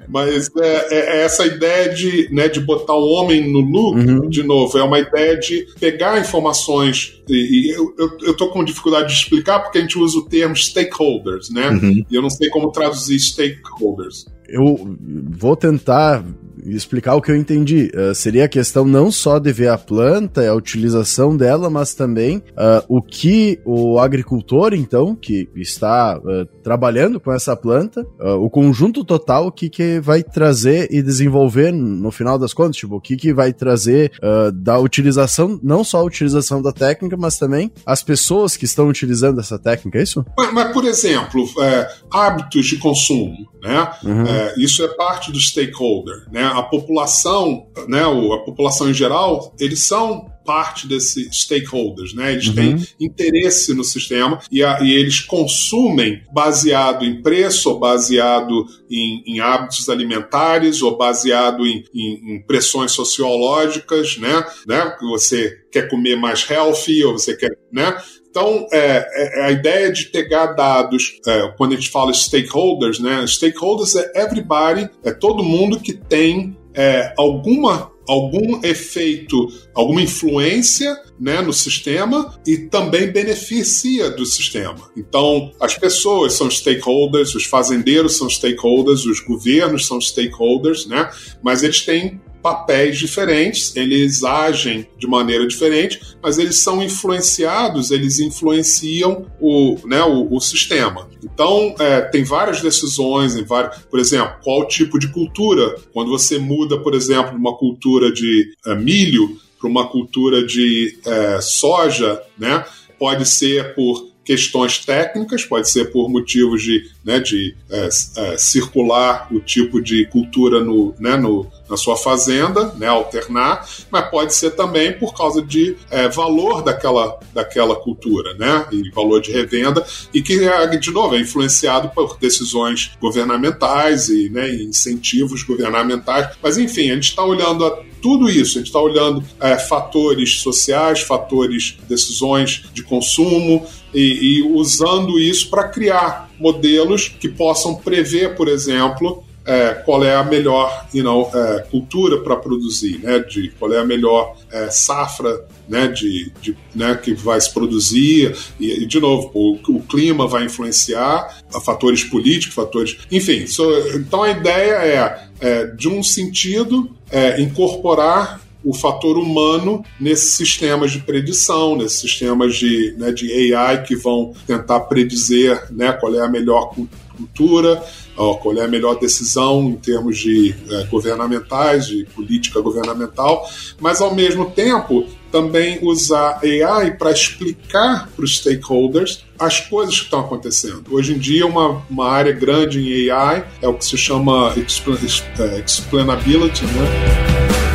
Mas 0.08 0.48
é, 0.56 0.94
é, 0.94 1.18
é, 1.18 1.22
essa 1.24 1.44
ideia 1.44 1.94
de, 1.94 2.32
né, 2.32 2.48
de 2.48 2.60
botar 2.60 2.94
o 2.94 3.06
homem 3.12 3.52
no 3.52 3.60
loop, 3.60 3.98
uhum. 3.98 4.30
de 4.30 4.42
novo, 4.42 4.78
é 4.78 4.82
uma 4.82 4.98
ideia 4.98 5.38
de 5.38 5.66
pegar 5.78 6.18
informações, 6.18 7.20
e, 7.28 7.70
e 7.70 7.74
eu 7.74 8.30
estou 8.30 8.48
com 8.50 8.64
dificuldade 8.64 9.08
de 9.08 9.14
explicar 9.14 9.60
porque 9.60 9.76
a 9.76 9.80
gente 9.82 9.98
usa 9.98 10.16
o 10.16 10.24
termo 10.24 10.56
stakeholders, 10.56 11.50
né? 11.50 11.68
Uhum. 11.68 12.02
E 12.10 12.14
eu 12.14 12.22
não 12.22 12.30
sei 12.30 12.48
como 12.48 12.72
traduzir 12.72 13.18
stakeholders. 13.18 14.26
Eu 14.48 14.96
vou 15.28 15.54
tentar 15.54 16.24
explicar 16.64 17.14
o 17.14 17.22
que 17.22 17.30
eu 17.30 17.36
entendi. 17.36 17.90
Uh, 17.94 18.14
seria 18.14 18.44
a 18.44 18.48
questão 18.48 18.84
não 18.84 19.10
só 19.10 19.38
de 19.38 19.52
ver 19.52 19.68
a 19.68 19.78
planta, 19.78 20.48
a 20.48 20.54
utilização 20.54 21.36
dela, 21.36 21.70
mas 21.70 21.94
também 21.94 22.38
uh, 22.38 22.84
o 22.88 23.02
que 23.02 23.60
o 23.64 23.98
agricultor, 23.98 24.74
então, 24.74 25.14
que 25.14 25.48
está 25.56 26.18
uh, 26.18 26.46
trabalhando 26.62 27.20
com 27.20 27.32
essa 27.32 27.56
planta, 27.56 28.06
o 28.18 28.50
conjunto 28.50 29.04
total, 29.04 29.46
o 29.46 29.52
que, 29.52 29.68
que 29.68 30.00
vai 30.00 30.22
trazer 30.22 30.88
e 30.90 31.02
desenvolver 31.02 31.72
no 31.72 32.10
final 32.10 32.38
das 32.38 32.52
contas, 32.52 32.76
tipo, 32.76 32.96
o 32.96 33.00
que, 33.00 33.16
que 33.16 33.32
vai 33.32 33.52
trazer 33.52 34.12
da 34.54 34.78
utilização, 34.78 35.58
não 35.62 35.82
só 35.82 36.00
a 36.00 36.04
utilização 36.04 36.60
da 36.60 36.72
técnica, 36.72 37.16
mas 37.16 37.38
também 37.38 37.70
as 37.86 38.02
pessoas 38.02 38.56
que 38.56 38.64
estão 38.64 38.88
utilizando 38.88 39.40
essa 39.40 39.58
técnica, 39.58 39.98
é 39.98 40.02
isso? 40.02 40.24
Mas, 40.36 40.52
mas 40.52 40.72
por 40.72 40.84
exemplo, 40.84 41.44
é, 41.60 41.90
hábitos 42.10 42.66
de 42.66 42.76
consumo, 42.78 43.48
né? 43.62 43.90
Uhum. 44.04 44.26
É, 44.26 44.54
isso 44.58 44.82
é 44.82 44.88
parte 44.88 45.32
do 45.32 45.40
stakeholder, 45.40 46.26
né? 46.30 46.44
A 46.58 46.62
população, 46.62 47.66
né, 47.86 48.02
a 48.02 48.38
população 48.44 48.90
em 48.90 48.94
geral, 48.94 49.54
eles 49.58 49.82
são 49.82 50.26
parte 50.48 50.88
desses 50.88 51.28
stakeholders, 51.42 52.14
né? 52.14 52.32
Eles 52.32 52.46
uhum. 52.46 52.54
têm 52.54 52.86
interesse 52.98 53.74
no 53.74 53.84
sistema 53.84 54.40
e, 54.50 54.64
a, 54.64 54.80
e, 54.80 54.94
eles 54.94 55.20
consumem 55.20 56.22
baseado 56.32 57.04
em 57.04 57.20
preço, 57.20 57.68
ou 57.68 57.78
baseado 57.78 58.64
em, 58.90 59.22
em 59.26 59.40
hábitos 59.40 59.90
alimentares, 59.90 60.80
ou 60.80 60.96
baseado 60.96 61.66
em, 61.66 61.84
em, 61.94 62.36
em, 62.36 62.42
pressões 62.46 62.92
sociológicas, 62.92 64.16
né? 64.16 64.42
né? 64.66 64.96
Que 64.98 65.04
você 65.04 65.54
quer 65.70 65.86
comer 65.90 66.16
mais 66.16 66.48
healthy, 66.50 67.04
ou 67.04 67.12
você 67.12 67.36
quer, 67.36 67.50
né? 67.70 67.94
Então, 68.38 68.68
é, 68.70 69.40
é, 69.40 69.44
a 69.46 69.50
ideia 69.50 69.90
de 69.90 70.04
pegar 70.04 70.52
dados, 70.52 71.18
é, 71.26 71.52
quando 71.56 71.72
a 71.72 71.74
gente 71.74 71.90
fala 71.90 72.14
stakeholders, 72.14 73.00
né? 73.00 73.26
Stakeholders 73.26 73.96
é 73.96 74.12
everybody, 74.14 74.88
é 75.02 75.10
todo 75.10 75.42
mundo 75.42 75.80
que 75.80 75.92
tem 75.92 76.56
é, 76.72 77.12
alguma 77.18 77.90
algum 78.08 78.64
efeito, 78.64 79.48
alguma 79.74 80.00
influência 80.00 80.98
né, 81.20 81.42
no 81.42 81.52
sistema 81.52 82.40
e 82.46 82.56
também 82.56 83.12
beneficia 83.12 84.10
do 84.10 84.24
sistema. 84.24 84.90
Então, 84.96 85.52
as 85.60 85.76
pessoas 85.76 86.32
são 86.32 86.50
stakeholders, 86.50 87.34
os 87.34 87.44
fazendeiros 87.44 88.16
são 88.16 88.30
stakeholders, 88.30 89.04
os 89.04 89.20
governos 89.20 89.86
são 89.86 90.00
stakeholders, 90.00 90.86
né, 90.86 91.10
mas 91.42 91.62
eles 91.62 91.84
têm 91.84 92.18
papéis 92.48 92.98
diferentes, 92.98 93.76
eles 93.76 94.24
agem 94.24 94.86
de 94.98 95.06
maneira 95.06 95.46
diferente, 95.46 96.00
mas 96.22 96.38
eles 96.38 96.60
são 96.60 96.82
influenciados, 96.82 97.90
eles 97.90 98.18
influenciam 98.20 99.26
o, 99.38 99.76
né, 99.84 100.02
o, 100.02 100.34
o 100.34 100.40
sistema. 100.40 101.06
Então, 101.22 101.74
é, 101.78 102.00
tem 102.00 102.24
várias 102.24 102.62
decisões, 102.62 103.36
em 103.36 103.44
vários, 103.44 103.82
por 103.82 104.00
exemplo, 104.00 104.36
qual 104.42 104.66
tipo 104.66 104.98
de 104.98 105.08
cultura. 105.08 105.76
Quando 105.92 106.10
você 106.10 106.38
muda, 106.38 106.78
por 106.78 106.94
exemplo, 106.94 107.36
uma 107.36 107.54
cultura 107.54 108.10
de 108.10 108.50
é, 108.66 108.74
milho 108.74 109.36
para 109.60 109.68
uma 109.68 109.86
cultura 109.86 110.42
de 110.46 110.98
é, 111.04 111.40
soja, 111.42 112.22
né, 112.38 112.64
pode 112.98 113.28
ser 113.28 113.74
por 113.74 114.08
questões 114.28 114.84
técnicas, 114.84 115.42
pode 115.42 115.70
ser 115.70 115.86
por 115.86 116.10
motivos 116.10 116.62
de, 116.62 116.84
né, 117.02 117.18
de 117.18 117.56
é, 117.70 117.88
é, 118.18 118.36
circular 118.36 119.26
o 119.30 119.40
tipo 119.40 119.80
de 119.80 120.04
cultura 120.04 120.60
no, 120.62 120.94
né, 120.98 121.16
no, 121.16 121.46
na 121.66 121.78
sua 121.78 121.96
fazenda, 121.96 122.74
né, 122.76 122.86
alternar, 122.86 123.66
mas 123.90 124.10
pode 124.10 124.34
ser 124.34 124.50
também 124.50 124.92
por 124.92 125.16
causa 125.16 125.40
de 125.40 125.78
é, 125.90 126.10
valor 126.10 126.62
daquela, 126.62 127.18
daquela 127.32 127.74
cultura, 127.74 128.34
né, 128.34 128.66
e 128.70 128.90
valor 128.90 129.22
de 129.22 129.32
revenda, 129.32 129.82
e 130.12 130.20
que, 130.20 130.46
é, 130.46 130.76
de 130.76 130.90
novo, 130.90 131.16
é 131.16 131.20
influenciado 131.20 131.88
por 131.88 132.18
decisões 132.18 132.90
governamentais 133.00 134.10
e 134.10 134.28
né, 134.28 134.46
incentivos 134.56 135.42
governamentais. 135.42 136.36
Mas, 136.42 136.58
enfim, 136.58 136.90
a 136.90 136.94
gente 136.96 137.08
está 137.08 137.24
olhando 137.24 137.64
tudo 138.00 138.28
isso. 138.28 138.58
A 138.58 138.60
gente 138.60 138.68
está 138.68 138.80
olhando 138.80 139.24
é, 139.40 139.58
fatores 139.58 140.40
sociais, 140.40 141.00
fatores, 141.00 141.76
decisões 141.88 142.64
de 142.72 142.82
consumo 142.82 143.66
e, 143.94 144.38
e 144.38 144.42
usando 144.42 145.18
isso 145.18 145.50
para 145.50 145.68
criar 145.68 146.30
modelos 146.38 147.08
que 147.08 147.28
possam 147.28 147.74
prever, 147.74 148.36
por 148.36 148.48
exemplo, 148.48 149.24
é, 149.48 149.72
qual 149.72 150.04
é 150.04 150.14
a 150.14 150.22
melhor 150.22 150.86
you 150.92 151.02
know, 151.02 151.30
é, 151.34 151.60
cultura 151.70 152.20
para 152.20 152.36
produzir, 152.36 152.98
né, 152.98 153.18
de 153.20 153.48
qual 153.58 153.72
é 153.72 153.78
a 153.78 153.84
melhor 153.84 154.36
é, 154.52 154.70
safra 154.70 155.42
né, 155.66 155.88
de, 155.88 156.30
de, 156.42 156.54
né, 156.74 156.94
que 157.02 157.14
vai 157.14 157.40
se 157.40 157.52
produzir, 157.52 158.36
e, 158.60 158.82
e 158.82 158.86
de 158.86 159.00
novo, 159.00 159.30
o, 159.32 159.58
o, 159.76 159.82
clima 159.82 160.26
vai 160.26 160.44
influenciar, 160.44 161.38
fatores 161.64 162.04
políticos, 162.04 162.54
fatores. 162.54 162.98
Enfim, 163.10 163.46
so, 163.46 163.64
então 163.94 164.22
a 164.22 164.30
ideia 164.30 164.72
é, 164.72 165.27
é 165.40 165.66
de 165.66 165.88
um 165.88 166.02
sentido, 166.02 166.90
é, 167.10 167.40
incorporar 167.40 168.40
o 168.64 168.74
fator 168.74 169.16
humano 169.16 169.84
nesses 170.00 170.32
sistemas 170.32 170.90
de 170.90 170.98
predição, 170.98 171.76
nesses 171.76 172.00
sistemas 172.00 172.56
de, 172.56 172.94
né, 172.98 173.12
de 173.12 173.54
AI 173.54 173.82
que 173.82 173.94
vão 173.94 174.34
tentar 174.46 174.80
predizer 174.80 175.72
né, 175.72 175.92
qual 175.92 176.14
é 176.14 176.24
a 176.24 176.28
melhor 176.28 176.74
cultura, 177.16 177.82
qual 178.14 178.56
é 178.56 178.64
a 178.64 178.68
melhor 178.68 178.98
decisão 178.98 179.70
em 179.70 179.76
termos 179.76 180.18
de 180.18 180.54
é, 180.70 180.84
governamentais, 180.84 181.86
de 181.86 182.04
política 182.14 182.60
governamental, 182.60 183.48
mas 183.80 184.00
ao 184.00 184.14
mesmo 184.14 184.50
tempo 184.50 185.06
também 185.30 185.78
usar 185.82 186.40
AI 186.42 186.92
para 186.92 187.10
explicar 187.10 188.08
para 188.14 188.24
os 188.24 188.38
stakeholders 188.38 189.24
as 189.38 189.60
coisas 189.60 189.96
que 189.96 190.04
estão 190.04 190.20
acontecendo. 190.20 190.84
Hoje 190.90 191.14
em 191.14 191.18
dia, 191.18 191.46
uma, 191.46 191.82
uma 191.88 192.08
área 192.08 192.32
grande 192.32 192.80
em 192.80 193.10
AI 193.10 193.44
é 193.62 193.68
o 193.68 193.74
que 193.74 193.84
se 193.84 193.96
chama 193.96 194.54
é, 194.56 195.60
explainability, 195.64 196.64
né? 196.64 197.67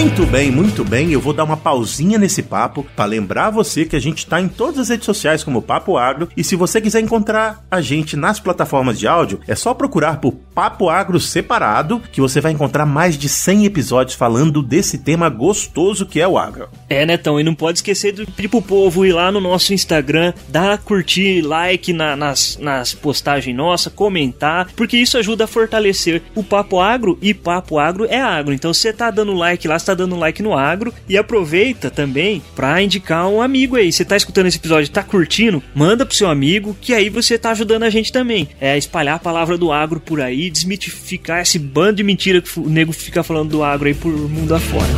Muito 0.00 0.24
bem, 0.24 0.50
muito 0.50 0.82
bem. 0.82 1.12
Eu 1.12 1.20
vou 1.20 1.34
dar 1.34 1.44
uma 1.44 1.58
pausinha 1.58 2.18
nesse 2.18 2.42
papo 2.42 2.86
para 2.96 3.04
lembrar 3.04 3.50
você 3.50 3.84
que 3.84 3.94
a 3.94 4.00
gente 4.00 4.20
está 4.20 4.40
em 4.40 4.48
todas 4.48 4.78
as 4.78 4.88
redes 4.88 5.04
sociais 5.04 5.44
como 5.44 5.60
Papo 5.60 5.98
Agro 5.98 6.26
e 6.34 6.42
se 6.42 6.56
você 6.56 6.80
quiser 6.80 7.00
encontrar 7.00 7.62
a 7.70 7.82
gente 7.82 8.16
nas 8.16 8.40
plataformas 8.40 8.98
de 8.98 9.06
áudio, 9.06 9.40
é 9.46 9.54
só 9.54 9.74
procurar 9.74 10.18
por 10.18 10.32
Papo 10.32 10.88
Agro 10.88 11.20
separado, 11.20 12.00
que 12.10 12.20
você 12.20 12.40
vai 12.40 12.50
encontrar 12.52 12.86
mais 12.86 13.18
de 13.18 13.28
100 13.28 13.66
episódios 13.66 14.16
falando 14.16 14.62
desse 14.62 14.96
tema 14.96 15.28
gostoso 15.28 16.06
que 16.06 16.18
é 16.18 16.26
o 16.26 16.38
agro. 16.38 16.70
É, 16.88 17.04
Netão, 17.04 17.38
e 17.38 17.44
não 17.44 17.54
pode 17.54 17.78
esquecer 17.78 18.12
de 18.12 18.24
pedir 18.24 18.48
pro 18.48 18.62
povo 18.62 19.04
ir 19.04 19.12
lá 19.12 19.30
no 19.30 19.38
nosso 19.40 19.74
Instagram, 19.74 20.32
dar 20.48 20.78
curtir, 20.78 21.42
like 21.42 21.92
na, 21.92 22.16
nas, 22.16 22.56
nas 22.58 22.94
postagens 22.94 23.54
nossas, 23.54 23.92
comentar, 23.92 24.70
porque 24.74 24.96
isso 24.96 25.18
ajuda 25.18 25.44
a 25.44 25.46
fortalecer 25.46 26.22
o 26.34 26.42
Papo 26.42 26.80
Agro 26.80 27.18
e 27.20 27.34
Papo 27.34 27.78
Agro 27.78 28.06
é 28.06 28.18
agro. 28.18 28.54
Então 28.54 28.72
você 28.72 28.94
tá 28.94 29.10
dando 29.10 29.34
like 29.34 29.68
lá, 29.68 29.78
você 29.78 29.89
tá 29.90 29.94
dando 29.94 30.16
like 30.16 30.42
no 30.42 30.56
agro 30.56 30.92
e 31.08 31.16
aproveita 31.16 31.90
também 31.90 32.42
para 32.54 32.80
indicar 32.82 33.28
um 33.28 33.42
amigo 33.42 33.76
aí. 33.76 33.92
Você 33.92 34.04
tá 34.04 34.16
escutando 34.16 34.46
esse 34.46 34.58
episódio, 34.58 34.90
tá 34.90 35.02
curtindo? 35.02 35.62
Manda 35.74 36.06
pro 36.06 36.14
seu 36.14 36.28
amigo, 36.28 36.76
que 36.80 36.94
aí 36.94 37.08
você 37.08 37.38
tá 37.38 37.50
ajudando 37.50 37.82
a 37.82 37.90
gente 37.90 38.12
também. 38.12 38.48
É 38.60 38.76
espalhar 38.78 39.16
a 39.16 39.18
palavra 39.18 39.58
do 39.58 39.72
agro 39.72 40.00
por 40.00 40.20
aí, 40.20 40.50
desmitificar 40.50 41.42
esse 41.42 41.58
bando 41.58 41.96
de 41.96 42.02
mentira 42.02 42.40
que 42.40 42.58
o 42.58 42.68
nego 42.68 42.92
fica 42.92 43.22
falando 43.22 43.50
do 43.50 43.64
agro 43.64 43.88
aí 43.88 43.94
por 43.94 44.12
mundo 44.12 44.54
afora. 44.54 44.90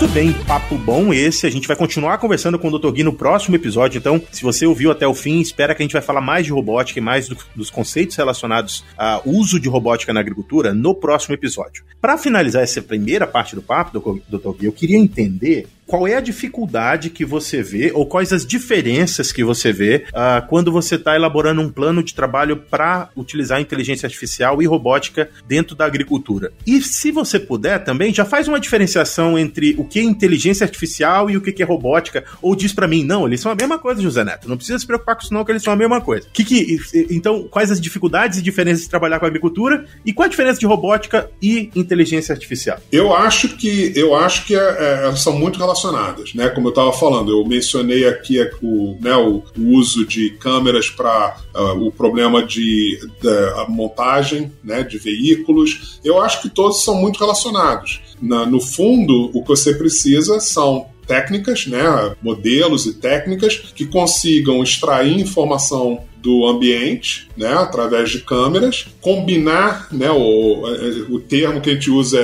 Muito 0.00 0.14
bem, 0.14 0.32
papo 0.32 0.78
bom 0.78 1.12
esse. 1.12 1.46
A 1.46 1.50
gente 1.50 1.68
vai 1.68 1.76
continuar 1.76 2.16
conversando 2.16 2.58
com 2.58 2.68
o 2.68 2.78
Dr. 2.78 2.90
Gui 2.90 3.04
no 3.04 3.12
próximo 3.12 3.54
episódio. 3.54 3.98
Então, 3.98 4.18
se 4.32 4.42
você 4.42 4.64
ouviu 4.64 4.90
até 4.90 5.06
o 5.06 5.12
fim, 5.12 5.40
espera 5.40 5.74
que 5.74 5.82
a 5.82 5.84
gente 5.84 5.92
vai 5.92 6.00
falar 6.00 6.22
mais 6.22 6.46
de 6.46 6.52
robótica 6.52 6.98
e 6.98 7.02
mais 7.02 7.28
do, 7.28 7.36
dos 7.54 7.68
conceitos 7.68 8.16
relacionados 8.16 8.82
ao 8.96 9.20
uso 9.26 9.60
de 9.60 9.68
robótica 9.68 10.10
na 10.14 10.20
agricultura 10.20 10.72
no 10.72 10.94
próximo 10.94 11.34
episódio. 11.34 11.84
Para 12.00 12.16
finalizar 12.16 12.62
essa 12.62 12.80
primeira 12.80 13.26
parte 13.26 13.54
do 13.54 13.60
papo, 13.60 14.22
Dr. 14.26 14.52
Gui, 14.58 14.64
eu 14.64 14.72
queria 14.72 14.96
entender 14.96 15.68
qual 15.90 16.06
é 16.06 16.14
a 16.14 16.20
dificuldade 16.20 17.10
que 17.10 17.24
você 17.24 17.64
vê 17.64 17.90
ou 17.92 18.06
quais 18.06 18.32
as 18.32 18.46
diferenças 18.46 19.32
que 19.32 19.42
você 19.42 19.72
vê 19.72 20.04
uh, 20.10 20.46
quando 20.46 20.70
você 20.70 20.94
está 20.94 21.16
elaborando 21.16 21.60
um 21.60 21.68
plano 21.68 22.00
de 22.00 22.14
trabalho 22.14 22.56
para 22.56 23.08
utilizar 23.16 23.60
inteligência 23.60 24.06
artificial 24.06 24.62
e 24.62 24.66
robótica 24.66 25.28
dentro 25.48 25.74
da 25.74 25.84
agricultura. 25.84 26.52
E 26.64 26.80
se 26.80 27.10
você 27.10 27.40
puder 27.40 27.82
também, 27.82 28.14
já 28.14 28.24
faz 28.24 28.46
uma 28.46 28.60
diferenciação 28.60 29.36
entre 29.36 29.74
o 29.76 29.84
que 29.90 29.98
é 29.98 30.02
inteligência 30.02 30.64
artificial 30.64 31.28
e 31.28 31.36
o 31.36 31.40
que 31.40 31.62
é 31.62 31.66
robótica, 31.66 32.24
ou 32.40 32.54
diz 32.54 32.72
para 32.72 32.86
mim, 32.86 33.04
não, 33.04 33.26
eles 33.26 33.40
são 33.40 33.50
a 33.50 33.54
mesma 33.54 33.78
coisa, 33.78 34.00
José 34.00 34.24
Neto, 34.24 34.48
não 34.48 34.56
precisa 34.56 34.78
se 34.78 34.86
preocupar 34.86 35.16
com 35.16 35.22
isso 35.22 35.34
não, 35.34 35.44
que 35.44 35.52
eles 35.52 35.62
são 35.62 35.72
a 35.72 35.76
mesma 35.76 36.00
coisa. 36.00 36.26
Que 36.32 36.44
que, 36.44 36.78
então, 37.10 37.46
quais 37.50 37.70
as 37.70 37.80
dificuldades 37.80 38.38
e 38.38 38.42
diferenças 38.42 38.84
de 38.84 38.88
trabalhar 38.88 39.18
com 39.18 39.26
agricultura 39.26 39.84
e 40.04 40.12
qual 40.12 40.26
a 40.26 40.30
diferença 40.30 40.60
de 40.60 40.66
robótica 40.66 41.30
e 41.42 41.70
inteligência 41.74 42.32
artificial? 42.32 42.78
Eu 42.90 43.14
acho 43.14 43.48
que, 43.56 43.92
eu 43.96 44.14
acho 44.14 44.46
que 44.46 44.54
é, 44.54 45.08
é, 45.08 45.16
são 45.16 45.36
muito 45.36 45.58
relacionadas 45.58 45.80
relacionadas, 45.80 46.34
né? 46.34 46.48
Como 46.50 46.68
eu 46.68 46.70
estava 46.70 46.92
falando, 46.92 47.30
eu 47.30 47.44
mencionei 47.44 48.06
aqui 48.06 48.40
o, 48.62 48.96
né, 49.00 49.14
o, 49.16 49.42
o 49.58 49.76
uso 49.76 50.06
de 50.06 50.30
câmeras 50.30 50.88
para 50.90 51.36
uh, 51.54 51.58
ah, 51.58 51.72
o 51.74 51.90
problema 51.90 52.42
de, 52.42 52.98
de 53.20 53.68
montagem, 53.68 54.52
né, 54.62 54.82
de 54.82 54.98
veículos. 54.98 56.00
Eu 56.04 56.20
acho 56.20 56.42
que 56.42 56.48
todos 56.48 56.84
são 56.84 56.94
muito 56.94 57.18
relacionados. 57.18 58.09
Na, 58.20 58.46
no 58.46 58.60
fundo, 58.60 59.30
o 59.34 59.42
que 59.42 59.48
você 59.48 59.74
precisa 59.74 60.40
são 60.40 60.86
técnicas, 61.06 61.66
né, 61.66 62.14
modelos 62.22 62.86
e 62.86 62.94
técnicas 62.94 63.56
que 63.74 63.84
consigam 63.86 64.62
extrair 64.62 65.18
informação 65.18 66.04
do 66.18 66.46
ambiente, 66.46 67.28
né, 67.36 67.52
através 67.54 68.10
de 68.10 68.20
câmeras, 68.20 68.86
combinar, 69.00 69.88
né, 69.90 70.10
o, 70.10 70.62
o 71.08 71.18
termo 71.18 71.60
que 71.60 71.70
a 71.70 71.74
gente 71.74 71.90
usa 71.90 72.18
é, 72.20 72.22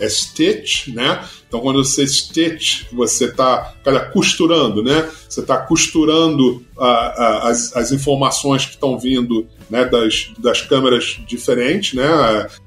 é, 0.00 0.04
é 0.04 0.08
stitch, 0.08 0.88
né, 0.88 1.24
então, 1.48 1.60
quando 1.60 1.82
você 1.82 2.06
stitch, 2.06 2.84
você 2.92 3.24
está 3.24 3.74
costurando, 4.12 4.82
né? 4.82 5.08
Você 5.26 5.40
está 5.40 5.56
costurando 5.56 6.62
a, 6.78 6.86
a, 6.86 7.48
as, 7.48 7.74
as 7.74 7.90
informações 7.90 8.66
que 8.66 8.72
estão 8.72 8.98
vindo 8.98 9.46
né, 9.70 9.84
das, 9.84 10.30
das 10.38 10.62
câmeras 10.62 11.18
diferentes, 11.26 11.94
né? 11.94 12.06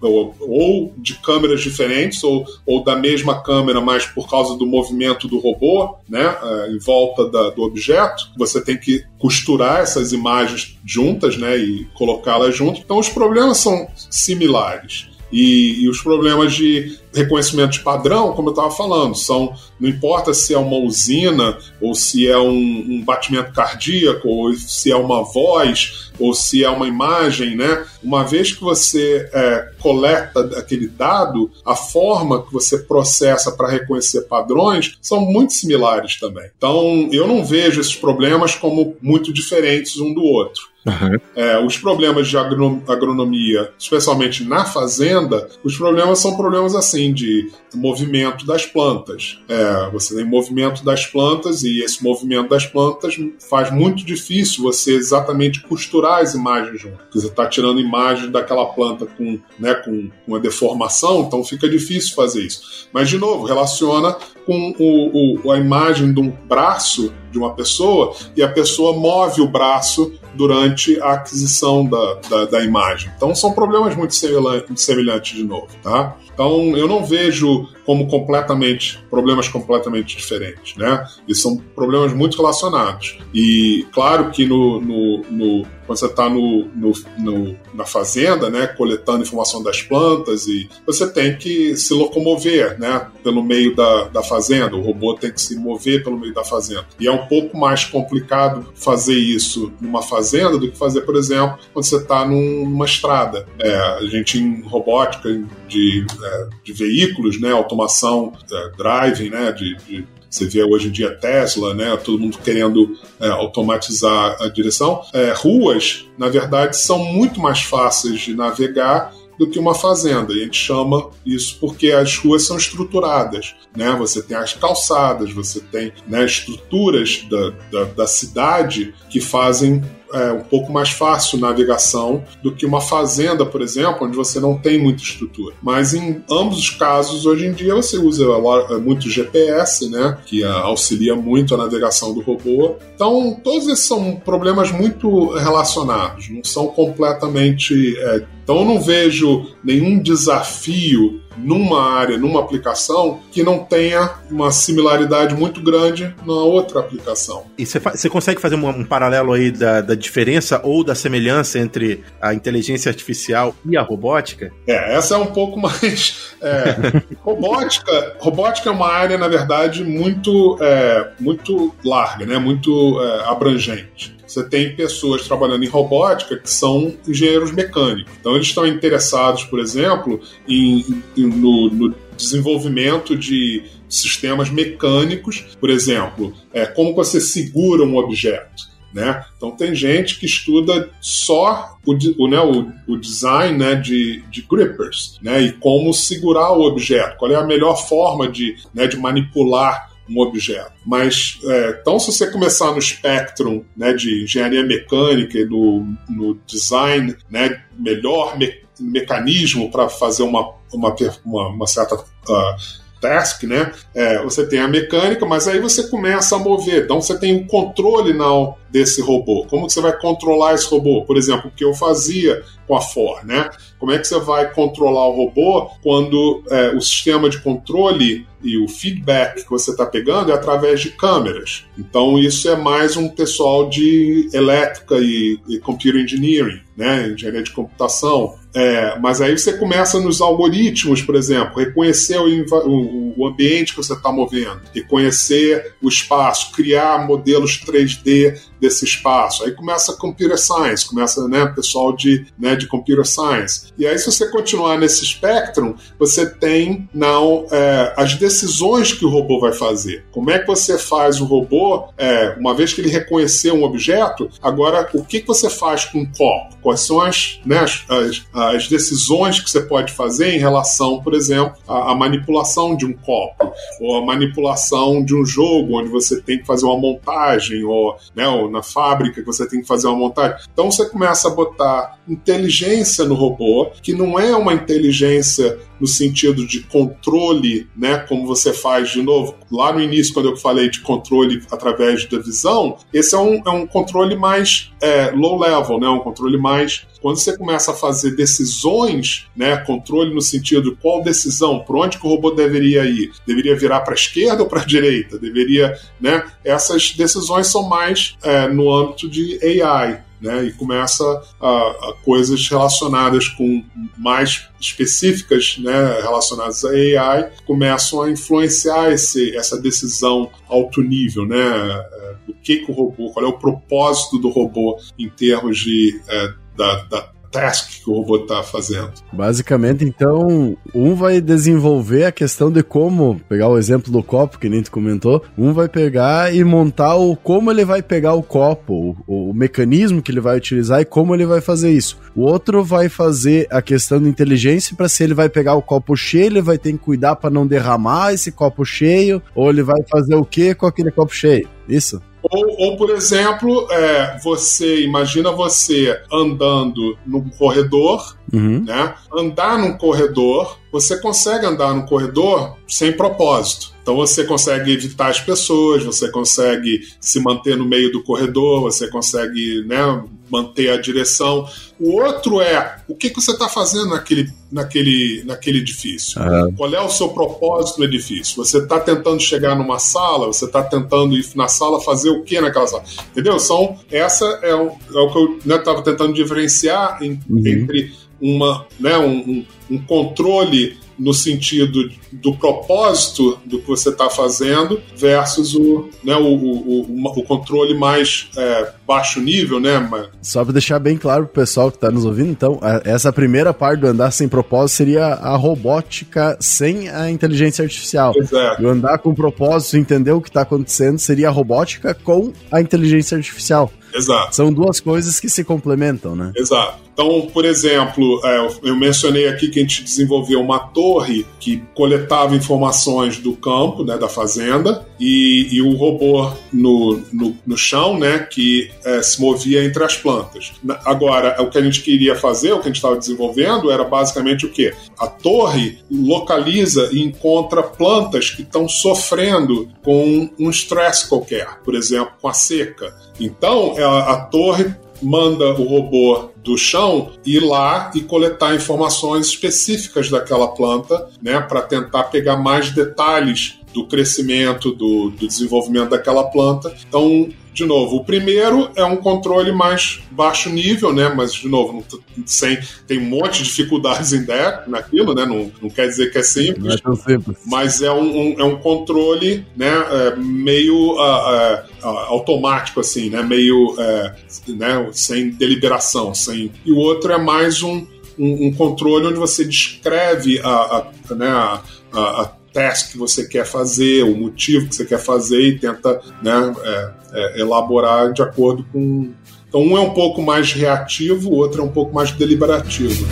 Ou, 0.01 0.35
ou, 0.39 0.93
de 0.97 1.15
câmeras 1.15 1.61
diferentes, 1.61 2.23
ou, 2.23 2.45
ou 2.65 2.83
da 2.83 2.95
mesma 2.95 3.41
câmera, 3.41 3.81
mas 3.81 4.05
por 4.05 4.29
causa 4.29 4.57
do 4.57 4.65
movimento 4.65 5.27
do 5.27 5.39
robô, 5.39 5.95
né? 6.07 6.35
Em 6.69 6.79
volta 6.79 7.29
da, 7.29 7.49
do 7.49 7.63
objeto. 7.63 8.29
Você 8.37 8.61
tem 8.61 8.77
que 8.77 9.03
costurar 9.17 9.81
essas 9.81 10.11
imagens 10.11 10.77
juntas, 10.85 11.37
né? 11.37 11.57
E 11.57 11.85
colocá-las 11.93 12.55
juntas. 12.55 12.81
Então, 12.83 12.99
os 12.99 13.09
problemas 13.09 13.57
são 13.57 13.87
similares. 14.09 15.09
E, 15.31 15.83
e, 15.83 15.89
os 15.89 16.01
problemas 16.01 16.53
de 16.53 16.99
reconhecimento 17.13 17.73
de 17.73 17.79
padrão, 17.81 18.33
como 18.33 18.49
eu 18.49 18.53
estava 18.53 18.71
falando, 18.71 19.15
são 19.15 19.53
não 19.79 19.89
importa 19.89 20.33
se 20.33 20.53
é 20.53 20.57
uma 20.57 20.77
usina 20.77 21.57
ou 21.81 21.95
se 21.95 22.27
é 22.27 22.37
um, 22.37 22.49
um, 22.51 23.03
batimento 23.03 23.51
cardíaco 23.51 24.27
ou 24.27 24.53
se 24.53 24.91
é 24.91 24.95
uma 24.95 25.23
voz 25.23 26.11
ou 26.19 26.35
se 26.35 26.63
é 26.63 26.69
uma 26.69 26.87
imagem, 26.87 27.55
né? 27.55 27.83
Uma 28.03 28.23
vez 28.23 28.53
que 28.53 28.61
você 28.61 29.27
é, 29.33 29.71
coleta 29.79 30.39
aquele 30.57 30.87
dado, 30.87 31.49
a 31.65 31.75
forma 31.75 32.43
que 32.45 32.53
você 32.53 32.77
processa 32.77 33.51
para 33.51 33.69
reconhecer 33.69 34.21
padrões 34.21 34.97
são 35.01 35.21
muito 35.21 35.53
similares 35.53 36.19
também. 36.19 36.47
Então, 36.55 37.09
eu 37.11 37.27
não 37.27 37.43
vejo 37.43 37.81
esses 37.81 37.95
problemas 37.95 38.53
como 38.53 38.95
muito 39.01 39.33
diferentes 39.33 39.97
um 39.97 40.13
do 40.13 40.23
outro. 40.23 40.69
Uhum. 40.85 41.19
É, 41.35 41.59
os 41.59 41.77
problemas 41.77 42.27
de 42.27 42.37
agronomia, 42.37 43.71
especialmente 43.77 44.43
na 44.43 44.65
fazenda, 44.65 45.47
os 45.63 45.77
problemas 45.77 46.19
são 46.19 46.35
problemas 46.35 46.75
assim 46.75 47.00
de 47.09 47.49
movimento 47.73 48.45
das 48.45 48.65
plantas. 48.65 49.39
É, 49.47 49.89
você 49.91 50.13
tem 50.13 50.25
movimento 50.25 50.83
das 50.83 51.05
plantas 51.05 51.63
e 51.63 51.81
esse 51.81 52.03
movimento 52.03 52.49
das 52.49 52.65
plantas 52.65 53.15
faz 53.49 53.71
muito 53.71 54.03
difícil 54.03 54.63
você 54.63 54.93
exatamente 54.93 55.61
costurar 55.61 56.21
as 56.21 56.33
imagens 56.33 56.81
junto. 56.81 56.99
Você 57.13 57.27
está 57.27 57.47
tirando 57.47 57.79
imagens 57.79 58.29
daquela 58.29 58.65
planta 58.65 59.05
com, 59.05 59.39
né, 59.57 59.73
com 59.75 60.09
uma 60.27 60.39
deformação, 60.39 61.21
então 61.21 61.43
fica 61.43 61.69
difícil 61.69 62.13
fazer 62.13 62.43
isso. 62.43 62.89
Mas, 62.91 63.09
de 63.09 63.17
novo, 63.17 63.45
relaciona 63.45 64.17
com 64.45 64.75
o, 64.77 65.45
o, 65.45 65.51
a 65.51 65.57
imagem 65.57 66.13
de 66.13 66.19
um 66.19 66.29
braço 66.29 67.13
de 67.31 67.37
uma 67.37 67.53
pessoa 67.53 68.13
e 68.35 68.43
a 68.43 68.47
pessoa 68.47 68.97
move 68.97 69.41
o 69.41 69.47
braço 69.47 70.13
durante 70.35 70.99
a 71.01 71.13
aquisição 71.13 71.85
da, 71.85 72.13
da, 72.29 72.45
da 72.45 72.63
imagem. 72.63 73.11
Então 73.15 73.33
são 73.33 73.53
problemas 73.53 73.95
muito 73.95 74.13
semelhantes 74.13 75.37
de 75.37 75.43
novo, 75.43 75.67
tá? 75.81 76.15
Então 76.33 76.75
eu 76.77 76.87
não 76.87 77.03
vejo 77.03 77.67
como 77.85 78.07
completamente 78.07 78.99
problemas 79.09 79.47
completamente 79.47 80.15
diferentes, 80.15 80.75
né? 80.75 81.05
E 81.27 81.35
são 81.35 81.57
problemas 81.57 82.13
muito 82.13 82.37
relacionados. 82.37 83.19
E 83.33 83.85
claro 83.91 84.31
que 84.31 84.45
no, 84.45 84.79
no, 84.79 85.21
no 85.29 85.65
quando 85.91 85.99
você 85.99 86.05
está 86.05 86.29
no, 86.29 86.65
no, 86.73 86.93
no, 87.17 87.55
na 87.73 87.85
fazenda, 87.85 88.49
né, 88.49 88.67
coletando 88.67 89.23
informação 89.23 89.61
das 89.61 89.81
plantas 89.81 90.47
e 90.47 90.69
você 90.85 91.11
tem 91.11 91.35
que 91.35 91.75
se 91.75 91.93
locomover, 91.93 92.79
né, 92.79 93.07
pelo 93.21 93.43
meio 93.43 93.75
da, 93.75 94.05
da 94.05 94.23
fazenda. 94.23 94.75
O 94.75 94.81
robô 94.81 95.13
tem 95.15 95.31
que 95.31 95.41
se 95.41 95.57
mover 95.57 96.03
pelo 96.03 96.17
meio 96.17 96.33
da 96.33 96.43
fazenda. 96.43 96.85
E 96.99 97.07
é 97.07 97.11
um 97.11 97.27
pouco 97.27 97.57
mais 97.57 97.83
complicado 97.83 98.71
fazer 98.73 99.17
isso 99.17 99.71
numa 99.81 100.01
fazenda 100.01 100.57
do 100.57 100.71
que 100.71 100.77
fazer, 100.77 101.01
por 101.01 101.15
exemplo, 101.15 101.57
quando 101.73 101.85
você 101.85 101.97
está 101.97 102.25
numa 102.25 102.85
estrada. 102.85 103.45
É, 103.59 103.75
a 103.75 104.05
gente 104.05 104.39
em 104.39 104.61
robótica 104.61 105.29
de, 105.67 106.05
é, 106.23 106.47
de 106.63 106.73
veículos, 106.73 107.39
né, 107.39 107.51
automação, 107.51 108.31
é, 108.51 108.71
driving, 108.77 109.29
né, 109.29 109.51
de, 109.51 109.75
de 109.77 110.07
você 110.31 110.47
vê 110.47 110.63
hoje 110.63 110.87
em 110.87 110.91
dia 110.91 111.13
Tesla, 111.13 111.73
né? 111.73 111.95
Todo 111.97 112.17
mundo 112.17 112.37
querendo 112.37 112.97
é, 113.19 113.27
automatizar 113.27 114.37
a 114.41 114.47
direção. 114.47 115.01
É, 115.13 115.33
ruas, 115.35 116.05
na 116.17 116.29
verdade, 116.29 116.77
são 116.77 116.99
muito 116.99 117.41
mais 117.41 117.61
fáceis 117.61 118.21
de 118.21 118.33
navegar 118.33 119.13
do 119.37 119.49
que 119.49 119.59
uma 119.59 119.75
fazenda. 119.75 120.33
E 120.33 120.41
a 120.41 120.43
gente 120.45 120.57
chama 120.57 121.09
isso 121.25 121.57
porque 121.59 121.91
as 121.91 122.17
ruas 122.17 122.45
são 122.45 122.55
estruturadas, 122.55 123.55
né? 123.75 123.93
Você 123.99 124.21
tem 124.21 124.37
as 124.37 124.53
calçadas, 124.53 125.33
você 125.33 125.59
tem 125.59 125.91
né, 126.07 126.23
estruturas 126.23 127.25
da, 127.29 127.49
da, 127.71 127.83
da 127.85 128.07
cidade 128.07 128.93
que 129.09 129.19
fazem 129.19 129.83
é, 130.13 130.31
um 130.31 130.41
pouco 130.41 130.71
mais 130.71 130.89
fácil 130.89 131.39
navegação 131.39 132.23
do 132.41 132.51
que 132.51 132.65
uma 132.65 132.81
fazenda, 132.81 133.45
por 133.45 133.61
exemplo, 133.61 134.07
onde 134.07 134.15
você 134.15 134.39
não 134.39 134.57
tem 134.57 134.79
muita 134.79 135.03
estrutura. 135.03 135.55
Mas 135.61 135.93
em 135.93 136.23
ambos 136.29 136.57
os 136.57 136.69
casos, 136.69 137.25
hoje 137.25 137.45
em 137.45 137.53
dia, 137.53 137.75
você 137.75 137.97
usa 137.97 138.25
é, 138.69 138.77
muito 138.77 139.09
GPS, 139.09 139.89
né, 139.89 140.17
que 140.25 140.43
auxilia 140.43 141.15
muito 141.15 141.53
a 141.53 141.57
navegação 141.57 142.13
do 142.13 142.21
robô. 142.21 142.75
Então, 142.95 143.39
todos 143.43 143.67
esses 143.67 143.85
são 143.85 144.15
problemas 144.15 144.71
muito 144.71 145.29
relacionados, 145.33 146.29
não 146.29 146.43
são 146.43 146.67
completamente. 146.67 147.97
É, 147.97 148.25
então, 148.43 148.59
eu 148.59 148.65
não 148.65 148.81
vejo 148.81 149.45
nenhum 149.63 150.01
desafio 150.01 151.20
numa 151.37 151.97
área, 151.97 152.17
numa 152.17 152.39
aplicação, 152.39 153.19
que 153.31 153.43
não 153.43 153.59
tenha 153.59 154.15
uma 154.29 154.51
similaridade 154.51 155.35
muito 155.35 155.61
grande 155.61 156.13
na 156.25 156.33
outra 156.33 156.79
aplicação. 156.79 157.45
E 157.57 157.65
você 157.65 158.09
consegue 158.09 158.41
fazer 158.41 158.55
um, 158.55 158.67
um 158.67 158.85
paralelo 158.85 159.33
aí 159.33 159.51
da, 159.51 159.81
da, 159.81 159.95
diferença 159.95 160.61
ou 160.63 160.83
da 160.83 160.95
semelhança 160.95 161.59
entre 161.59 162.03
a 162.21 162.33
inteligência 162.33 162.89
artificial 162.89 163.55
e 163.65 163.77
a 163.77 163.81
robótica? 163.81 164.51
É, 164.67 164.95
essa 164.95 165.15
é 165.15 165.17
um 165.17 165.27
pouco 165.27 165.59
mais. 165.61 166.35
É, 166.41 167.01
robótica, 167.21 168.15
robótica 168.19 168.69
é 168.69 168.71
uma 168.71 168.87
área, 168.87 169.17
na 169.17 169.27
verdade, 169.27 169.83
muito, 169.83 170.57
é, 170.61 171.11
muito 171.19 171.73
larga, 171.83 172.25
né? 172.25 172.37
muito 172.37 173.01
é, 173.01 173.29
abrangente. 173.29 174.20
Você 174.31 174.47
tem 174.47 174.75
pessoas 174.75 175.27
trabalhando 175.27 175.63
em 175.63 175.67
robótica 175.67 176.37
que 176.37 176.49
são 176.49 176.93
engenheiros 177.07 177.51
mecânicos. 177.51 178.13
Então, 178.19 178.35
eles 178.35 178.47
estão 178.47 178.65
interessados, 178.65 179.43
por 179.43 179.59
exemplo, 179.59 180.21
em, 180.47 181.03
em 181.17 181.27
no, 181.27 181.69
no 181.69 181.95
desenvolvimento 182.15 183.15
de 183.15 183.63
sistemas 183.89 184.49
mecânicos, 184.49 185.45
por 185.59 185.69
exemplo, 185.69 186.33
é, 186.53 186.65
como 186.65 186.95
você 186.95 187.19
segura 187.19 187.83
um 187.83 187.97
objeto. 187.97 188.71
Né? 188.93 189.23
Então 189.37 189.51
tem 189.51 189.73
gente 189.73 190.19
que 190.19 190.25
estuda 190.25 190.89
só 190.99 191.77
o, 191.85 191.93
o, 192.17 192.27
né, 192.27 192.41
o, 192.41 192.67
o 192.93 192.97
design 192.97 193.57
né, 193.57 193.73
de, 193.73 194.21
de 194.29 194.41
grippers 194.41 195.17
né, 195.21 195.41
e 195.41 195.53
como 195.53 195.93
segurar 195.93 196.51
o 196.51 196.63
objeto, 196.63 197.17
qual 197.17 197.31
é 197.31 197.35
a 197.35 197.43
melhor 197.45 197.75
forma 197.87 198.29
de, 198.29 198.57
né, 198.73 198.87
de 198.87 198.97
manipular 198.97 199.90
um 200.09 200.19
objeto. 200.19 200.73
Mas, 200.85 201.39
é, 201.43 201.77
então, 201.81 201.99
se 201.99 202.11
você 202.11 202.29
começar 202.29 202.71
no 202.71 202.79
espectro 202.79 203.65
né, 203.75 203.93
de 203.93 204.23
engenharia 204.23 204.63
mecânica 204.63 205.37
e 205.37 205.45
no, 205.45 205.85
no 206.09 206.39
design, 206.45 207.15
né, 207.29 207.63
melhor 207.77 208.37
me, 208.37 208.61
mecanismo 208.79 209.71
para 209.71 209.87
fazer 209.89 210.23
uma, 210.23 210.53
uma, 210.73 210.95
uma, 211.23 211.47
uma 211.49 211.67
certa 211.67 211.95
uh, 211.95 212.81
task, 212.99 213.43
né? 213.43 213.71
É, 213.93 214.21
você 214.23 214.47
tem 214.47 214.59
a 214.59 214.67
mecânica, 214.67 215.25
mas 215.25 215.47
aí 215.47 215.59
você 215.59 215.87
começa 215.87 216.35
a 216.35 216.39
mover. 216.39 216.83
Então 216.83 217.01
você 217.01 217.17
tem 217.17 217.35
o 217.35 217.41
um 217.41 217.47
controle 217.47 218.13
não 218.13 218.55
desse 218.71 219.01
robô. 219.01 219.45
Como 219.49 219.67
que 219.67 219.73
você 219.73 219.81
vai 219.81 219.97
controlar 219.97 220.53
esse 220.53 220.67
robô? 220.67 221.03
Por 221.03 221.17
exemplo, 221.17 221.49
o 221.49 221.51
que 221.51 221.63
eu 221.63 221.73
fazia 221.73 222.41
com 222.67 222.75
a 222.75 222.81
Ford, 222.81 223.25
né? 223.25 223.49
Como 223.77 223.91
é 223.91 223.97
que 223.97 224.07
você 224.07 224.19
vai 224.19 224.53
controlar 224.53 225.07
o 225.07 225.25
robô 225.25 225.69
quando 225.83 226.43
é, 226.49 226.69
o 226.69 226.79
sistema 226.79 227.29
de 227.29 227.39
controle 227.41 228.25
e 228.43 228.57
o 228.57 228.67
feedback 228.67 229.43
que 229.43 229.49
você 229.49 229.71
está 229.71 229.85
pegando 229.85 230.31
é 230.31 230.35
através 230.35 230.79
de 230.79 230.91
câmeras? 230.91 231.65
Então 231.77 232.17
isso 232.17 232.47
é 232.47 232.55
mais 232.55 232.95
um 232.95 233.09
pessoal 233.09 233.67
de 233.67 234.29
elétrica 234.33 234.95
e, 234.99 235.39
e 235.49 235.59
computer 235.59 235.99
engineering, 235.99 236.61
né? 236.77 237.09
Engenharia 237.09 237.43
de 237.43 237.51
computação. 237.51 238.35
É, 238.53 238.99
mas 238.99 239.21
aí 239.21 239.37
você 239.37 239.57
começa 239.57 239.99
nos 239.99 240.21
algoritmos, 240.21 241.01
por 241.01 241.15
exemplo, 241.15 241.59
reconhecer 241.59 242.19
o, 242.19 243.13
o 243.17 243.27
ambiente 243.27 243.71
que 243.71 243.77
você 243.77 243.93
está 243.93 244.11
movendo, 244.11 244.61
reconhecer 244.73 245.73
o 245.81 245.87
espaço, 245.87 246.51
criar 246.51 247.07
modelos 247.07 247.61
3D 247.65 248.39
desse 248.61 248.85
espaço. 248.85 249.43
Aí 249.43 249.51
começa 249.51 249.93
computer 249.93 250.37
science, 250.37 250.87
começa 250.87 251.27
né, 251.27 251.47
pessoal 251.47 251.95
de, 251.95 252.27
né, 252.37 252.55
de 252.55 252.67
computer 252.67 253.05
science. 253.05 253.73
E 253.77 253.87
aí, 253.87 253.97
se 253.97 254.05
você 254.05 254.29
continuar 254.29 254.77
nesse 254.77 255.03
espectro, 255.03 255.75
você 255.97 256.29
tem 256.29 256.87
não 256.93 257.47
é, 257.51 257.93
as 257.97 258.13
decisões 258.13 258.93
que 258.93 259.03
o 259.03 259.09
robô 259.09 259.39
vai 259.39 259.51
fazer. 259.51 260.05
Como 260.11 260.29
é 260.29 260.37
que 260.37 260.45
você 260.45 260.77
faz 260.77 261.19
o 261.19 261.25
robô, 261.25 261.87
é, 261.97 262.35
uma 262.39 262.53
vez 262.53 262.71
que 262.73 262.81
ele 262.81 262.89
reconheceu 262.89 263.55
um 263.55 263.63
objeto, 263.63 264.29
agora 264.41 264.87
o 264.93 265.03
que, 265.03 265.21
que 265.21 265.27
você 265.27 265.49
faz 265.49 265.85
com 265.85 266.01
o 266.01 266.07
copo? 266.11 266.55
Quais 266.61 266.81
são 266.81 267.01
as, 267.01 267.39
né, 267.43 267.57
as, 267.59 267.83
as, 267.89 268.23
as 268.33 268.67
decisões 268.67 269.39
que 269.39 269.49
você 269.49 269.61
pode 269.61 269.91
fazer 269.93 270.35
em 270.35 270.37
relação, 270.37 271.01
por 271.01 271.15
exemplo, 271.15 271.55
à 271.67 271.95
manipulação 271.95 272.75
de 272.75 272.85
um 272.85 272.93
copo, 272.93 273.51
ou 273.79 273.97
a 273.97 274.05
manipulação 274.05 275.03
de 275.03 275.15
um 275.15 275.25
jogo 275.25 275.79
onde 275.79 275.89
você 275.89 276.21
tem 276.21 276.37
que 276.37 276.45
fazer 276.45 276.65
uma 276.65 276.77
montagem, 276.77 277.63
ou, 277.63 277.97
né, 278.15 278.27
ou 278.27 278.50
na 278.51 278.61
fábrica 278.61 279.21
que 279.21 279.25
você 279.25 279.47
tem 279.47 279.61
que 279.61 279.67
fazer 279.67 279.87
uma 279.87 279.97
montagem. 279.97 280.37
Então 280.51 280.69
você 280.69 280.87
começa 280.89 281.27
a 281.27 281.31
botar 281.31 281.97
inteligência 282.07 283.05
no 283.05 283.15
robô, 283.15 283.71
que 283.81 283.93
não 283.93 284.19
é 284.19 284.35
uma 284.35 284.53
inteligência 284.53 285.57
no 285.81 285.87
sentido 285.87 286.45
de 286.45 286.61
controle, 286.61 287.67
né, 287.75 287.97
como 287.97 288.27
você 288.27 288.53
faz 288.53 288.91
de 288.91 289.01
novo. 289.01 289.35
Lá 289.51 289.73
no 289.73 289.81
início, 289.81 290.13
quando 290.13 290.29
eu 290.29 290.37
falei 290.37 290.69
de 290.69 290.79
controle 290.81 291.41
através 291.51 292.05
da 292.05 292.19
visão, 292.19 292.77
esse 292.93 293.15
é 293.15 293.17
um, 293.17 293.41
é 293.43 293.49
um 293.49 293.65
controle 293.65 294.15
mais 294.15 294.71
é, 294.79 295.09
low 295.09 295.39
level, 295.39 295.79
né, 295.79 295.89
um 295.89 295.99
controle 295.99 296.37
mais. 296.37 296.85
Quando 297.01 297.17
você 297.17 297.35
começa 297.35 297.71
a 297.71 297.73
fazer 297.73 298.11
decisões, 298.11 299.27
né, 299.35 299.57
controle 299.57 300.13
no 300.13 300.21
sentido 300.21 300.77
qual 300.79 301.01
decisão, 301.01 301.59
por 301.59 301.77
onde 301.77 301.97
que 301.97 302.05
o 302.05 302.09
robô 302.09 302.29
deveria 302.29 302.85
ir, 302.85 303.11
deveria 303.25 303.55
virar 303.55 303.79
para 303.79 303.93
a 303.93 303.95
esquerda 303.95 304.43
ou 304.43 304.47
para 304.47 304.61
a 304.61 304.65
direita, 304.65 305.17
deveria, 305.17 305.75
né, 305.99 306.23
essas 306.45 306.91
decisões 306.91 307.47
são 307.47 307.67
mais 307.67 308.15
é, 308.21 308.47
no 308.47 308.71
âmbito 308.71 309.09
de 309.09 309.39
AI 309.43 310.03
né? 310.21 310.45
E 310.45 310.53
começa 310.53 311.03
a, 311.39 311.49
a, 311.49 311.93
coisas 312.03 312.47
relacionadas 312.47 313.27
com 313.27 313.63
mais 313.97 314.47
específicas, 314.59 315.57
né? 315.57 316.01
Relacionadas 316.01 316.63
a 316.63 316.69
AI, 316.69 317.31
começam 317.45 318.01
a 318.01 318.11
influenciar 318.11 318.91
esse, 318.91 319.35
essa 319.35 319.59
decisão 319.59 320.29
alto 320.47 320.81
nível, 320.81 321.25
né? 321.25 321.37
É, 321.37 322.15
do 322.27 322.33
que, 322.33 322.57
que 322.57 322.71
o 322.71 322.75
robô, 322.75 323.11
qual 323.11 323.25
é 323.25 323.29
o 323.29 323.39
propósito 323.39 324.19
do 324.19 324.29
robô 324.29 324.79
em 324.97 325.09
termos 325.09 325.57
de 325.59 325.99
é, 326.07 326.33
da, 326.55 326.83
da 326.83 327.11
task 327.31 327.83
que 327.83 327.89
o 327.89 327.93
robô 327.93 328.17
está 328.17 328.43
fazendo. 328.43 328.91
Basicamente, 329.11 329.85
então, 329.85 330.57
um 330.75 330.93
vai 330.93 331.21
desenvolver 331.21 332.05
a 332.05 332.11
questão 332.11 332.51
de 332.51 332.61
como, 332.61 333.19
pegar 333.29 333.47
o 333.47 333.57
exemplo 333.57 333.91
do 333.91 334.03
copo 334.03 334.37
que 334.37 334.49
nem 334.49 334.61
tu 334.61 334.71
comentou, 334.71 335.23
um 335.37 335.53
vai 335.53 335.69
pegar 335.69 336.35
e 336.35 336.43
montar 336.43 336.95
o 336.95 337.15
como 337.15 337.49
ele 337.49 337.63
vai 337.63 337.81
pegar 337.81 338.13
o 338.13 338.21
copo, 338.21 338.97
o, 339.07 339.29
o 339.29 339.33
mecanismo 339.33 340.01
que 340.01 340.11
ele 340.11 340.19
vai 340.19 340.37
utilizar 340.37 340.81
e 340.81 340.85
como 340.85 341.15
ele 341.15 341.25
vai 341.25 341.41
fazer 341.41 341.71
isso. 341.71 341.97
O 342.15 342.23
outro 342.23 342.63
vai 342.63 342.89
fazer 342.89 343.47
a 343.49 343.61
questão 343.61 344.01
de 344.01 344.09
inteligência 344.09 344.75
para 344.75 344.89
se 344.89 345.03
ele 345.03 345.13
vai 345.13 345.29
pegar 345.29 345.55
o 345.55 345.61
copo 345.61 345.95
cheio, 345.95 346.25
ele 346.25 346.41
vai 346.41 346.57
ter 346.57 346.73
que 346.73 346.77
cuidar 346.77 347.15
para 347.15 347.29
não 347.29 347.47
derramar 347.47 348.13
esse 348.13 348.31
copo 348.31 348.65
cheio, 348.65 349.21
ou 349.33 349.49
ele 349.49 349.63
vai 349.63 349.81
fazer 349.89 350.15
o 350.15 350.25
que 350.25 350.53
com 350.53 350.65
aquele 350.65 350.91
copo 350.91 351.13
cheio. 351.13 351.47
Isso? 351.67 352.01
Ou, 352.23 352.55
ou 352.57 352.77
por 352.77 352.89
exemplo, 352.91 353.67
é, 353.71 354.17
você 354.23 354.83
imagina 354.83 355.31
você 355.31 355.99
andando 356.11 356.97
num 357.05 357.29
corredor, 357.29 358.15
uhum. 358.31 358.63
né? 358.63 358.93
Andar 359.11 359.57
num 359.57 359.77
corredor, 359.77 360.57
você 360.71 360.99
consegue 360.99 361.45
andar 361.45 361.73
num 361.73 361.85
corredor 361.85 362.57
sem 362.67 362.93
propósito. 362.93 363.73
Então 363.81 363.95
você 363.95 364.23
consegue 364.23 364.71
evitar 364.71 365.09
as 365.09 365.19
pessoas, 365.19 365.83
você 365.83 366.09
consegue 366.09 366.87
se 366.99 367.19
manter 367.19 367.57
no 367.57 367.65
meio 367.65 367.91
do 367.91 368.03
corredor, 368.03 368.61
você 368.61 368.87
consegue 368.87 369.63
né, 369.65 370.03
manter 370.29 370.69
a 370.69 370.77
direção. 370.79 371.47
O 371.79 371.99
outro 371.99 372.39
é 372.39 372.77
o 372.87 372.95
que, 372.95 373.09
que 373.09 373.19
você 373.19 373.31
está 373.31 373.49
fazendo 373.49 373.89
naquele, 373.89 374.31
naquele, 374.51 375.23
naquele 375.25 375.59
edifício? 375.59 376.21
Uhum. 376.21 376.53
Qual 376.55 376.73
é 376.73 376.79
o 376.79 376.89
seu 376.89 377.09
propósito 377.09 377.79
no 377.79 377.85
edifício? 377.85 378.35
Você 378.37 378.59
está 378.59 378.79
tentando 378.79 379.19
chegar 379.19 379.55
numa 379.55 379.79
sala, 379.79 380.27
você 380.27 380.45
está 380.45 380.63
tentando 380.63 381.17
ir 381.17 381.25
na 381.35 381.47
sala 381.47 381.81
fazer 381.81 382.11
o 382.11 382.23
que 382.23 382.39
naquela 382.39 382.67
sala? 382.67 382.83
Entendeu? 383.11 383.39
São, 383.39 383.77
essa 383.91 384.25
é 384.43 384.53
o, 384.53 384.71
é 384.93 384.99
o 384.99 385.11
que 385.11 385.17
eu 385.49 385.57
estava 385.57 385.79
né, 385.79 385.83
tentando 385.83 386.13
diferenciar 386.13 386.99
em, 387.01 387.19
uhum. 387.29 387.39
entre 387.45 387.91
uma, 388.21 388.67
né, 388.79 388.97
um, 388.99 389.43
um 389.69 389.79
controle 389.79 390.77
no 391.01 391.15
sentido 391.15 391.89
do 392.11 392.35
propósito 392.35 393.39
do 393.43 393.59
que 393.59 393.67
você 393.67 393.89
está 393.89 394.07
fazendo 394.07 394.79
versus 394.95 395.55
o, 395.55 395.89
né, 396.03 396.15
o, 396.15 396.27
o, 396.27 396.81
o, 396.81 397.19
o 397.19 397.23
controle 397.23 397.73
mais 397.73 398.29
é, 398.37 398.71
baixo 398.87 399.19
nível, 399.19 399.59
né? 399.59 399.79
Só 400.21 400.43
para 400.43 400.53
deixar 400.53 400.77
bem 400.77 400.97
claro 400.97 401.25
pro 401.25 401.41
pessoal 401.41 401.71
que 401.71 401.77
está 401.77 401.89
nos 401.89 402.05
ouvindo, 402.05 402.29
então, 402.29 402.59
essa 402.85 403.11
primeira 403.11 403.51
parte 403.51 403.79
do 403.79 403.87
andar 403.87 404.11
sem 404.11 404.29
propósito 404.29 404.77
seria 404.77 405.05
a 405.05 405.35
robótica 405.35 406.37
sem 406.39 406.87
a 406.87 407.09
inteligência 407.09 407.63
artificial. 407.63 408.13
Exato. 408.15 408.61
E 408.61 408.65
o 408.65 408.69
andar 408.69 408.99
com 408.99 409.15
propósito, 409.15 409.77
entender 409.77 410.11
o 410.11 410.21
que 410.21 410.29
está 410.29 410.41
acontecendo, 410.41 410.99
seria 410.99 411.29
a 411.29 411.31
robótica 411.31 411.95
com 411.95 412.31
a 412.51 412.61
inteligência 412.61 413.17
artificial. 413.17 413.71
Exato. 413.93 414.35
São 414.35 414.51
duas 414.51 414.79
coisas 414.79 415.19
que 415.19 415.29
se 415.29 415.43
complementam, 415.43 416.15
né? 416.15 416.31
Exato. 416.35 416.91
Então, 416.93 417.27
por 417.33 417.45
exemplo, 417.45 418.21
é, 418.23 418.47
eu 418.63 418.75
mencionei 418.75 419.27
aqui 419.27 419.47
que 419.47 419.59
a 419.59 419.61
gente 419.61 419.83
desenvolveu 419.83 420.41
uma 420.41 420.59
torre 420.59 421.25
que 421.39 421.63
coletava 421.73 422.35
informações 422.35 423.17
do 423.17 423.33
campo, 423.33 423.83
né, 423.83 423.97
da 423.97 424.09
fazenda, 424.09 424.85
e, 424.99 425.47
e 425.51 425.61
o 425.61 425.73
robô 425.75 426.31
no, 426.51 427.01
no, 427.11 427.35
no 427.45 427.57
chão, 427.57 427.97
né, 427.97 428.19
que 428.19 428.69
é, 428.83 429.01
se 429.01 429.19
movia 429.21 429.63
entre 429.63 429.83
as 429.83 429.95
plantas. 429.95 430.51
Agora, 430.85 431.41
o 431.41 431.49
que 431.49 431.57
a 431.57 431.61
gente 431.61 431.81
queria 431.81 432.13
fazer, 432.13 432.51
o 432.51 432.57
que 432.59 432.65
a 432.65 432.67
gente 432.67 432.75
estava 432.75 432.97
desenvolvendo, 432.97 433.71
era 433.71 433.83
basicamente 433.83 434.45
o 434.45 434.51
quê? 434.51 434.73
A 434.99 435.07
torre 435.07 435.79
localiza 435.89 436.89
e 436.91 437.01
encontra 437.01 437.63
plantas 437.63 438.29
que 438.29 438.41
estão 438.41 438.67
sofrendo 438.67 439.69
com 439.83 440.29
um 440.37 440.49
estresse 440.49 441.07
qualquer, 441.07 441.61
por 441.63 441.73
exemplo, 441.73 442.11
com 442.21 442.27
a 442.27 442.33
seca. 442.33 442.93
Então, 443.19 443.75
a, 443.77 444.13
a 444.13 444.17
torre 444.25 444.75
manda 445.01 445.49
o 445.51 445.63
robô 445.63 446.29
do 446.43 446.57
chão 446.57 447.11
ir 447.25 447.39
lá 447.39 447.91
e 447.95 448.01
coletar 448.01 448.55
informações 448.55 449.27
específicas 449.27 450.09
daquela 450.09 450.47
planta, 450.47 451.09
né, 451.21 451.39
para 451.39 451.61
tentar 451.61 452.05
pegar 452.05 452.37
mais 452.37 452.71
detalhes 452.71 453.59
do 453.73 453.87
crescimento, 453.87 454.71
do, 454.71 455.09
do, 455.11 455.27
desenvolvimento 455.27 455.89
daquela 455.89 456.25
planta. 456.25 456.73
Então, 456.87 457.29
de 457.53 457.65
novo, 457.65 457.97
o 457.97 458.03
primeiro 458.03 458.69
é 458.75 458.85
um 458.85 458.95
controle 458.95 459.51
mais 459.51 460.01
baixo 460.11 460.49
nível, 460.49 460.93
né? 460.93 461.09
Mas, 461.13 461.33
de 461.33 461.49
novo, 461.49 461.83
sem, 462.25 462.57
tem 462.87 462.97
um 462.97 463.05
monte 463.05 463.39
de 463.39 463.43
dificuldades 463.43 464.13
em 464.13 464.23
deck 464.23 464.69
naquilo, 464.69 465.13
né? 465.13 465.25
Não, 465.25 465.51
não 465.61 465.69
quer 465.69 465.87
dizer 465.87 466.11
que 466.11 466.17
é 466.17 466.23
simples. 466.23 466.63
Não 466.63 466.71
é 466.71 466.77
tão 466.77 466.95
simples. 466.95 467.37
Mas 467.45 467.81
é 467.81 467.91
um, 467.91 467.99
um 467.99 468.39
é 468.39 468.43
um 468.43 468.57
controle 468.57 469.45
né, 469.55 469.67
é, 469.67 470.15
meio 470.15 470.93
uh, 470.93 471.59
uh, 471.83 471.87
automático, 472.07 472.79
assim, 472.79 473.09
né? 473.09 473.21
Meio 473.21 473.73
uh, 473.73 474.53
né, 474.53 474.89
sem 474.93 475.29
deliberação. 475.31 476.13
Sem... 476.13 476.51
E 476.65 476.71
o 476.71 476.77
outro 476.77 477.11
é 477.11 477.17
mais 477.17 477.61
um, 477.61 477.85
um, 478.17 478.47
um 478.47 478.53
controle 478.53 479.07
onde 479.07 479.19
você 479.19 479.43
descreve 479.43 480.39
a, 480.39 480.49
a, 480.49 481.15
né, 481.15 481.27
a, 481.27 481.61
a 481.93 482.40
task 482.53 482.91
que 482.91 482.97
você 482.97 483.27
quer 483.27 483.45
fazer, 483.45 484.03
o 484.03 484.15
motivo 484.15 484.67
que 484.67 484.75
você 484.75 484.85
quer 484.85 484.99
fazer 484.99 485.41
e 485.41 485.59
tenta 485.59 486.01
né, 486.21 486.53
é, 486.63 486.91
é, 487.13 487.41
elaborar 487.41 488.11
de 488.13 488.21
acordo 488.21 488.65
com. 488.71 489.11
Então, 489.47 489.61
um 489.61 489.77
é 489.77 489.81
um 489.81 489.93
pouco 489.93 490.21
mais 490.21 490.53
reativo, 490.53 491.29
o 491.29 491.35
outro 491.35 491.61
é 491.61 491.63
um 491.63 491.69
pouco 491.69 491.93
mais 491.93 492.11
deliberativo. 492.11 493.05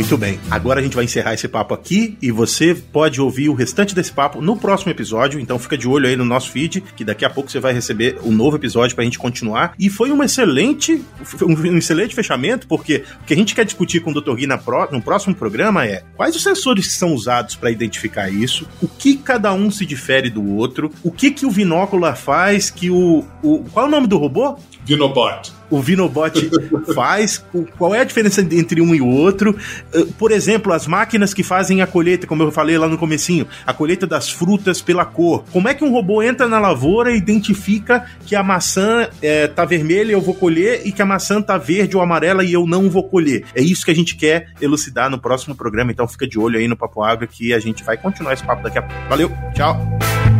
Muito 0.00 0.16
bem. 0.16 0.40
Agora 0.50 0.80
a 0.80 0.82
gente 0.82 0.96
vai 0.96 1.04
encerrar 1.04 1.34
esse 1.34 1.46
papo 1.46 1.74
aqui 1.74 2.16
e 2.22 2.30
você 2.30 2.74
pode 2.74 3.20
ouvir 3.20 3.50
o 3.50 3.54
restante 3.54 3.94
desse 3.94 4.10
papo 4.10 4.40
no 4.40 4.56
próximo 4.56 4.90
episódio. 4.90 5.38
Então 5.38 5.58
fica 5.58 5.76
de 5.76 5.86
olho 5.86 6.08
aí 6.08 6.16
no 6.16 6.24
nosso 6.24 6.50
feed, 6.50 6.80
que 6.96 7.04
daqui 7.04 7.22
a 7.22 7.28
pouco 7.28 7.50
você 7.50 7.60
vai 7.60 7.74
receber 7.74 8.18
um 8.24 8.32
novo 8.32 8.56
episódio 8.56 8.96
pra 8.96 9.04
gente 9.04 9.18
continuar. 9.18 9.74
E 9.78 9.90
foi 9.90 10.10
um 10.10 10.22
excelente, 10.22 11.04
um 11.42 11.76
excelente 11.76 12.14
fechamento, 12.14 12.66
porque 12.66 13.04
o 13.20 13.26
que 13.26 13.34
a 13.34 13.36
gente 13.36 13.54
quer 13.54 13.66
discutir 13.66 14.00
com 14.00 14.10
o 14.10 14.14
Dr. 14.18 14.34
Gui 14.36 14.46
no 14.46 15.02
próximo 15.02 15.34
programa 15.34 15.84
é 15.84 16.02
quais 16.16 16.34
os 16.34 16.42
sensores 16.42 16.86
que 16.86 16.94
são 16.94 17.12
usados 17.12 17.54
para 17.54 17.70
identificar 17.70 18.30
isso, 18.30 18.66
o 18.80 18.88
que 18.88 19.16
cada 19.16 19.52
um 19.52 19.70
se 19.70 19.84
difere 19.84 20.30
do 20.30 20.56
outro, 20.56 20.90
o 21.02 21.12
que 21.12 21.30
que 21.30 21.44
o 21.44 21.50
binóculo 21.50 22.10
faz, 22.16 22.70
que 22.70 22.90
o, 22.90 23.22
o 23.42 23.64
qual 23.70 23.84
é 23.84 23.88
o 23.88 23.92
nome 23.92 24.06
do 24.06 24.16
robô? 24.16 24.58
Vinobot. 24.82 25.59
O 25.70 25.80
Vinobot 25.80 26.50
faz, 26.94 27.44
qual 27.78 27.94
é 27.94 28.00
a 28.00 28.04
diferença 28.04 28.40
entre 28.40 28.80
um 28.80 28.94
e 28.94 29.00
o 29.00 29.06
outro? 29.06 29.56
Eh, 29.92 30.06
por 30.18 30.32
exemplo, 30.32 30.72
as 30.72 30.86
máquinas 30.86 31.32
que 31.32 31.42
fazem 31.42 31.80
a 31.80 31.86
colheita, 31.86 32.26
como 32.26 32.42
eu 32.42 32.50
falei 32.50 32.76
lá 32.76 32.88
no 32.88 32.98
comecinho, 32.98 33.46
a 33.66 33.72
colheita 33.72 34.06
das 34.06 34.28
frutas 34.28 34.82
pela 34.82 35.04
cor. 35.04 35.44
Como 35.52 35.68
é 35.68 35.74
que 35.74 35.84
um 35.84 35.90
robô 35.90 36.22
entra 36.22 36.48
na 36.48 36.58
lavoura 36.58 37.12
e 37.12 37.16
identifica 37.16 38.04
que 38.26 38.34
a 38.34 38.42
maçã 38.42 39.08
é, 39.22 39.46
tá 39.46 39.64
vermelha 39.64 40.10
e 40.10 40.14
eu 40.14 40.20
vou 40.20 40.34
colher 40.34 40.82
e 40.84 40.92
que 40.92 41.02
a 41.02 41.06
maçã 41.06 41.40
tá 41.40 41.56
verde 41.56 41.96
ou 41.96 42.02
amarela 42.02 42.44
e 42.44 42.52
eu 42.52 42.66
não 42.66 42.90
vou 42.90 43.04
colher? 43.04 43.44
É 43.54 43.62
isso 43.62 43.84
que 43.84 43.90
a 43.90 43.94
gente 43.94 44.16
quer 44.16 44.48
elucidar 44.60 45.08
no 45.08 45.18
próximo 45.18 45.54
programa, 45.54 45.92
então 45.92 46.08
fica 46.08 46.26
de 46.26 46.38
olho 46.38 46.58
aí 46.58 46.66
no 46.66 46.76
Papo 46.76 47.02
Água 47.02 47.26
que 47.26 47.54
a 47.54 47.58
gente 47.58 47.84
vai 47.84 47.96
continuar 47.96 48.32
esse 48.32 48.44
papo 48.44 48.62
daqui 48.62 48.78
a 48.78 48.82
pouco. 48.82 49.08
Valeu, 49.08 49.30
tchau! 49.54 50.39